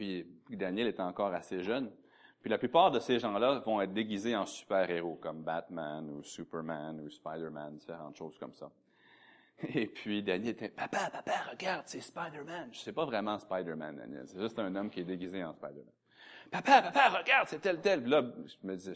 Puis 0.00 0.56
Daniel 0.56 0.86
est 0.86 0.98
encore 0.98 1.34
assez 1.34 1.62
jeune. 1.62 1.90
Puis 2.40 2.48
la 2.48 2.56
plupart 2.56 2.90
de 2.90 3.00
ces 3.00 3.18
gens-là 3.18 3.58
vont 3.58 3.82
être 3.82 3.92
déguisés 3.92 4.34
en 4.34 4.46
super-héros, 4.46 5.16
comme 5.16 5.42
Batman 5.42 6.08
ou 6.08 6.22
Superman 6.22 6.98
ou 7.00 7.10
Spider-Man, 7.10 7.76
différentes 7.76 8.16
choses 8.16 8.38
comme 8.38 8.54
ça. 8.54 8.70
Et 9.74 9.86
puis 9.86 10.22
Daniel 10.22 10.52
était, 10.52 10.70
papa, 10.70 11.10
papa, 11.10 11.34
regarde, 11.50 11.82
c'est 11.84 12.00
Spider-Man. 12.00 12.70
Je 12.72 12.78
sais 12.78 12.94
pas 12.94 13.04
vraiment 13.04 13.38
Spider-Man, 13.38 13.96
Daniel. 13.96 14.24
C'est 14.26 14.40
juste 14.40 14.58
un 14.58 14.74
homme 14.74 14.88
qui 14.88 15.00
est 15.00 15.04
déguisé 15.04 15.44
en 15.44 15.52
Spider-Man. 15.52 15.92
Papa, 16.50 16.80
papa, 16.80 17.18
regarde, 17.18 17.48
c'est 17.48 17.60
tel, 17.60 17.78
tel. 17.82 18.02
Là, 18.06 18.22
je 18.22 18.66
me 18.66 18.76
disais, 18.76 18.94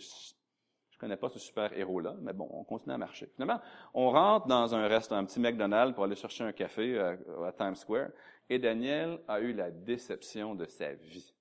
connais 1.04 1.16
pas 1.18 1.28
ce 1.28 1.38
super-héros-là, 1.38 2.16
mais 2.22 2.32
bon, 2.32 2.48
on 2.50 2.64
continue 2.64 2.94
à 2.94 2.98
marcher. 2.98 3.28
Finalement, 3.34 3.60
on 3.92 4.10
rentre 4.10 4.46
dans 4.46 4.74
un 4.74 4.86
restaurant, 4.86 5.20
un 5.20 5.26
petit 5.26 5.38
McDonald's 5.38 5.94
pour 5.94 6.04
aller 6.04 6.16
chercher 6.16 6.44
un 6.44 6.52
café 6.52 6.98
à, 6.98 7.08
euh, 7.28 7.44
à 7.46 7.52
Times 7.52 7.74
Square. 7.74 8.08
Et 8.48 8.58
Daniel 8.58 9.18
a 9.28 9.40
eu 9.40 9.52
la 9.52 9.70
déception 9.70 10.54
de 10.54 10.64
sa 10.64 10.94
vie. 10.94 11.34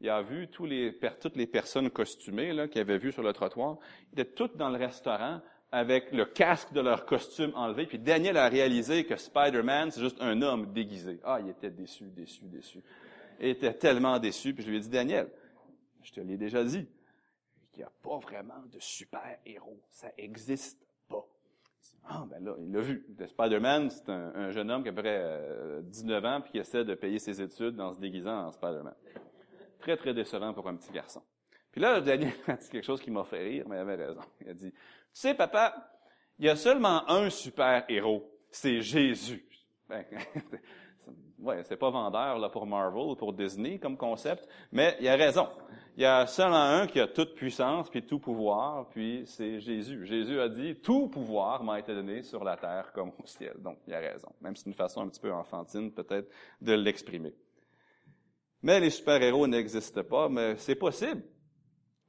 Il 0.00 0.08
a 0.08 0.22
vu 0.22 0.48
toutes 0.48 0.70
les 0.70 1.46
personnes 1.46 1.90
costumées 1.90 2.68
qu'il 2.70 2.80
avait 2.80 2.98
vues 2.98 3.12
sur 3.12 3.22
le 3.22 3.34
trottoir. 3.34 3.76
Ils 4.12 4.20
étaient 4.20 4.32
toutes 4.32 4.56
dans 4.56 4.70
le 4.70 4.78
restaurant 4.78 5.40
avec 5.70 6.10
le 6.12 6.24
casque 6.24 6.72
de 6.72 6.80
leur 6.80 7.04
costume 7.04 7.52
enlevé. 7.54 7.86
Puis 7.86 7.98
Daniel 7.98 8.38
a 8.38 8.48
réalisé 8.48 9.04
que 9.04 9.16
Spider-Man, 9.16 9.90
c'est 9.90 10.00
juste 10.00 10.20
un 10.20 10.40
homme 10.40 10.72
déguisé. 10.72 11.20
Ah, 11.22 11.38
il 11.42 11.50
était 11.50 11.70
déçu, 11.70 12.04
déçu, 12.04 12.44
déçu. 12.44 12.78
Il 13.40 13.48
était 13.48 13.74
tellement 13.74 14.18
déçu. 14.18 14.54
Puis 14.54 14.64
je 14.64 14.70
lui 14.70 14.78
ai 14.78 14.80
dit, 14.80 14.88
Daniel, 14.88 15.28
je 16.02 16.12
te 16.12 16.20
l'ai 16.20 16.36
déjà 16.36 16.64
dit, 16.64 16.86
il 17.74 17.78
n'y 17.78 17.84
a 17.84 17.92
pas 18.02 18.18
vraiment 18.18 18.62
de 18.72 18.78
super-héros. 18.78 19.80
Ça 19.90 20.12
existe 20.16 20.84
ah, 22.06 22.24
ben 22.28 22.44
là, 22.44 22.54
il 22.58 22.70
l'a 22.70 22.80
vu. 22.80 23.06
Spider-Man, 23.26 23.90
c'est 23.90 24.08
un, 24.10 24.50
jeune 24.50 24.70
homme 24.70 24.82
qui 24.82 24.88
a 24.88 24.92
à 24.92 24.94
peu 24.94 25.02
près 25.02 25.82
19 25.84 26.24
ans 26.24 26.40
puis 26.42 26.52
qui 26.52 26.58
essaie 26.58 26.84
de 26.84 26.94
payer 26.94 27.18
ses 27.18 27.40
études 27.40 27.80
en 27.80 27.94
se 27.94 27.98
déguisant 27.98 28.46
en 28.46 28.52
Spider-Man. 28.52 28.94
Très, 29.78 29.96
très 29.96 30.12
décevant 30.12 30.52
pour 30.52 30.68
un 30.68 30.76
petit 30.76 30.92
garçon. 30.92 31.22
Puis 31.72 31.80
là, 31.80 32.00
Daniel 32.00 32.34
a 32.46 32.56
dit 32.56 32.68
quelque 32.68 32.84
chose 32.84 33.00
qui 33.00 33.10
m'a 33.10 33.24
fait 33.24 33.42
rire, 33.42 33.64
mais 33.68 33.76
il 33.76 33.80
avait 33.80 33.96
raison. 33.96 34.20
Il 34.42 34.50
a 34.50 34.54
dit, 34.54 34.70
tu 34.70 34.78
sais, 35.12 35.34
papa, 35.34 35.92
il 36.38 36.44
y 36.44 36.48
a 36.48 36.56
seulement 36.56 37.08
un 37.08 37.30
super-héros. 37.30 38.30
C'est 38.50 38.80
Jésus. 38.80 39.44
Ben, 39.88 40.04
ouais, 41.38 41.64
c'est 41.64 41.76
pas 41.76 41.90
vendeur 41.90 42.38
là 42.38 42.48
pour 42.48 42.66
Marvel 42.66 43.02
ou 43.02 43.16
pour 43.16 43.32
Disney 43.32 43.78
comme 43.78 43.96
concept, 43.96 44.46
mais 44.72 44.96
il 45.00 45.08
a 45.08 45.16
raison. 45.16 45.48
Il 45.96 46.02
y 46.02 46.06
a 46.06 46.26
seulement 46.26 46.56
un 46.56 46.88
qui 46.88 46.98
a 46.98 47.06
toute 47.06 47.34
puissance 47.34 47.88
puis 47.88 48.02
tout 48.02 48.18
pouvoir, 48.18 48.88
puis 48.88 49.22
c'est 49.26 49.60
Jésus. 49.60 50.04
Jésus 50.04 50.40
a 50.40 50.48
dit 50.48 50.74
tout 50.76 51.06
pouvoir 51.06 51.62
m'a 51.62 51.78
été 51.78 51.94
donné 51.94 52.22
sur 52.22 52.42
la 52.42 52.56
terre 52.56 52.90
comme 52.92 53.10
au 53.10 53.26
ciel. 53.26 53.54
Donc 53.58 53.78
il 53.86 53.94
a 53.94 54.00
raison, 54.00 54.28
même 54.40 54.56
si 54.56 54.64
c'est 54.64 54.70
une 54.70 54.74
façon 54.74 55.02
un 55.02 55.08
petit 55.08 55.20
peu 55.20 55.32
enfantine 55.32 55.92
peut-être 55.92 56.28
de 56.60 56.72
l'exprimer. 56.72 57.32
Mais 58.62 58.80
les 58.80 58.90
super-héros 58.90 59.46
n'existent 59.46 60.02
pas, 60.02 60.28
mais 60.28 60.56
c'est 60.56 60.74
possible 60.74 61.22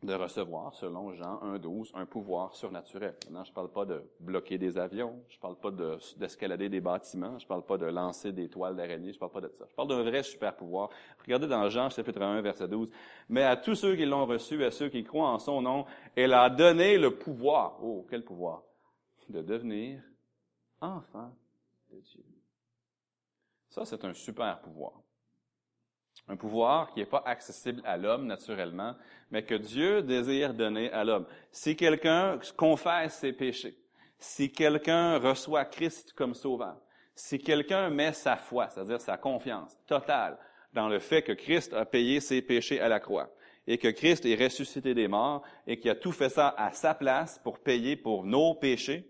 de 0.06 0.14
recevoir, 0.14 0.74
selon 0.74 1.14
Jean 1.14 1.40
1.12, 1.44 1.92
un 1.96 2.06
pouvoir 2.06 2.56
surnaturel. 2.56 3.16
Maintenant, 3.26 3.44
je 3.44 3.52
ne 3.52 3.56
parle 3.56 3.72
pas 3.72 3.86
de 3.86 4.04
bloquer 4.20 4.58
des 4.58 4.78
avions, 4.78 5.22
je 5.30 5.36
ne 5.36 5.42
parle 5.42 5.58
pas 5.58 5.72
d'escalader 6.18 6.70
des 6.70 6.82
bâtiments, 6.82 7.38
je 7.40 7.46
ne 7.46 7.48
parle 7.48 7.66
pas 7.66 7.78
de 7.78 7.86
lancer 7.86 8.32
des 8.32 8.50
toiles 8.50 8.76
d'araignée, 8.76 9.12
je 9.12 9.18
ne 9.18 9.20
parle 9.20 9.32
pas 9.32 9.42
de 9.42 9.50
ça. 9.50 9.66
Je 9.70 9.76
parle 9.76 9.90
d'un 9.90 10.04
vrai 10.04 10.24
super 10.24 10.56
pouvoir. 10.56 10.90
Regardez 11.24 11.48
dans 11.48 11.68
Jean 11.70 11.90
chapitre 11.90 12.22
1, 12.22 12.42
verset 12.42 12.68
12. 12.68 12.90
Mais 13.30 13.44
à 13.44 13.58
tous 13.58 13.76
ceux 13.76 13.96
qui 13.96 14.06
l'ont 14.06 14.26
reçu, 14.26 14.64
à 14.64 14.72
ceux 14.72 14.90
qui 14.90 15.04
croient 15.04 15.30
en 15.30 15.40
son 15.40 15.62
nom, 15.62 15.86
elle 16.16 16.34
a 16.34 16.50
donné 16.50 16.98
le 16.98 17.18
pouvoir. 17.18 17.78
Oh, 17.84 18.06
quel 18.10 18.24
pouvoir? 18.24 18.64
De 19.30 19.42
devenir 19.42 20.04
enfant 20.80 21.36
de 21.92 22.00
Dieu. 22.00 22.24
Ça, 23.70 23.86
c'est 23.86 24.06
un 24.06 24.14
super 24.14 24.62
pouvoir. 24.62 25.05
Un 26.28 26.38
pouvoir 26.38 26.92
qui 26.92 27.00
n'est 27.00 27.06
pas 27.06 27.22
accessible 27.26 27.82
à 27.86 27.98
l'homme 27.98 28.26
naturellement, 28.26 28.96
mais 29.30 29.44
que 29.44 29.54
Dieu 29.54 30.02
désire 30.02 30.54
donner 30.54 30.92
à 30.92 31.04
l'homme. 31.04 31.28
Si 31.52 31.76
quelqu'un 31.76 32.40
confesse 32.58 33.20
ses 33.20 33.32
péchés, 33.32 33.78
si 34.18 34.52
quelqu'un 34.52 35.20
reçoit 35.20 35.66
Christ 35.66 36.14
comme 36.14 36.34
sauveur, 36.34 36.78
si 37.14 37.38
quelqu'un 37.38 37.90
met 37.92 38.14
sa 38.14 38.38
foi, 38.38 38.70
c'est-à-dire 38.70 39.02
sa 39.02 39.18
confiance 39.18 39.78
totale 39.86 40.38
dans 40.74 40.90
le 40.90 41.00
fait 41.00 41.22
que 41.22 41.32
Christ 41.32 41.74
a 41.74 41.86
payé 41.86 42.20
ses 42.20 42.42
péchés 42.42 42.82
à 42.82 42.90
la 42.90 43.00
croix, 43.00 43.30
et 43.68 43.78
que 43.78 43.88
Christ 43.88 44.26
est 44.26 44.36
ressuscité 44.36 44.94
des 44.94 45.08
morts, 45.08 45.44
et 45.68 45.80
qu'il 45.80 45.92
a 45.92 45.96
tout 45.96 46.12
fait 46.12 46.30
ça 46.30 46.54
à 46.58 46.72
sa 46.72 46.96
place 46.96 47.40
pour 47.44 47.60
payer 47.60 47.96
pour 47.96 48.26
nos 48.26 48.56
péchés, 48.56 49.08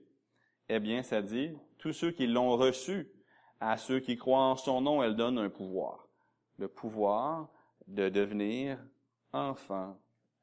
eh 0.67 0.79
bien, 0.79 1.01
ça 1.01 1.21
dit, 1.21 1.51
tous 1.77 1.93
ceux 1.93 2.11
qui 2.11 2.27
l'ont 2.27 2.57
reçu, 2.57 3.09
à 3.59 3.77
ceux 3.77 3.99
qui 3.99 4.17
croient 4.17 4.39
en 4.39 4.55
son 4.55 4.81
nom, 4.81 5.01
elle 5.01 5.15
donne 5.15 5.37
un 5.37 5.49
pouvoir 5.49 6.04
le 6.57 6.67
pouvoir 6.67 7.49
de 7.87 8.09
devenir 8.09 8.79
enfant 9.33 9.99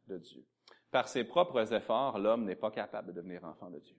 de 0.06 0.18
Dieu. 0.18 0.44
Par 0.90 1.08
ses 1.08 1.24
propres 1.24 1.72
efforts, 1.72 2.18
l'homme 2.18 2.44
n'est 2.44 2.56
pas 2.56 2.70
capable 2.70 3.08
de 3.08 3.12
devenir 3.12 3.44
enfant 3.44 3.70
de 3.70 3.78
Dieu. 3.78 3.96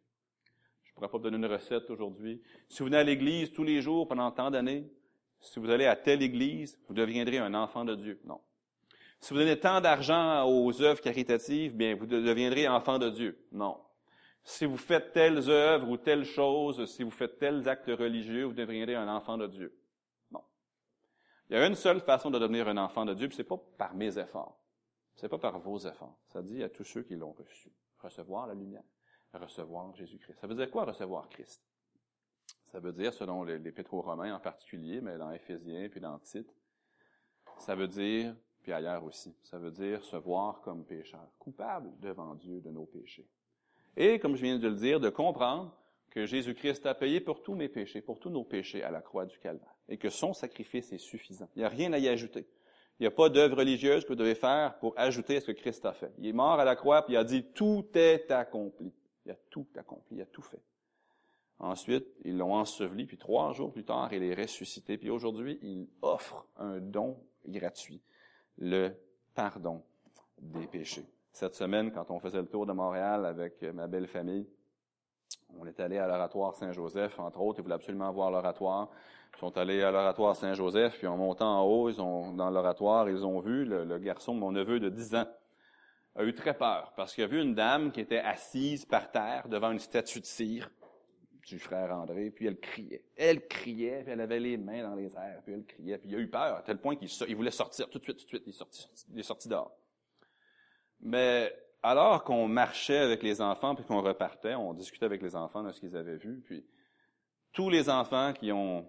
Je 0.83 0.91
ne 0.91 0.93
pourrais 0.95 1.07
pas 1.07 1.17
vous 1.17 1.23
donner 1.23 1.37
une 1.37 1.51
recette 1.51 1.89
aujourd'hui. 1.89 2.41
Si 2.69 2.79
vous 2.79 2.85
venez 2.85 2.97
à 2.97 3.03
l'Église 3.03 3.51
tous 3.51 3.63
les 3.63 3.81
jours 3.81 4.07
pendant 4.07 4.31
tant 4.31 4.51
d'années, 4.51 4.87
Si 5.43 5.59
vous 5.59 5.69
allez 5.69 5.85
à 5.85 5.97
telle 5.97 6.23
église, 6.23 6.79
vous 6.87 6.93
deviendrez 6.93 7.37
un 7.37 7.53
enfant 7.53 7.83
de 7.83 7.95
Dieu. 7.95 8.17
Non. 8.23 8.39
Si 9.19 9.33
vous 9.33 9.39
donnez 9.39 9.59
tant 9.59 9.81
d'argent 9.81 10.47
aux 10.47 10.81
œuvres 10.81 11.01
caritatives, 11.01 11.75
bien, 11.75 11.95
vous 11.95 12.05
deviendrez 12.05 12.67
enfant 12.67 12.97
de 12.97 13.09
Dieu. 13.09 13.37
Non. 13.51 13.77
Si 14.41 14.65
vous 14.65 14.77
faites 14.77 15.11
telles 15.11 15.49
œuvres 15.49 15.89
ou 15.89 15.97
telles 15.97 16.23
choses, 16.23 16.85
si 16.85 17.03
vous 17.03 17.11
faites 17.11 17.39
tels 17.39 17.67
actes 17.67 17.89
religieux, 17.89 18.45
vous 18.45 18.53
deviendrez 18.53 18.95
un 18.95 19.13
enfant 19.13 19.37
de 19.37 19.47
Dieu. 19.47 19.77
Il 21.53 21.59
y 21.59 21.61
a 21.61 21.67
une 21.67 21.75
seule 21.75 22.01
façon 22.01 22.31
de 22.31 22.39
devenir 22.39 22.67
un 22.67 22.77
enfant 22.77 23.05
de 23.05 23.13
Dieu, 23.13 23.27
puis 23.27 23.37
c'est 23.37 23.43
pas 23.43 23.59
par 23.77 23.93
mes 23.93 24.17
efforts. 24.17 24.59
C'est 25.13 25.29
pas 25.29 25.37
par 25.37 25.59
vos 25.59 25.77
efforts. 25.77 26.17
Ça 26.25 26.41
dit 26.41 26.63
à 26.63 26.69
tous 26.69 26.83
ceux 26.83 27.03
qui 27.03 27.15
l'ont 27.15 27.33
reçu. 27.33 27.71
Recevoir 27.99 28.47
la 28.47 28.55
lumière. 28.55 28.81
Recevoir 29.33 29.93
Jésus-Christ. 29.93 30.39
Ça 30.41 30.47
veut 30.47 30.55
dire 30.55 30.71
quoi 30.71 30.83
recevoir 30.85 31.29
Christ? 31.29 31.63
Ça 32.71 32.79
veut 32.79 32.91
dire, 32.91 33.13
selon 33.13 33.43
l'Épître 33.43 33.93
aux 33.93 34.01
Romains 34.01 34.33
en 34.33 34.39
particulier, 34.39 34.99
mais 34.99 35.19
dans 35.19 35.29
Éphésiens 35.29 35.89
puis 35.89 35.99
dans 35.99 36.17
Tite, 36.17 36.51
ça 37.59 37.75
veut 37.75 37.87
dire, 37.87 38.35
puis 38.63 38.73
ailleurs 38.73 39.03
aussi, 39.03 39.37
ça 39.43 39.59
veut 39.59 39.69
dire 39.69 40.03
se 40.03 40.15
voir 40.15 40.59
comme 40.61 40.83
pécheur, 40.83 41.29
coupable 41.37 41.91
devant 41.99 42.33
Dieu 42.33 42.61
de 42.61 42.71
nos 42.71 42.87
péchés. 42.87 43.29
Et, 43.95 44.17
comme 44.17 44.35
je 44.35 44.41
viens 44.41 44.57
de 44.57 44.67
le 44.67 44.75
dire, 44.75 44.99
de 44.99 45.09
comprendre 45.09 45.77
que 46.09 46.25
Jésus-Christ 46.25 46.87
a 46.87 46.95
payé 46.95 47.21
pour 47.21 47.43
tous 47.43 47.53
mes 47.53 47.69
péchés, 47.69 48.01
pour 48.01 48.19
tous 48.19 48.31
nos 48.31 48.43
péchés 48.43 48.81
à 48.81 48.89
la 48.89 49.01
croix 49.01 49.27
du 49.27 49.37
Calvaire, 49.37 49.72
et 49.89 49.97
que 49.97 50.09
son 50.09 50.33
sacrifice 50.33 50.91
est 50.91 50.97
suffisant. 50.97 51.49
Il 51.55 51.59
n'y 51.59 51.65
a 51.65 51.69
rien 51.69 51.93
à 51.93 51.97
y 51.97 52.07
ajouter. 52.07 52.47
Il 52.99 53.03
n'y 53.03 53.07
a 53.07 53.11
pas 53.11 53.29
d'œuvre 53.29 53.57
religieuse 53.57 54.03
que 54.03 54.09
vous 54.09 54.15
devez 54.15 54.35
faire 54.35 54.77
pour 54.79 54.93
ajouter 54.97 55.37
à 55.37 55.41
ce 55.41 55.47
que 55.47 55.51
Christ 55.51 55.85
a 55.85 55.93
fait. 55.93 56.11
Il 56.19 56.27
est 56.27 56.33
mort 56.33 56.59
à 56.59 56.65
la 56.65 56.75
croix, 56.75 57.01
puis 57.03 57.13
il 57.13 57.17
a 57.17 57.23
dit, 57.23 57.43
tout 57.53 57.85
est 57.95 58.29
accompli. 58.31 58.93
Il 59.25 59.31
a 59.31 59.35
tout 59.49 59.67
accompli, 59.75 60.17
il 60.17 60.21
a 60.21 60.25
tout 60.25 60.41
fait. 60.41 60.61
Ensuite, 61.59 62.07
ils 62.23 62.37
l'ont 62.37 62.53
enseveli, 62.53 63.05
puis 63.05 63.17
trois 63.17 63.53
jours 63.53 63.71
plus 63.71 63.85
tard, 63.85 64.13
il 64.13 64.23
est 64.23 64.33
ressuscité. 64.33 64.97
Puis 64.97 65.09
aujourd'hui, 65.09 65.59
il 65.61 65.87
offre 66.01 66.45
un 66.57 66.79
don 66.79 67.17
gratuit, 67.47 68.01
le 68.57 68.91
pardon 69.33 69.81
des 70.39 70.67
péchés. 70.67 71.05
Cette 71.31 71.55
semaine, 71.55 71.91
quand 71.91 72.11
on 72.11 72.19
faisait 72.19 72.41
le 72.41 72.47
tour 72.47 72.65
de 72.65 72.73
Montréal 72.73 73.25
avec 73.25 73.63
ma 73.63 73.87
belle 73.87 74.07
famille, 74.07 74.45
on 75.57 75.65
est 75.65 75.79
allé 75.79 75.97
à 75.97 76.07
l'oratoire 76.07 76.55
Saint-Joseph, 76.55 77.17
entre 77.19 77.41
autres, 77.41 77.59
ils 77.59 77.63
voulaient 77.63 77.75
absolument 77.75 78.11
voir 78.11 78.29
l'oratoire. 78.29 78.89
Ils 79.35 79.39
sont 79.39 79.57
allés 79.57 79.81
à 79.81 79.91
l'oratoire 79.91 80.35
Saint-Joseph, 80.35 80.97
puis 80.97 81.07
en 81.07 81.17
montant 81.17 81.59
en 81.59 81.63
haut, 81.63 81.89
ils 81.89 82.01
ont, 82.01 82.33
dans 82.33 82.49
l'oratoire, 82.49 83.09
ils 83.09 83.25
ont 83.25 83.39
vu 83.39 83.65
le, 83.65 83.97
garçon, 83.97 84.33
mon 84.33 84.51
neveu 84.51 84.79
de 84.79 84.89
10 84.89 85.15
ans, 85.15 85.27
a 86.15 86.23
eu 86.23 86.33
très 86.33 86.53
peur, 86.53 86.93
parce 86.95 87.15
qu'il 87.15 87.23
a 87.23 87.27
vu 87.27 87.41
une 87.41 87.55
dame 87.55 87.91
qui 87.91 87.99
était 87.99 88.19
assise 88.19 88.85
par 88.85 89.11
terre 89.11 89.47
devant 89.49 89.71
une 89.71 89.79
statue 89.79 90.19
de 90.19 90.25
cire 90.25 90.69
du 91.47 91.59
frère 91.59 91.91
André, 91.91 92.29
puis 92.29 92.45
elle 92.45 92.59
criait. 92.59 93.03
Elle 93.17 93.47
criait, 93.47 94.03
puis 94.03 94.13
elle 94.13 94.21
avait 94.21 94.39
les 94.39 94.57
mains 94.57 94.83
dans 94.83 94.95
les 94.95 95.13
airs, 95.15 95.41
puis 95.43 95.53
elle 95.53 95.65
criait, 95.65 95.97
puis 95.97 96.09
il 96.09 96.15
a 96.15 96.19
eu 96.19 96.29
peur, 96.29 96.57
à 96.57 96.61
tel 96.61 96.77
point 96.77 96.95
qu'il 96.95 97.35
voulait 97.35 97.51
sortir 97.51 97.89
tout 97.89 97.99
de 97.99 98.03
suite, 98.03 98.17
tout 98.17 98.23
de 98.23 98.29
suite, 98.29 98.43
il 98.45 98.51
est 98.51 98.57
sorti, 98.57 98.87
il 99.11 99.19
est 99.19 99.23
sorti 99.23 99.49
dehors. 99.49 99.75
Mais 101.01 101.53
alors 101.81 102.23
qu'on 102.23 102.47
marchait 102.47 102.99
avec 102.99 103.23
les 103.23 103.41
enfants, 103.41 103.75
puis 103.75 103.83
qu'on 103.83 104.01
repartait, 104.01 104.55
on 104.55 104.73
discutait 104.73 105.05
avec 105.05 105.21
les 105.21 105.35
enfants 105.35 105.63
de 105.63 105.71
ce 105.71 105.81
qu'ils 105.81 105.97
avaient 105.97 106.15
vu, 106.15 106.41
puis 106.45 106.65
tous 107.51 107.69
les 107.69 107.89
enfants 107.89 108.31
qui 108.33 108.51
ont, 108.51 108.87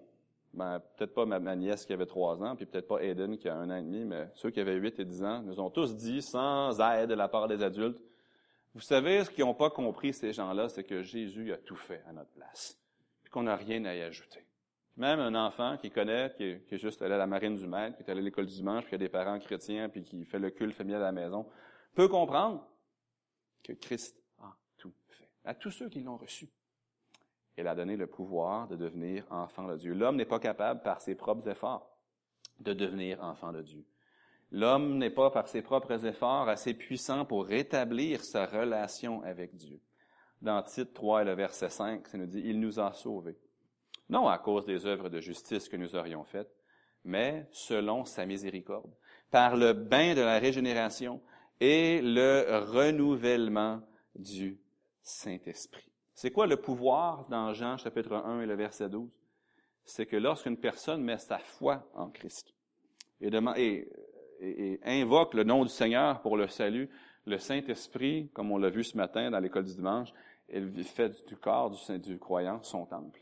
ben, 0.55 0.81
peut-être 0.95 1.13
pas 1.13 1.25
ma, 1.25 1.55
nièce 1.55 1.85
qui 1.85 1.93
avait 1.93 2.05
trois 2.05 2.41
ans, 2.41 2.55
puis 2.55 2.65
peut-être 2.65 2.87
pas 2.87 3.03
Aiden 3.03 3.37
qui 3.37 3.49
a 3.49 3.55
un 3.55 3.69
an 3.69 3.75
et 3.75 3.81
demi, 3.81 4.05
mais 4.05 4.29
ceux 4.35 4.51
qui 4.51 4.59
avaient 4.59 4.75
huit 4.75 4.97
et 4.99 5.05
dix 5.05 5.23
ans, 5.23 5.41
nous 5.41 5.59
ont 5.59 5.69
tous 5.69 5.95
dit, 5.95 6.21
sans 6.21 6.79
aide 6.79 7.09
de 7.09 7.13
la 7.13 7.27
part 7.27 7.47
des 7.47 7.61
adultes, 7.61 8.01
vous 8.73 8.81
savez, 8.81 9.23
ce 9.23 9.29
qu'ils 9.29 9.45
n'ont 9.45 9.53
pas 9.53 9.69
compris, 9.69 10.13
ces 10.13 10.33
gens-là, 10.33 10.69
c'est 10.69 10.83
que 10.83 11.01
Jésus 11.01 11.51
a 11.51 11.57
tout 11.57 11.75
fait 11.75 12.01
à 12.07 12.13
notre 12.13 12.31
place, 12.31 12.77
puis 13.23 13.31
qu'on 13.31 13.43
n'a 13.43 13.55
rien 13.55 13.83
à 13.85 13.95
y 13.95 14.01
ajouter. 14.01 14.45
Même 14.97 15.19
un 15.19 15.35
enfant 15.35 15.77
qui 15.77 15.91
connaît, 15.91 16.33
qui 16.35 16.43
est, 16.43 16.77
juste 16.77 17.01
allé 17.01 17.15
à 17.15 17.17
la 17.17 17.27
marine 17.27 17.55
du 17.55 17.67
maître, 17.67 17.97
qui 17.97 18.03
est 18.03 18.09
allé 18.09 18.21
à 18.21 18.23
l'école 18.23 18.45
du 18.45 18.53
dimanche, 18.53 18.83
puis 18.83 18.91
qui 18.91 18.95
a 18.95 18.97
des 18.97 19.09
parents 19.09 19.39
chrétiens, 19.39 19.89
puis 19.89 20.03
qui 20.03 20.23
fait 20.23 20.39
le 20.39 20.51
culte 20.51 20.73
familial 20.73 21.01
à 21.01 21.05
la 21.05 21.11
maison, 21.11 21.45
peut 21.93 22.07
comprendre 22.07 22.65
que 23.61 23.73
Christ 23.73 24.21
a 24.39 24.55
tout 24.77 24.93
fait. 25.09 25.29
À 25.43 25.53
tous 25.53 25.71
ceux 25.71 25.89
qui 25.89 25.99
l'ont 25.99 26.17
reçu. 26.17 26.49
Il 27.57 27.67
a 27.67 27.75
donné 27.75 27.95
le 27.95 28.07
pouvoir 28.07 28.67
de 28.67 28.75
devenir 28.75 29.25
enfant 29.29 29.67
de 29.67 29.77
Dieu. 29.77 29.93
L'homme 29.93 30.17
n'est 30.17 30.25
pas 30.25 30.39
capable, 30.39 30.81
par 30.81 31.01
ses 31.01 31.15
propres 31.15 31.47
efforts, 31.47 31.89
de 32.59 32.73
devenir 32.73 33.23
enfant 33.23 33.53
de 33.53 33.61
Dieu. 33.61 33.85
L'homme 34.51 34.97
n'est 34.97 35.09
pas, 35.09 35.31
par 35.31 35.47
ses 35.47 35.61
propres 35.61 36.05
efforts, 36.05 36.49
assez 36.49 36.73
puissant 36.73 37.25
pour 37.25 37.45
rétablir 37.45 38.23
sa 38.23 38.45
relation 38.45 39.21
avec 39.23 39.55
Dieu. 39.55 39.79
Dans 40.41 40.61
Tite 40.63 40.93
3 40.93 41.21
et 41.21 41.25
le 41.25 41.33
verset 41.33 41.69
5, 41.69 42.07
ça 42.07 42.17
nous 42.17 42.27
dit, 42.27 42.41
Il 42.43 42.59
nous 42.59 42.79
a 42.79 42.93
sauvés. 42.93 43.37
Non 44.09 44.27
à 44.27 44.37
cause 44.37 44.65
des 44.65 44.85
œuvres 44.85 45.09
de 45.09 45.19
justice 45.19 45.67
que 45.67 45.77
nous 45.77 45.95
aurions 45.95 46.23
faites, 46.25 46.53
mais 47.03 47.47
selon 47.51 48.05
sa 48.05 48.25
miséricorde, 48.25 48.93
par 49.31 49.55
le 49.55 49.73
bain 49.73 50.13
de 50.13 50.21
la 50.21 50.39
régénération 50.39 51.21
et 51.59 52.01
le 52.01 52.59
renouvellement 52.71 53.81
du 54.15 54.59
Saint-Esprit. 55.01 55.94
C'est 56.15 56.31
quoi 56.31 56.47
le 56.47 56.55
pouvoir 56.55 57.27
dans 57.27 57.53
Jean 57.53 57.75
chapitre 57.75 58.13
1 58.13 58.41
et 58.41 58.45
le 58.45 58.55
verset 58.55 58.87
12? 58.87 59.09
C'est 59.83 60.05
que 60.05 60.15
lorsqu'une 60.15 60.55
personne 60.55 61.03
met 61.03 61.17
sa 61.17 61.37
foi 61.39 61.85
en 61.93 62.09
Christ 62.09 62.55
et, 63.21 64.79
invoque 64.83 65.33
le 65.33 65.43
nom 65.43 65.63
du 65.63 65.69
Seigneur 65.69 66.21
pour 66.21 66.37
le 66.37 66.47
salut, 66.47 66.89
le 67.25 67.37
Saint-Esprit, 67.37 68.29
comme 68.33 68.51
on 68.51 68.57
l'a 68.57 68.69
vu 68.69 68.83
ce 68.83 68.95
matin 68.95 69.29
dans 69.29 69.39
l'école 69.39 69.65
du 69.65 69.73
dimanche, 69.73 70.13
il 70.49 70.83
fait 70.85 71.25
du 71.27 71.35
corps 71.35 71.71
du, 71.71 71.99
du 71.99 72.17
croyant 72.17 72.63
son 72.63 72.85
temple. 72.85 73.21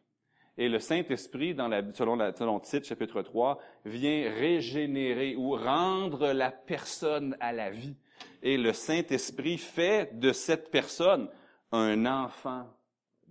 Et 0.57 0.69
le 0.69 0.77
Saint-Esprit, 0.77 1.55
selon, 1.93 2.15
la, 2.15 2.33
selon 2.35 2.59
titre, 2.59 2.85
chapitre 2.87 3.23
3, 3.23 3.59
vient 3.85 4.31
régénérer 4.31 5.35
ou 5.35 5.55
rendre 5.55 6.31
la 6.31 6.51
personne 6.51 7.35
à 7.39 7.53
la 7.53 7.71
vie. 7.71 7.95
Et 8.43 8.57
le 8.57 8.71
Saint-Esprit 8.71 9.57
fait 9.57 10.19
de 10.19 10.31
cette 10.31 10.69
personne 10.69 11.27
un 11.71 12.05
enfant 12.05 12.67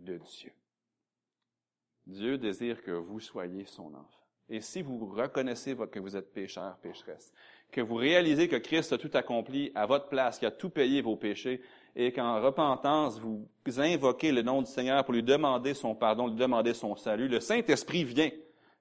de 0.02 0.18
Dieu. 0.18 0.52
Dieu 2.06 2.38
désire 2.38 2.82
que 2.82 2.90
vous 2.90 3.20
soyez 3.20 3.64
son 3.64 3.94
enfant. 3.94 4.22
Et 4.48 4.60
si 4.60 4.82
vous 4.82 5.06
reconnaissez 5.06 5.76
que 5.90 5.98
vous 5.98 6.16
êtes 6.16 6.32
pécheur, 6.32 6.76
pécheresse, 6.82 7.32
que 7.70 7.80
vous 7.80 7.94
réalisez 7.94 8.48
que 8.48 8.56
Christ 8.56 8.92
a 8.92 8.98
tout 8.98 9.10
accompli 9.14 9.72
à 9.74 9.86
votre 9.86 10.08
place, 10.08 10.38
qu'il 10.38 10.48
a 10.48 10.50
tout 10.50 10.68
payé 10.68 11.00
vos 11.00 11.16
péchés, 11.16 11.62
et 11.94 12.12
qu'en 12.12 12.40
repentance, 12.40 13.18
vous 13.18 13.48
invoquez 13.80 14.32
le 14.32 14.42
nom 14.42 14.60
du 14.60 14.70
Seigneur 14.70 15.04
pour 15.04 15.14
lui 15.14 15.22
demander 15.22 15.74
son 15.74 15.94
pardon, 15.94 16.26
lui 16.26 16.36
demander 16.36 16.74
son 16.74 16.96
salut, 16.96 17.28
le 17.28 17.40
Saint-Esprit 17.40 18.04
vient, 18.04 18.30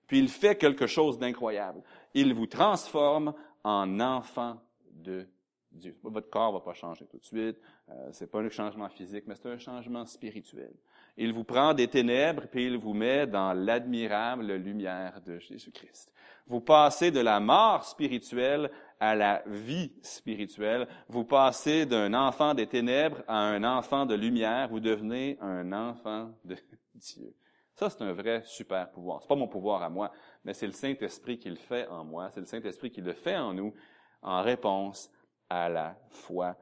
puis 0.08 0.20
il 0.20 0.28
fait 0.28 0.58
quelque 0.58 0.88
chose 0.88 1.18
d'incroyable. 1.18 1.82
Il 2.14 2.34
vous 2.34 2.48
transforme 2.48 3.34
en 3.64 4.00
enfant 4.00 4.62
de 4.92 5.26
Dieu. 5.72 5.98
Votre 6.04 6.30
corps 6.30 6.52
va 6.52 6.60
pas 6.60 6.74
changer 6.74 7.06
tout 7.06 7.18
de 7.18 7.24
suite, 7.24 7.58
euh, 7.90 8.10
c'est 8.12 8.30
pas 8.30 8.40
un 8.40 8.50
changement 8.50 8.90
physique, 8.90 9.24
mais 9.28 9.36
c'est 9.36 9.50
un 9.50 9.58
changement 9.58 10.06
spirituel. 10.06 10.74
Il 11.18 11.34
vous 11.34 11.44
prend 11.44 11.74
des 11.74 11.88
ténèbres, 11.88 12.44
puis 12.50 12.66
il 12.66 12.78
vous 12.78 12.94
met 12.94 13.28
dans 13.28 13.54
l'admirable 13.54 14.54
lumière 14.56 15.22
de 15.26 15.40
Jésus-Christ. 15.40 16.12
Vous 16.48 16.62
passez 16.62 17.12
de 17.12 17.20
la 17.20 17.40
mort 17.40 17.84
spirituelle 17.84 18.72
à 19.00 19.16
la 19.16 19.44
vie 19.46 19.92
spirituelle. 20.02 20.88
Vous 21.08 21.24
passez 21.24 21.86
d'un 21.86 22.14
enfant 22.14 22.54
des 22.54 22.68
ténèbres 22.68 23.24
à 23.28 23.38
un 23.38 23.64
enfant 23.64 24.06
de 24.06 24.16
lumière. 24.16 24.70
Vous 24.70 24.80
devenez 24.80 25.38
un 25.42 25.72
enfant 25.72 26.32
de 26.46 26.56
Dieu. 26.96 27.34
Ça, 27.74 27.90
c'est 27.90 28.04
un 28.04 28.14
vrai 28.14 28.44
super 28.46 28.92
pouvoir. 28.92 29.22
C'est 29.22 29.28
pas 29.28 29.36
mon 29.36 29.48
pouvoir 29.48 29.82
à 29.82 29.90
moi, 29.90 30.12
mais 30.44 30.54
c'est 30.54 30.68
le 30.68 30.74
Saint-Esprit 30.74 31.40
qui 31.40 31.50
le 31.50 31.56
fait 31.56 31.88
en 31.88 32.04
moi. 32.04 32.30
C'est 32.32 32.42
le 32.42 32.46
Saint-Esprit 32.46 32.92
qui 32.92 33.02
le 33.02 33.14
fait 33.14 33.38
en 33.38 33.54
nous 33.54 33.74
en 34.22 34.42
réponse 34.42 35.12
à 35.50 35.68
la 35.68 35.98
foi 36.10 36.56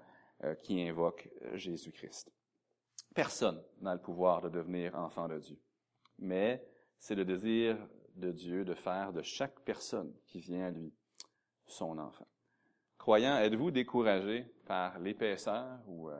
euh, 0.43 0.55
qui 0.55 0.81
invoque 0.87 1.29
Jésus-Christ. 1.53 2.31
Personne 3.13 3.61
n'a 3.81 3.93
le 3.93 4.01
pouvoir 4.01 4.41
de 4.41 4.49
devenir 4.49 4.95
enfant 4.95 5.27
de 5.27 5.39
Dieu, 5.39 5.59
mais 6.19 6.65
c'est 6.97 7.15
le 7.15 7.25
désir 7.25 7.77
de 8.15 8.31
Dieu 8.31 8.65
de 8.65 8.73
faire 8.73 9.13
de 9.13 9.21
chaque 9.21 9.59
personne 9.61 10.13
qui 10.27 10.39
vient 10.39 10.65
à 10.65 10.71
lui 10.71 10.93
son 11.65 11.97
enfant. 11.97 12.27
Croyant, 12.97 13.37
êtes-vous 13.37 13.71
découragé 13.71 14.45
par 14.65 14.99
l'épaisseur 14.99 15.79
ou 15.87 16.09
euh, 16.09 16.19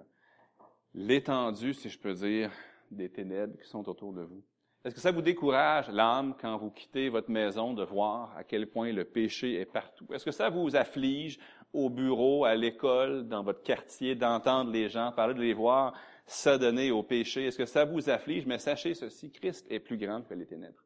l'étendue, 0.94 1.74
si 1.74 1.90
je 1.90 2.00
peux 2.00 2.14
dire, 2.14 2.52
des 2.90 3.10
ténèbres 3.12 3.58
qui 3.62 3.68
sont 3.68 3.88
autour 3.90 4.14
de 4.14 4.22
vous? 4.22 4.44
Est-ce 4.86 4.96
que 4.96 5.02
ça 5.02 5.12
vous 5.12 5.22
décourage, 5.22 5.90
l'âme, 5.90 6.36
quand 6.40 6.58
vous 6.58 6.72
quittez 6.72 7.10
votre 7.10 7.30
maison, 7.30 7.74
de 7.74 7.84
voir 7.84 8.36
à 8.38 8.46
quel 8.46 8.70
point 8.70 8.94
le 8.94 9.04
péché 9.04 9.60
est 9.60 9.66
partout? 9.66 10.08
Est-ce 10.14 10.24
que 10.24 10.32
ça 10.32 10.50
vous 10.50 10.74
afflige 10.76 11.38
au 11.74 11.90
bureau, 11.90 12.46
à 12.46 12.56
l'école, 12.56 13.28
dans 13.28 13.44
votre 13.44 13.62
quartier, 13.62 14.16
d'entendre 14.16 14.72
les 14.72 14.88
gens 14.88 15.12
parler, 15.12 15.34
de 15.34 15.42
les 15.42 15.54
voir 15.54 15.94
s'adonner 16.30 16.92
au 16.92 17.04
péché? 17.04 17.46
Est-ce 17.46 17.58
que 17.58 17.66
ça 17.66 17.86
vous 17.86 18.10
afflige? 18.10 18.46
Mais 18.46 18.60
sachez 18.60 18.94
ceci, 18.94 19.32
Christ 19.32 19.66
est 19.70 19.80
plus 19.80 19.98
grand 19.98 20.22
que 20.22 20.34
les 20.34 20.46
ténèbres. 20.46 20.84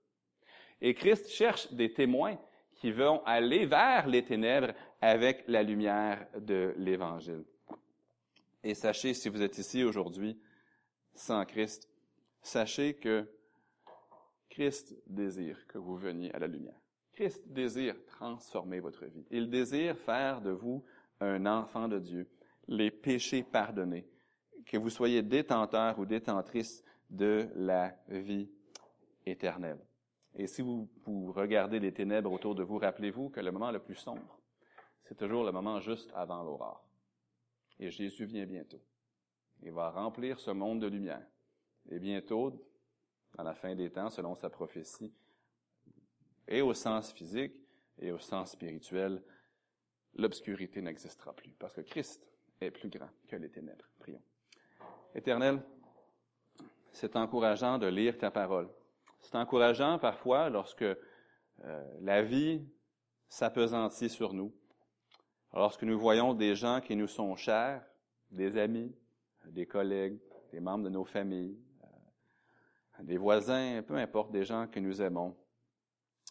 Et 0.82 0.94
Christ 0.94 1.30
cherche 1.30 1.72
des 1.74 1.94
témoins 1.94 2.38
qui 2.76 2.92
vont 2.92 3.24
aller 3.26 3.66
vers 3.66 4.08
les 4.08 4.24
ténèbres 4.24 4.74
avec 5.02 5.44
la 5.48 5.62
lumière 5.62 6.26
de 6.40 6.74
l'Évangile. 6.78 7.44
Et 8.64 8.74
sachez, 8.74 9.14
si 9.14 9.30
vous 9.30 9.42
êtes 9.42 9.58
ici 9.58 9.84
aujourd'hui 9.84 10.40
sans 11.14 11.46
Christ, 11.46 11.90
sachez 12.42 12.96
que 12.96 13.30
Christ 14.50 14.96
désire 15.08 15.68
que 15.68 15.78
vous 15.78 15.98
veniez 15.98 16.34
à 16.34 16.40
la 16.40 16.48
lumière. 16.48 16.80
Christ 17.14 17.44
désire 17.48 17.96
transformer 18.06 18.80
votre 18.80 19.06
vie. 19.06 19.26
Il 19.30 19.50
désire 19.50 19.98
faire 19.98 20.42
de 20.42 20.52
vous 20.52 20.84
un 21.20 21.46
enfant 21.46 21.88
de 21.88 22.00
Dieu, 22.00 22.28
les 22.68 22.92
péchés 22.92 23.44
pardonnés, 23.44 24.08
que 24.66 24.78
vous 24.78 24.90
soyez 24.90 25.22
détenteur 25.22 25.98
ou 26.00 26.06
détentrice 26.06 26.84
de 27.10 27.48
la 27.56 27.96
vie 28.08 28.50
éternelle. 29.26 29.80
Et 30.36 30.48
si 30.48 30.62
vous, 30.62 30.90
vous 31.06 31.32
regardez 31.32 31.80
les 31.80 31.94
ténèbres 31.94 32.32
autour 32.32 32.56
de 32.56 32.64
vous, 32.64 32.78
rappelez-vous 32.80 33.30
que 33.30 33.40
le 33.40 33.52
moment 33.52 33.72
le 33.72 33.80
plus 33.80 33.96
sombre, 33.96 34.40
c'est 35.04 35.16
toujours 35.16 35.44
le 35.44 35.52
moment 35.52 35.80
juste 35.80 36.12
avant 36.16 36.44
l'aurore. 36.44 36.84
Et 37.80 37.92
Jésus 37.92 38.26
vient 38.26 38.46
bientôt. 38.46 38.82
Il 39.62 39.72
va 39.72 39.92
remplir 39.92 40.40
ce 40.40 40.52
monde 40.52 40.82
de 40.82 40.88
lumière. 40.88 41.26
Et 41.90 42.00
bientôt, 42.00 42.52
dans 43.36 43.44
la 43.44 43.54
fin 43.54 43.76
des 43.76 43.92
temps, 43.92 44.10
selon 44.10 44.36
sa 44.36 44.50
prophétie, 44.50 45.14
et 46.48 46.62
au 46.62 46.74
sens 46.74 47.12
physique 47.14 47.54
et 48.00 48.12
au 48.12 48.20
sens 48.20 48.52
spirituel, 48.52 49.22
l'obscurité 50.16 50.82
n'existera 50.82 51.34
plus, 51.34 51.52
parce 51.54 51.74
que 51.74 51.82
Christ 51.82 52.28
est 52.60 52.72
plus 52.72 52.90
grand 52.90 53.10
que 53.28 53.36
les 53.36 53.50
ténèbres. 53.50 53.86
Prions. 54.00 54.22
Éternel, 55.16 55.62
c'est 56.92 57.16
encourageant 57.16 57.78
de 57.78 57.88
lire 57.88 58.18
ta 58.18 58.32
parole. 58.32 58.70
C'est 59.22 59.36
encourageant 59.36 60.00
parfois 60.00 60.50
lorsque 60.50 60.82
euh, 60.82 60.96
la 62.02 62.24
vie 62.24 62.66
s'apesantit 63.30 64.10
sur 64.10 64.34
nous, 64.34 64.54
lorsque 65.54 65.84
nous 65.84 66.00
voyons 66.00 66.34
des 66.34 66.56
gens 66.56 66.82
qui 66.82 66.96
nous 66.96 67.08
sont 67.08 67.36
chers, 67.36 67.86
des 68.32 68.58
amis, 68.58 68.96
des 69.46 69.68
collègues, 69.68 70.20
des 70.52 70.60
membres 70.60 70.86
de 70.86 70.90
nos 70.90 71.06
familles, 71.06 71.60
euh, 71.84 73.04
des 73.04 73.18
voisins, 73.18 73.84
peu 73.84 73.96
importe, 73.96 74.32
des 74.32 74.46
gens 74.46 74.68
que 74.68 74.80
nous 74.80 75.00
aimons, 75.00 75.38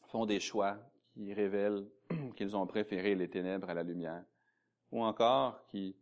font 0.08 0.26
des 0.26 0.40
choix 0.40 0.76
qui 1.14 1.32
révèlent 1.32 1.88
qu'ils 2.36 2.56
ont 2.56 2.66
préféré 2.66 3.14
les 3.14 3.30
ténèbres 3.30 3.70
à 3.70 3.74
la 3.74 3.84
lumière, 3.84 4.24
ou 4.90 5.04
encore 5.04 5.64
qui 5.68 5.96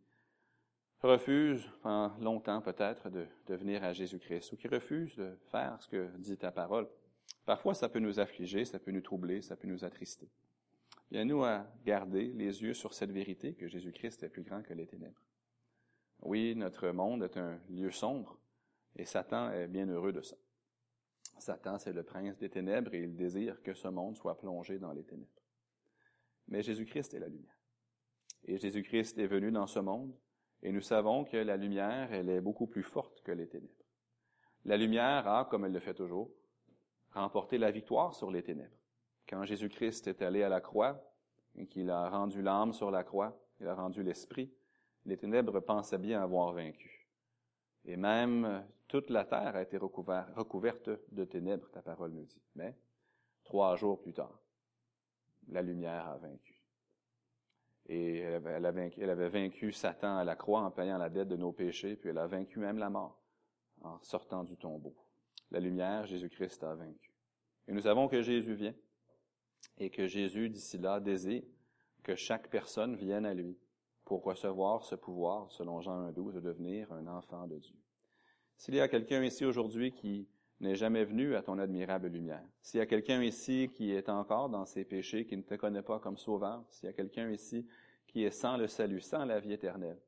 refusent 1.02 1.68
pendant 1.82 2.16
longtemps 2.18 2.60
peut-être 2.60 3.08
de, 3.08 3.26
venir 3.48 3.82
à 3.84 3.92
Jésus-Christ, 3.92 4.52
ou 4.52 4.56
qui 4.56 4.68
refusent 4.68 5.16
de 5.16 5.36
faire 5.50 5.80
ce 5.80 5.88
que 5.88 6.08
dit 6.18 6.36
ta 6.36 6.52
parole. 6.52 6.88
Parfois, 7.46 7.74
ça 7.74 7.88
peut 7.88 7.98
nous 7.98 8.20
affliger, 8.20 8.64
ça 8.64 8.78
peut 8.78 8.90
nous 8.90 9.00
troubler, 9.00 9.42
ça 9.42 9.56
peut 9.56 9.68
nous 9.68 9.84
attrister. 9.84 10.28
Bien, 11.10 11.24
nous 11.24 11.42
à 11.42 11.66
garder 11.84 12.32
les 12.34 12.62
yeux 12.62 12.74
sur 12.74 12.94
cette 12.94 13.10
vérité 13.10 13.54
que 13.54 13.66
Jésus-Christ 13.66 14.22
est 14.22 14.28
plus 14.28 14.42
grand 14.42 14.62
que 14.62 14.74
les 14.74 14.86
ténèbres. 14.86 15.20
Oui, 16.22 16.54
notre 16.54 16.90
monde 16.90 17.24
est 17.24 17.36
un 17.36 17.58
lieu 17.70 17.90
sombre, 17.90 18.38
et 18.94 19.04
Satan 19.04 19.50
est 19.50 19.68
bien 19.68 19.88
heureux 19.88 20.12
de 20.12 20.20
ça. 20.20 20.36
Satan, 21.38 21.78
c'est 21.78 21.92
le 21.92 22.02
prince 22.02 22.36
des 22.36 22.50
ténèbres 22.50 22.94
et 22.94 23.02
il 23.02 23.16
désire 23.16 23.62
que 23.62 23.74
ce 23.74 23.88
monde 23.88 24.16
soit 24.16 24.38
plongé 24.38 24.78
dans 24.78 24.92
les 24.92 25.04
ténèbres. 25.04 25.30
Mais 26.48 26.62
Jésus-Christ 26.62 27.14
est 27.14 27.20
la 27.20 27.28
lumière. 27.28 27.58
Et 28.44 28.58
Jésus-Christ 28.58 29.18
est 29.18 29.26
venu 29.26 29.50
dans 29.50 29.66
ce 29.66 29.78
monde 29.78 30.14
et 30.62 30.72
nous 30.72 30.80
savons 30.80 31.24
que 31.24 31.36
la 31.36 31.56
lumière, 31.56 32.12
elle 32.12 32.28
est 32.28 32.40
beaucoup 32.40 32.66
plus 32.66 32.82
forte 32.82 33.22
que 33.22 33.32
les 33.32 33.48
ténèbres. 33.48 33.72
La 34.64 34.76
lumière 34.76 35.26
a, 35.26 35.46
comme 35.46 35.64
elle 35.64 35.72
le 35.72 35.80
fait 35.80 35.94
toujours, 35.94 36.30
remporté 37.12 37.58
la 37.58 37.70
victoire 37.70 38.14
sur 38.14 38.30
les 38.30 38.42
ténèbres. 38.42 38.76
Quand 39.28 39.44
Jésus-Christ 39.44 40.06
est 40.08 40.22
allé 40.22 40.42
à 40.42 40.48
la 40.48 40.60
croix 40.60 41.02
et 41.56 41.66
qu'il 41.66 41.90
a 41.90 42.08
rendu 42.10 42.42
l'âme 42.42 42.72
sur 42.72 42.90
la 42.90 43.04
croix, 43.04 43.40
il 43.60 43.66
a 43.66 43.74
rendu 43.74 44.02
l'esprit, 44.02 44.52
les 45.06 45.16
ténèbres 45.16 45.60
pensaient 45.60 45.98
bien 45.98 46.22
avoir 46.22 46.52
vaincu. 46.52 47.08
Et 47.84 47.96
même 47.96 48.64
toute 48.88 49.08
la 49.10 49.24
terre 49.24 49.56
a 49.56 49.62
été 49.62 49.78
recouverte 49.78 50.90
de 51.10 51.24
ténèbres, 51.24 51.70
ta 51.70 51.80
parole 51.80 52.12
nous 52.12 52.24
dit. 52.24 52.42
Mais 52.54 52.76
trois 53.44 53.76
jours 53.76 54.00
plus 54.00 54.12
tard, 54.12 54.38
la 55.48 55.62
lumière 55.62 56.06
a 56.06 56.18
vaincu. 56.18 56.49
Et 57.92 58.18
elle 58.18 58.64
avait, 58.64 59.28
vaincu, 59.28 59.72
Satan 59.72 60.16
à 60.16 60.22
la 60.22 60.36
croix 60.36 60.60
en 60.60 60.70
payant 60.70 60.96
la 60.96 61.10
dette 61.10 61.26
de 61.26 61.34
nos 61.34 61.50
péchés, 61.50 61.96
puis 61.96 62.10
elle 62.10 62.18
a 62.18 62.28
vaincu 62.28 62.60
même 62.60 62.78
la 62.78 62.88
mort 62.88 63.20
en 63.82 64.00
sortant 64.02 64.44
du 64.44 64.56
tombeau. 64.56 64.94
La 65.50 65.58
lumière, 65.58 66.06
Jésus-Christ 66.06 66.62
a 66.62 66.76
vaincu. 66.76 67.12
Et 67.66 67.72
nous 67.72 67.80
savons 67.80 68.06
que 68.06 68.22
Jésus 68.22 68.54
vient 68.54 68.74
et 69.78 69.90
que 69.90 70.06
Jésus, 70.06 70.50
d'ici 70.50 70.78
là, 70.78 71.00
désire 71.00 71.42
que 72.04 72.14
chaque 72.14 72.48
personne 72.48 72.94
vienne 72.94 73.26
à 73.26 73.34
lui 73.34 73.58
pour 74.04 74.22
recevoir 74.22 74.84
ce 74.84 74.94
pouvoir, 74.94 75.50
selon 75.50 75.80
Jean 75.80 76.12
1.12, 76.12 76.34
de 76.34 76.40
devenir 76.40 76.92
un 76.92 77.08
enfant 77.08 77.48
de 77.48 77.58
Dieu. 77.58 77.76
S'il 78.56 78.76
y 78.76 78.80
a 78.80 78.86
quelqu'un 78.86 79.24
ici 79.24 79.44
aujourd'hui 79.44 79.90
qui 79.90 80.28
n'est 80.60 80.74
jamais 80.74 81.04
venu 81.04 81.34
à 81.34 81.42
ton 81.42 81.58
admirable 81.58 82.08
lumière, 82.08 82.44
s'il 82.62 82.78
y 82.78 82.82
a 82.82 82.86
quelqu'un 82.86 83.22
ici 83.22 83.70
qui 83.72 83.92
est 83.92 84.08
encore 84.08 84.48
dans 84.48 84.66
ses 84.66 84.84
péchés, 84.84 85.24
qui 85.24 85.36
ne 85.36 85.42
te 85.42 85.54
connaît 85.54 85.82
pas 85.82 85.98
comme 85.98 86.18
sauveur, 86.18 86.64
s'il 86.68 86.86
y 86.86 86.90
a 86.90 86.92
quelqu'un 86.92 87.30
ici 87.30 87.66
qui 88.06 88.24
est 88.24 88.30
sans 88.30 88.56
le 88.56 88.66
salut, 88.66 89.00
sans 89.00 89.24
la 89.24 89.40
vie 89.40 89.52
éternelle, 89.52 89.98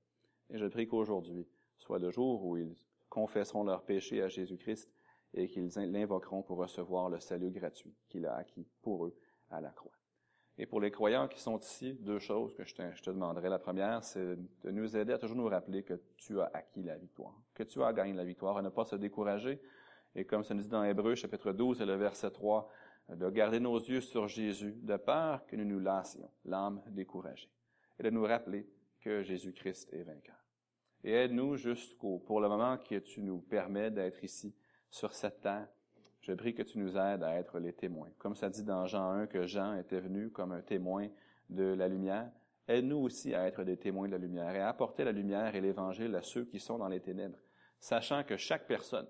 et 0.50 0.58
je 0.58 0.66
prie 0.66 0.86
qu'aujourd'hui 0.86 1.46
soit 1.78 1.98
le 1.98 2.10
jour 2.10 2.44
où 2.44 2.56
ils 2.56 2.76
confesseront 3.08 3.64
leurs 3.64 3.82
péchés 3.82 4.22
à 4.22 4.28
Jésus-Christ 4.28 4.90
et 5.34 5.48
qu'ils 5.48 5.70
l'invoqueront 5.76 6.42
pour 6.42 6.58
recevoir 6.58 7.08
le 7.08 7.20
salut 7.20 7.50
gratuit 7.50 7.94
qu'il 8.08 8.26
a 8.26 8.34
acquis 8.34 8.66
pour 8.82 9.06
eux 9.06 9.16
à 9.50 9.60
la 9.60 9.70
croix. 9.70 9.92
Et 10.58 10.66
pour 10.66 10.80
les 10.80 10.90
croyants 10.90 11.28
qui 11.28 11.40
sont 11.40 11.58
ici, 11.58 11.94
deux 11.94 12.18
choses 12.18 12.54
que 12.54 12.64
je 12.64 12.74
te, 12.74 12.82
je 12.94 13.02
te 13.02 13.10
demanderai. 13.10 13.48
La 13.48 13.58
première, 13.58 14.04
c'est 14.04 14.36
de 14.36 14.70
nous 14.70 14.96
aider 14.96 15.14
à 15.14 15.18
toujours 15.18 15.36
nous 15.36 15.48
rappeler 15.48 15.82
que 15.82 15.94
tu 16.16 16.40
as 16.40 16.50
acquis 16.52 16.82
la 16.82 16.96
victoire, 16.96 17.34
que 17.54 17.62
tu 17.62 17.82
as 17.82 17.92
gagné 17.92 18.12
la 18.12 18.24
victoire, 18.24 18.58
à 18.58 18.62
ne 18.62 18.68
pas 18.68 18.84
se 18.84 18.96
décourager. 18.96 19.60
Et 20.14 20.24
comme 20.24 20.44
ça 20.44 20.54
nous 20.54 20.62
dit 20.62 20.68
dans 20.68 20.84
Hébreu, 20.84 21.14
chapitre 21.14 21.52
12 21.52 21.80
et 21.80 21.86
le 21.86 21.96
verset 21.96 22.30
3, 22.30 22.68
de 23.08 23.30
garder 23.30 23.60
nos 23.60 23.78
yeux 23.78 24.00
sur 24.00 24.28
Jésus, 24.28 24.74
de 24.82 24.96
peur 24.96 25.46
que 25.46 25.56
nous 25.56 25.64
nous 25.64 25.80
lassions, 25.80 26.30
l'âme 26.44 26.82
découragée, 26.88 27.50
et 27.98 28.02
de 28.02 28.10
nous 28.10 28.22
rappeler 28.22 28.68
que 29.00 29.22
Jésus-Christ 29.22 29.92
est 29.92 30.02
vainqueur. 30.02 30.36
Et 31.04 31.12
aide-nous 31.12 31.56
jusqu'au, 31.56 32.18
pour 32.18 32.40
le 32.40 32.48
moment 32.48 32.78
que 32.78 32.96
tu 32.96 33.22
nous 33.22 33.38
permets 33.38 33.90
d'être 33.90 34.22
ici, 34.22 34.54
sur 34.90 35.14
cette 35.14 35.40
terre, 35.40 35.66
je 36.20 36.32
prie 36.32 36.54
que 36.54 36.62
tu 36.62 36.78
nous 36.78 36.96
aides 36.96 37.24
à 37.24 37.34
être 37.34 37.58
les 37.58 37.72
témoins. 37.72 38.10
Comme 38.18 38.36
ça 38.36 38.48
dit 38.48 38.62
dans 38.62 38.86
Jean 38.86 39.10
1 39.10 39.26
que 39.26 39.46
Jean 39.46 39.74
était 39.74 40.00
venu 40.00 40.30
comme 40.30 40.52
un 40.52 40.60
témoin 40.60 41.08
de 41.48 41.64
la 41.64 41.88
lumière, 41.88 42.30
aide-nous 42.68 42.98
aussi 42.98 43.34
à 43.34 43.48
être 43.48 43.64
des 43.64 43.78
témoins 43.78 44.06
de 44.06 44.12
la 44.12 44.18
lumière 44.18 44.54
et 44.54 44.60
à 44.60 44.68
apporter 44.68 45.02
la 45.04 45.12
lumière 45.12 45.56
et 45.56 45.60
l'évangile 45.60 46.14
à 46.14 46.22
ceux 46.22 46.44
qui 46.44 46.60
sont 46.60 46.78
dans 46.78 46.88
les 46.88 47.00
ténèbres, 47.00 47.38
sachant 47.80 48.22
que 48.22 48.36
chaque 48.36 48.68
personne 48.68 49.08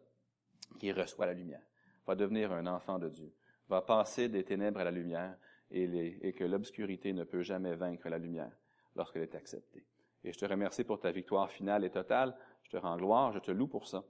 qui 0.79 0.93
reçoit 0.93 1.27
la 1.27 1.35
lumière 1.35 1.63
va 2.07 2.15
devenir 2.15 2.53
un 2.53 2.67
enfant 2.67 2.99
de 2.99 3.09
Dieu, 3.09 3.33
va 3.69 3.83
passer 3.83 4.29
des 4.29 4.45
ténèbres 4.45 4.81
à 4.81 4.85
la 4.85 4.91
lumière 4.91 5.37
et, 5.71 6.33
que 6.35 6.45
l'obscurité 6.45 7.13
ne 7.13 7.25
peut 7.25 7.43
jamais 7.43 7.75
vaincre 7.75 8.09
la 8.09 8.19
lumière 8.19 8.53
lorsqu'elle 8.95 9.23
est 9.23 9.35
acceptée. 9.35 9.87
Et 10.25 10.33
je 10.33 10.39
te 10.39 10.45
remercie 10.45 10.85
pour 10.85 11.01
ta 11.01 11.11
victoire 11.11 11.51
finale 11.51 11.85
et 11.85 11.91
totale. 11.91 12.37
Je 12.63 12.71
te 12.71 12.77
rends 12.77 12.97
gloire, 12.97 13.33
je 13.33 13.39
te 13.39 13.51
loue 13.51 13.67
pour 13.67 13.89
ça. 13.89 14.05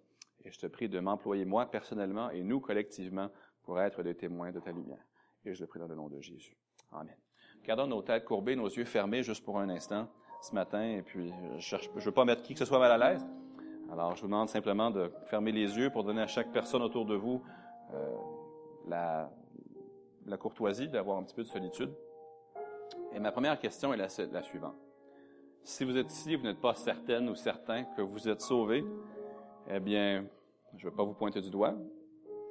Et 0.45 0.51
je 0.51 0.59
te 0.59 0.67
prie 0.67 0.89
de 0.89 0.99
m'employer 0.99 1.45
moi 1.45 1.71
personnellement 1.71 2.31
et 2.31 2.43
nous 2.43 2.61
collectivement 2.61 3.31
pour 3.63 3.81
être 3.81 4.03
des 4.03 4.17
témoins 4.17 4.51
de 4.51 4.59
ta 4.59 4.73
lumière. 4.73 5.05
Et 5.45 5.55
je 5.55 5.61
le 5.61 5.69
prie 5.69 5.79
dans 5.79 5.87
le 5.87 5.95
nom 5.95 6.09
de 6.09 6.21
Jésus. 6.21 6.57
Amen. 6.91 7.17
Gardons 7.65 7.87
nos 7.87 8.03
têtes 8.03 8.25
courbées, 8.25 8.57
nos 8.57 8.69
yeux 8.69 8.85
fermés 8.85 9.23
juste 9.23 9.45
pour 9.45 9.59
un 9.61 9.69
instant 9.69 10.09
ce 10.43 10.53
matin. 10.53 10.83
Et 10.83 11.03
puis, 11.03 11.33
je 11.59 11.77
ne 11.77 12.01
veux 12.01 12.11
pas 12.11 12.25
mettre 12.25 12.43
qui 12.43 12.55
que 12.55 12.59
ce 12.59 12.65
soit 12.65 12.81
mal 12.81 12.91
à 12.91 13.13
l'aise. 13.13 13.25
Alors, 13.93 14.17
je 14.17 14.23
vous 14.23 14.27
demande 14.27 14.49
simplement 14.49 14.91
de 14.91 15.13
fermer 15.27 15.53
les 15.53 15.77
yeux 15.77 15.91
pour 15.91 16.03
donner 16.03 16.23
à 16.23 16.27
chaque 16.27 16.51
personne 16.51 16.81
autour 16.81 17.05
de 17.05 17.15
vous 17.15 17.43
euh, 17.93 18.17
la, 18.89 19.29
courtoisie 20.39 20.89
d'avoir 20.89 21.19
un 21.19 21.23
petit 21.25 21.35
peu 21.35 21.43
de 21.43 21.49
solitude. 21.49 21.91
Et 23.13 23.21
ma 23.21 23.31
première 23.33 23.59
question 23.59 23.93
est 23.93 23.99
la, 23.99 24.09
suivante. 24.09 24.77
Si 25.63 25.85
vous 25.85 25.99
êtes 25.99 26.11
ici, 26.11 26.37
vous 26.37 26.45
n'êtes 26.45 26.63
pas 26.63 26.75
certaine 26.75 27.29
ou 27.29 27.35
certain 27.35 27.85
que 27.85 28.01
vous 28.01 28.31
êtes 28.31 28.41
sauvé, 28.41 28.83
eh 29.69 29.79
bien, 29.79 30.25
je 30.75 30.87
ne 30.87 30.91
veux 30.91 30.97
pas 30.97 31.05
vous 31.05 31.13
pointer 31.13 31.43
du 31.43 31.51
doigt, 31.51 31.75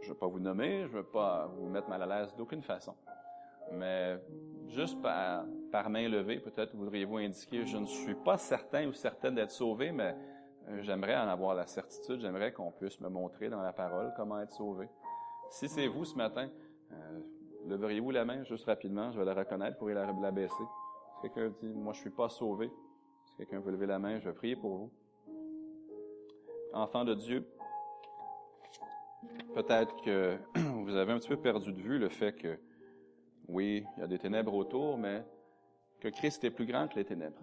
je 0.01 0.09
ne 0.09 0.13
veux 0.13 0.19
pas 0.19 0.27
vous 0.27 0.39
nommer, 0.39 0.81
je 0.81 0.91
ne 0.91 1.01
veux 1.01 1.07
pas 1.07 1.47
vous 1.57 1.67
mettre 1.69 1.89
mal 1.89 2.03
à 2.03 2.05
l'aise 2.05 2.35
d'aucune 2.35 2.61
façon. 2.61 2.93
Mais 3.71 4.19
juste 4.67 5.01
par, 5.01 5.45
par 5.71 5.89
main 5.89 6.07
levée, 6.07 6.37
peut-être 6.37 6.75
voudriez-vous 6.75 7.17
indiquer, 7.17 7.65
je 7.65 7.77
ne 7.77 7.87
suis 7.87 8.15
pas 8.15 8.37
certain 8.37 8.85
ou 8.85 8.93
certaine 8.93 9.33
d'être 9.33 9.49
sauvé, 9.49 9.91
mais 9.91 10.15
j'aimerais 10.81 11.15
en 11.15 11.27
avoir 11.27 11.55
la 11.55 11.67
certitude, 11.67 12.21
j'aimerais 12.21 12.51
qu'on 12.53 12.71
puisse 12.71 12.99
me 12.99 13.09
montrer 13.09 13.49
dans 13.49 13.61
la 13.61 13.73
parole 13.73 14.13
comment 14.15 14.39
être 14.39 14.53
sauvé. 14.53 14.87
Si 15.49 15.67
c'est 15.67 15.87
vous 15.87 16.05
ce 16.05 16.15
matin, 16.15 16.49
euh, 16.91 17.19
leveriez-vous 17.67 18.11
la 18.11 18.25
main 18.25 18.43
juste 18.43 18.65
rapidement, 18.65 19.11
je 19.11 19.19
vais 19.19 19.25
la 19.25 19.33
reconnaître, 19.33 19.77
pour 19.77 19.89
la, 19.89 20.11
la 20.11 20.31
baisser. 20.31 20.63
Si 21.15 21.21
quelqu'un 21.21 21.53
dit, 21.61 21.73
moi 21.73 21.93
je 21.93 21.99
suis 21.99 22.09
pas 22.09 22.29
sauvé, 22.29 22.71
si 23.25 23.35
quelqu'un 23.35 23.59
veut 23.59 23.71
lever 23.71 23.87
la 23.87 23.99
main, 23.99 24.19
je 24.19 24.29
vais 24.29 24.35
prier 24.35 24.55
pour 24.55 24.77
vous 24.77 24.91
enfants 26.73 27.03
de 27.03 27.13
Dieu, 27.13 27.45
peut-être 29.53 29.95
que 30.03 30.37
vous 30.55 30.95
avez 30.95 31.11
un 31.13 31.19
petit 31.19 31.29
peu 31.29 31.37
perdu 31.37 31.73
de 31.73 31.81
vue 31.81 31.99
le 31.99 32.09
fait 32.09 32.33
que, 32.33 32.57
oui, 33.47 33.83
il 33.97 34.01
y 34.01 34.03
a 34.03 34.07
des 34.07 34.19
ténèbres 34.19 34.53
autour, 34.53 34.97
mais 34.97 35.23
que 35.99 36.07
Christ 36.07 36.43
est 36.43 36.51
plus 36.51 36.65
grand 36.65 36.87
que 36.87 36.95
les 36.95 37.05
ténèbres. 37.05 37.41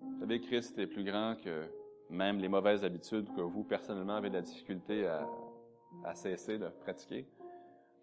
Vous 0.00 0.20
savez, 0.20 0.40
Christ 0.40 0.78
est 0.78 0.86
plus 0.86 1.04
grand 1.04 1.36
que 1.36 1.64
même 2.10 2.38
les 2.38 2.48
mauvaises 2.48 2.84
habitudes 2.84 3.28
que 3.34 3.40
vous, 3.40 3.64
personnellement, 3.64 4.16
avez 4.16 4.28
de 4.28 4.34
la 4.34 4.42
difficulté 4.42 5.06
à, 5.06 6.14
cesser 6.14 6.58
de 6.58 6.68
pratiquer. 6.68 7.26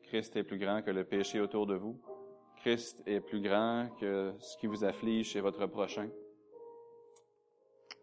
Christ 0.03 0.35
est 0.35 0.43
plus 0.43 0.57
grand 0.57 0.81
que 0.81 0.91
le 0.91 1.03
péché 1.03 1.39
autour 1.39 1.65
de 1.65 1.75
vous. 1.75 1.99
Christ 2.57 3.01
est 3.05 3.19
plus 3.19 3.41
grand 3.41 3.87
que 3.99 4.33
ce 4.39 4.57
qui 4.57 4.67
vous 4.67 4.83
afflige 4.83 5.29
chez 5.29 5.41
votre 5.41 5.65
prochain. 5.67 6.09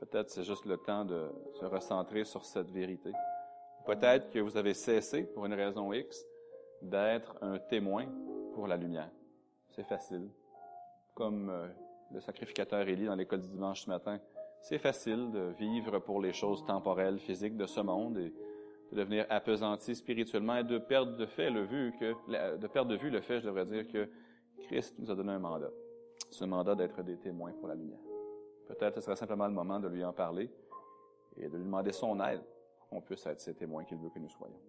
Peut-être 0.01 0.31
c'est 0.31 0.45
juste 0.45 0.65
le 0.65 0.77
temps 0.79 1.05
de 1.05 1.31
se 1.53 1.65
recentrer 1.65 2.25
sur 2.25 2.45
cette 2.45 2.71
vérité. 2.71 3.13
Peut-être 3.85 4.31
que 4.31 4.39
vous 4.39 4.57
avez 4.57 4.75
cessé, 4.75 5.25
pour 5.25 5.47
une 5.47 5.55
raison 5.55 5.93
X, 5.93 6.25
d'être 6.83 7.37
un 7.43 7.59
témoin 7.59 8.07
pour 8.55 8.67
la 8.67 8.77
lumière. 8.77 9.11
C'est 9.71 9.87
facile. 9.87 10.29
Comme 11.15 11.51
euh, 11.51 11.69
le 12.13 12.21
sacrificateur 12.21 12.89
Élie 12.89 13.07
dans 13.07 13.15
l'école 13.15 13.41
du 13.41 13.49
dimanche 13.49 13.83
ce 13.83 13.91
matin, 13.91 14.19
c'est 14.61 14.79
facile 14.79 15.31
de 15.31 15.53
vivre 15.59 15.99
pour 15.99 16.21
les 16.21 16.33
choses 16.33 16.65
temporelles, 16.65 17.19
physiques 17.19 17.57
de 17.57 17.67
ce 17.67 17.81
monde 17.81 18.19
et 18.19 18.33
de 18.93 18.97
devenir 18.97 19.27
appesanti 19.31 19.95
spirituellement 19.95 20.57
et 20.57 20.65
de 20.65 20.79
perdre 20.79 21.17
de 21.17 21.27
fait 21.27 21.51
le 21.51 21.65
vue 21.65 21.93
que, 21.99 22.57
de 22.57 22.67
perdre 22.67 22.91
de 22.91 22.97
vue 22.97 23.11
le 23.11 23.21
fait, 23.21 23.41
je 23.41 23.47
devrais 23.47 23.67
dire, 23.67 23.87
que 23.89 24.09
Christ 24.63 24.97
nous 24.99 25.11
a 25.11 25.15
donné 25.15 25.33
un 25.33 25.39
mandat. 25.39 25.71
Ce 26.31 26.45
mandat 26.45 26.75
d'être 26.75 27.03
des 27.03 27.17
témoins 27.17 27.53
pour 27.53 27.69
la 27.69 27.75
lumière. 27.75 27.99
Peut-être 28.67 28.97
ce 28.97 29.01
sera 29.01 29.17
simplement 29.17 29.47
le 29.47 29.55
moment 29.55 29.81
de 29.81 29.89
lui 29.89 30.05
en 30.05 30.13
parler 30.13 30.51
et 31.37 31.49
de 31.49 31.57
lui 31.57 31.65
demander 31.65 31.93
son 31.93 32.21
aide 32.21 32.43
pour 32.79 32.89
qu'on 32.89 33.01
puisse 33.01 33.27
être 33.27 33.41
ces 33.41 33.55
témoins 33.55 33.85
qu'il 33.85 33.99
veut 33.99 34.11
que 34.11 34.19
nous 34.19 34.29
soyons. 34.29 34.61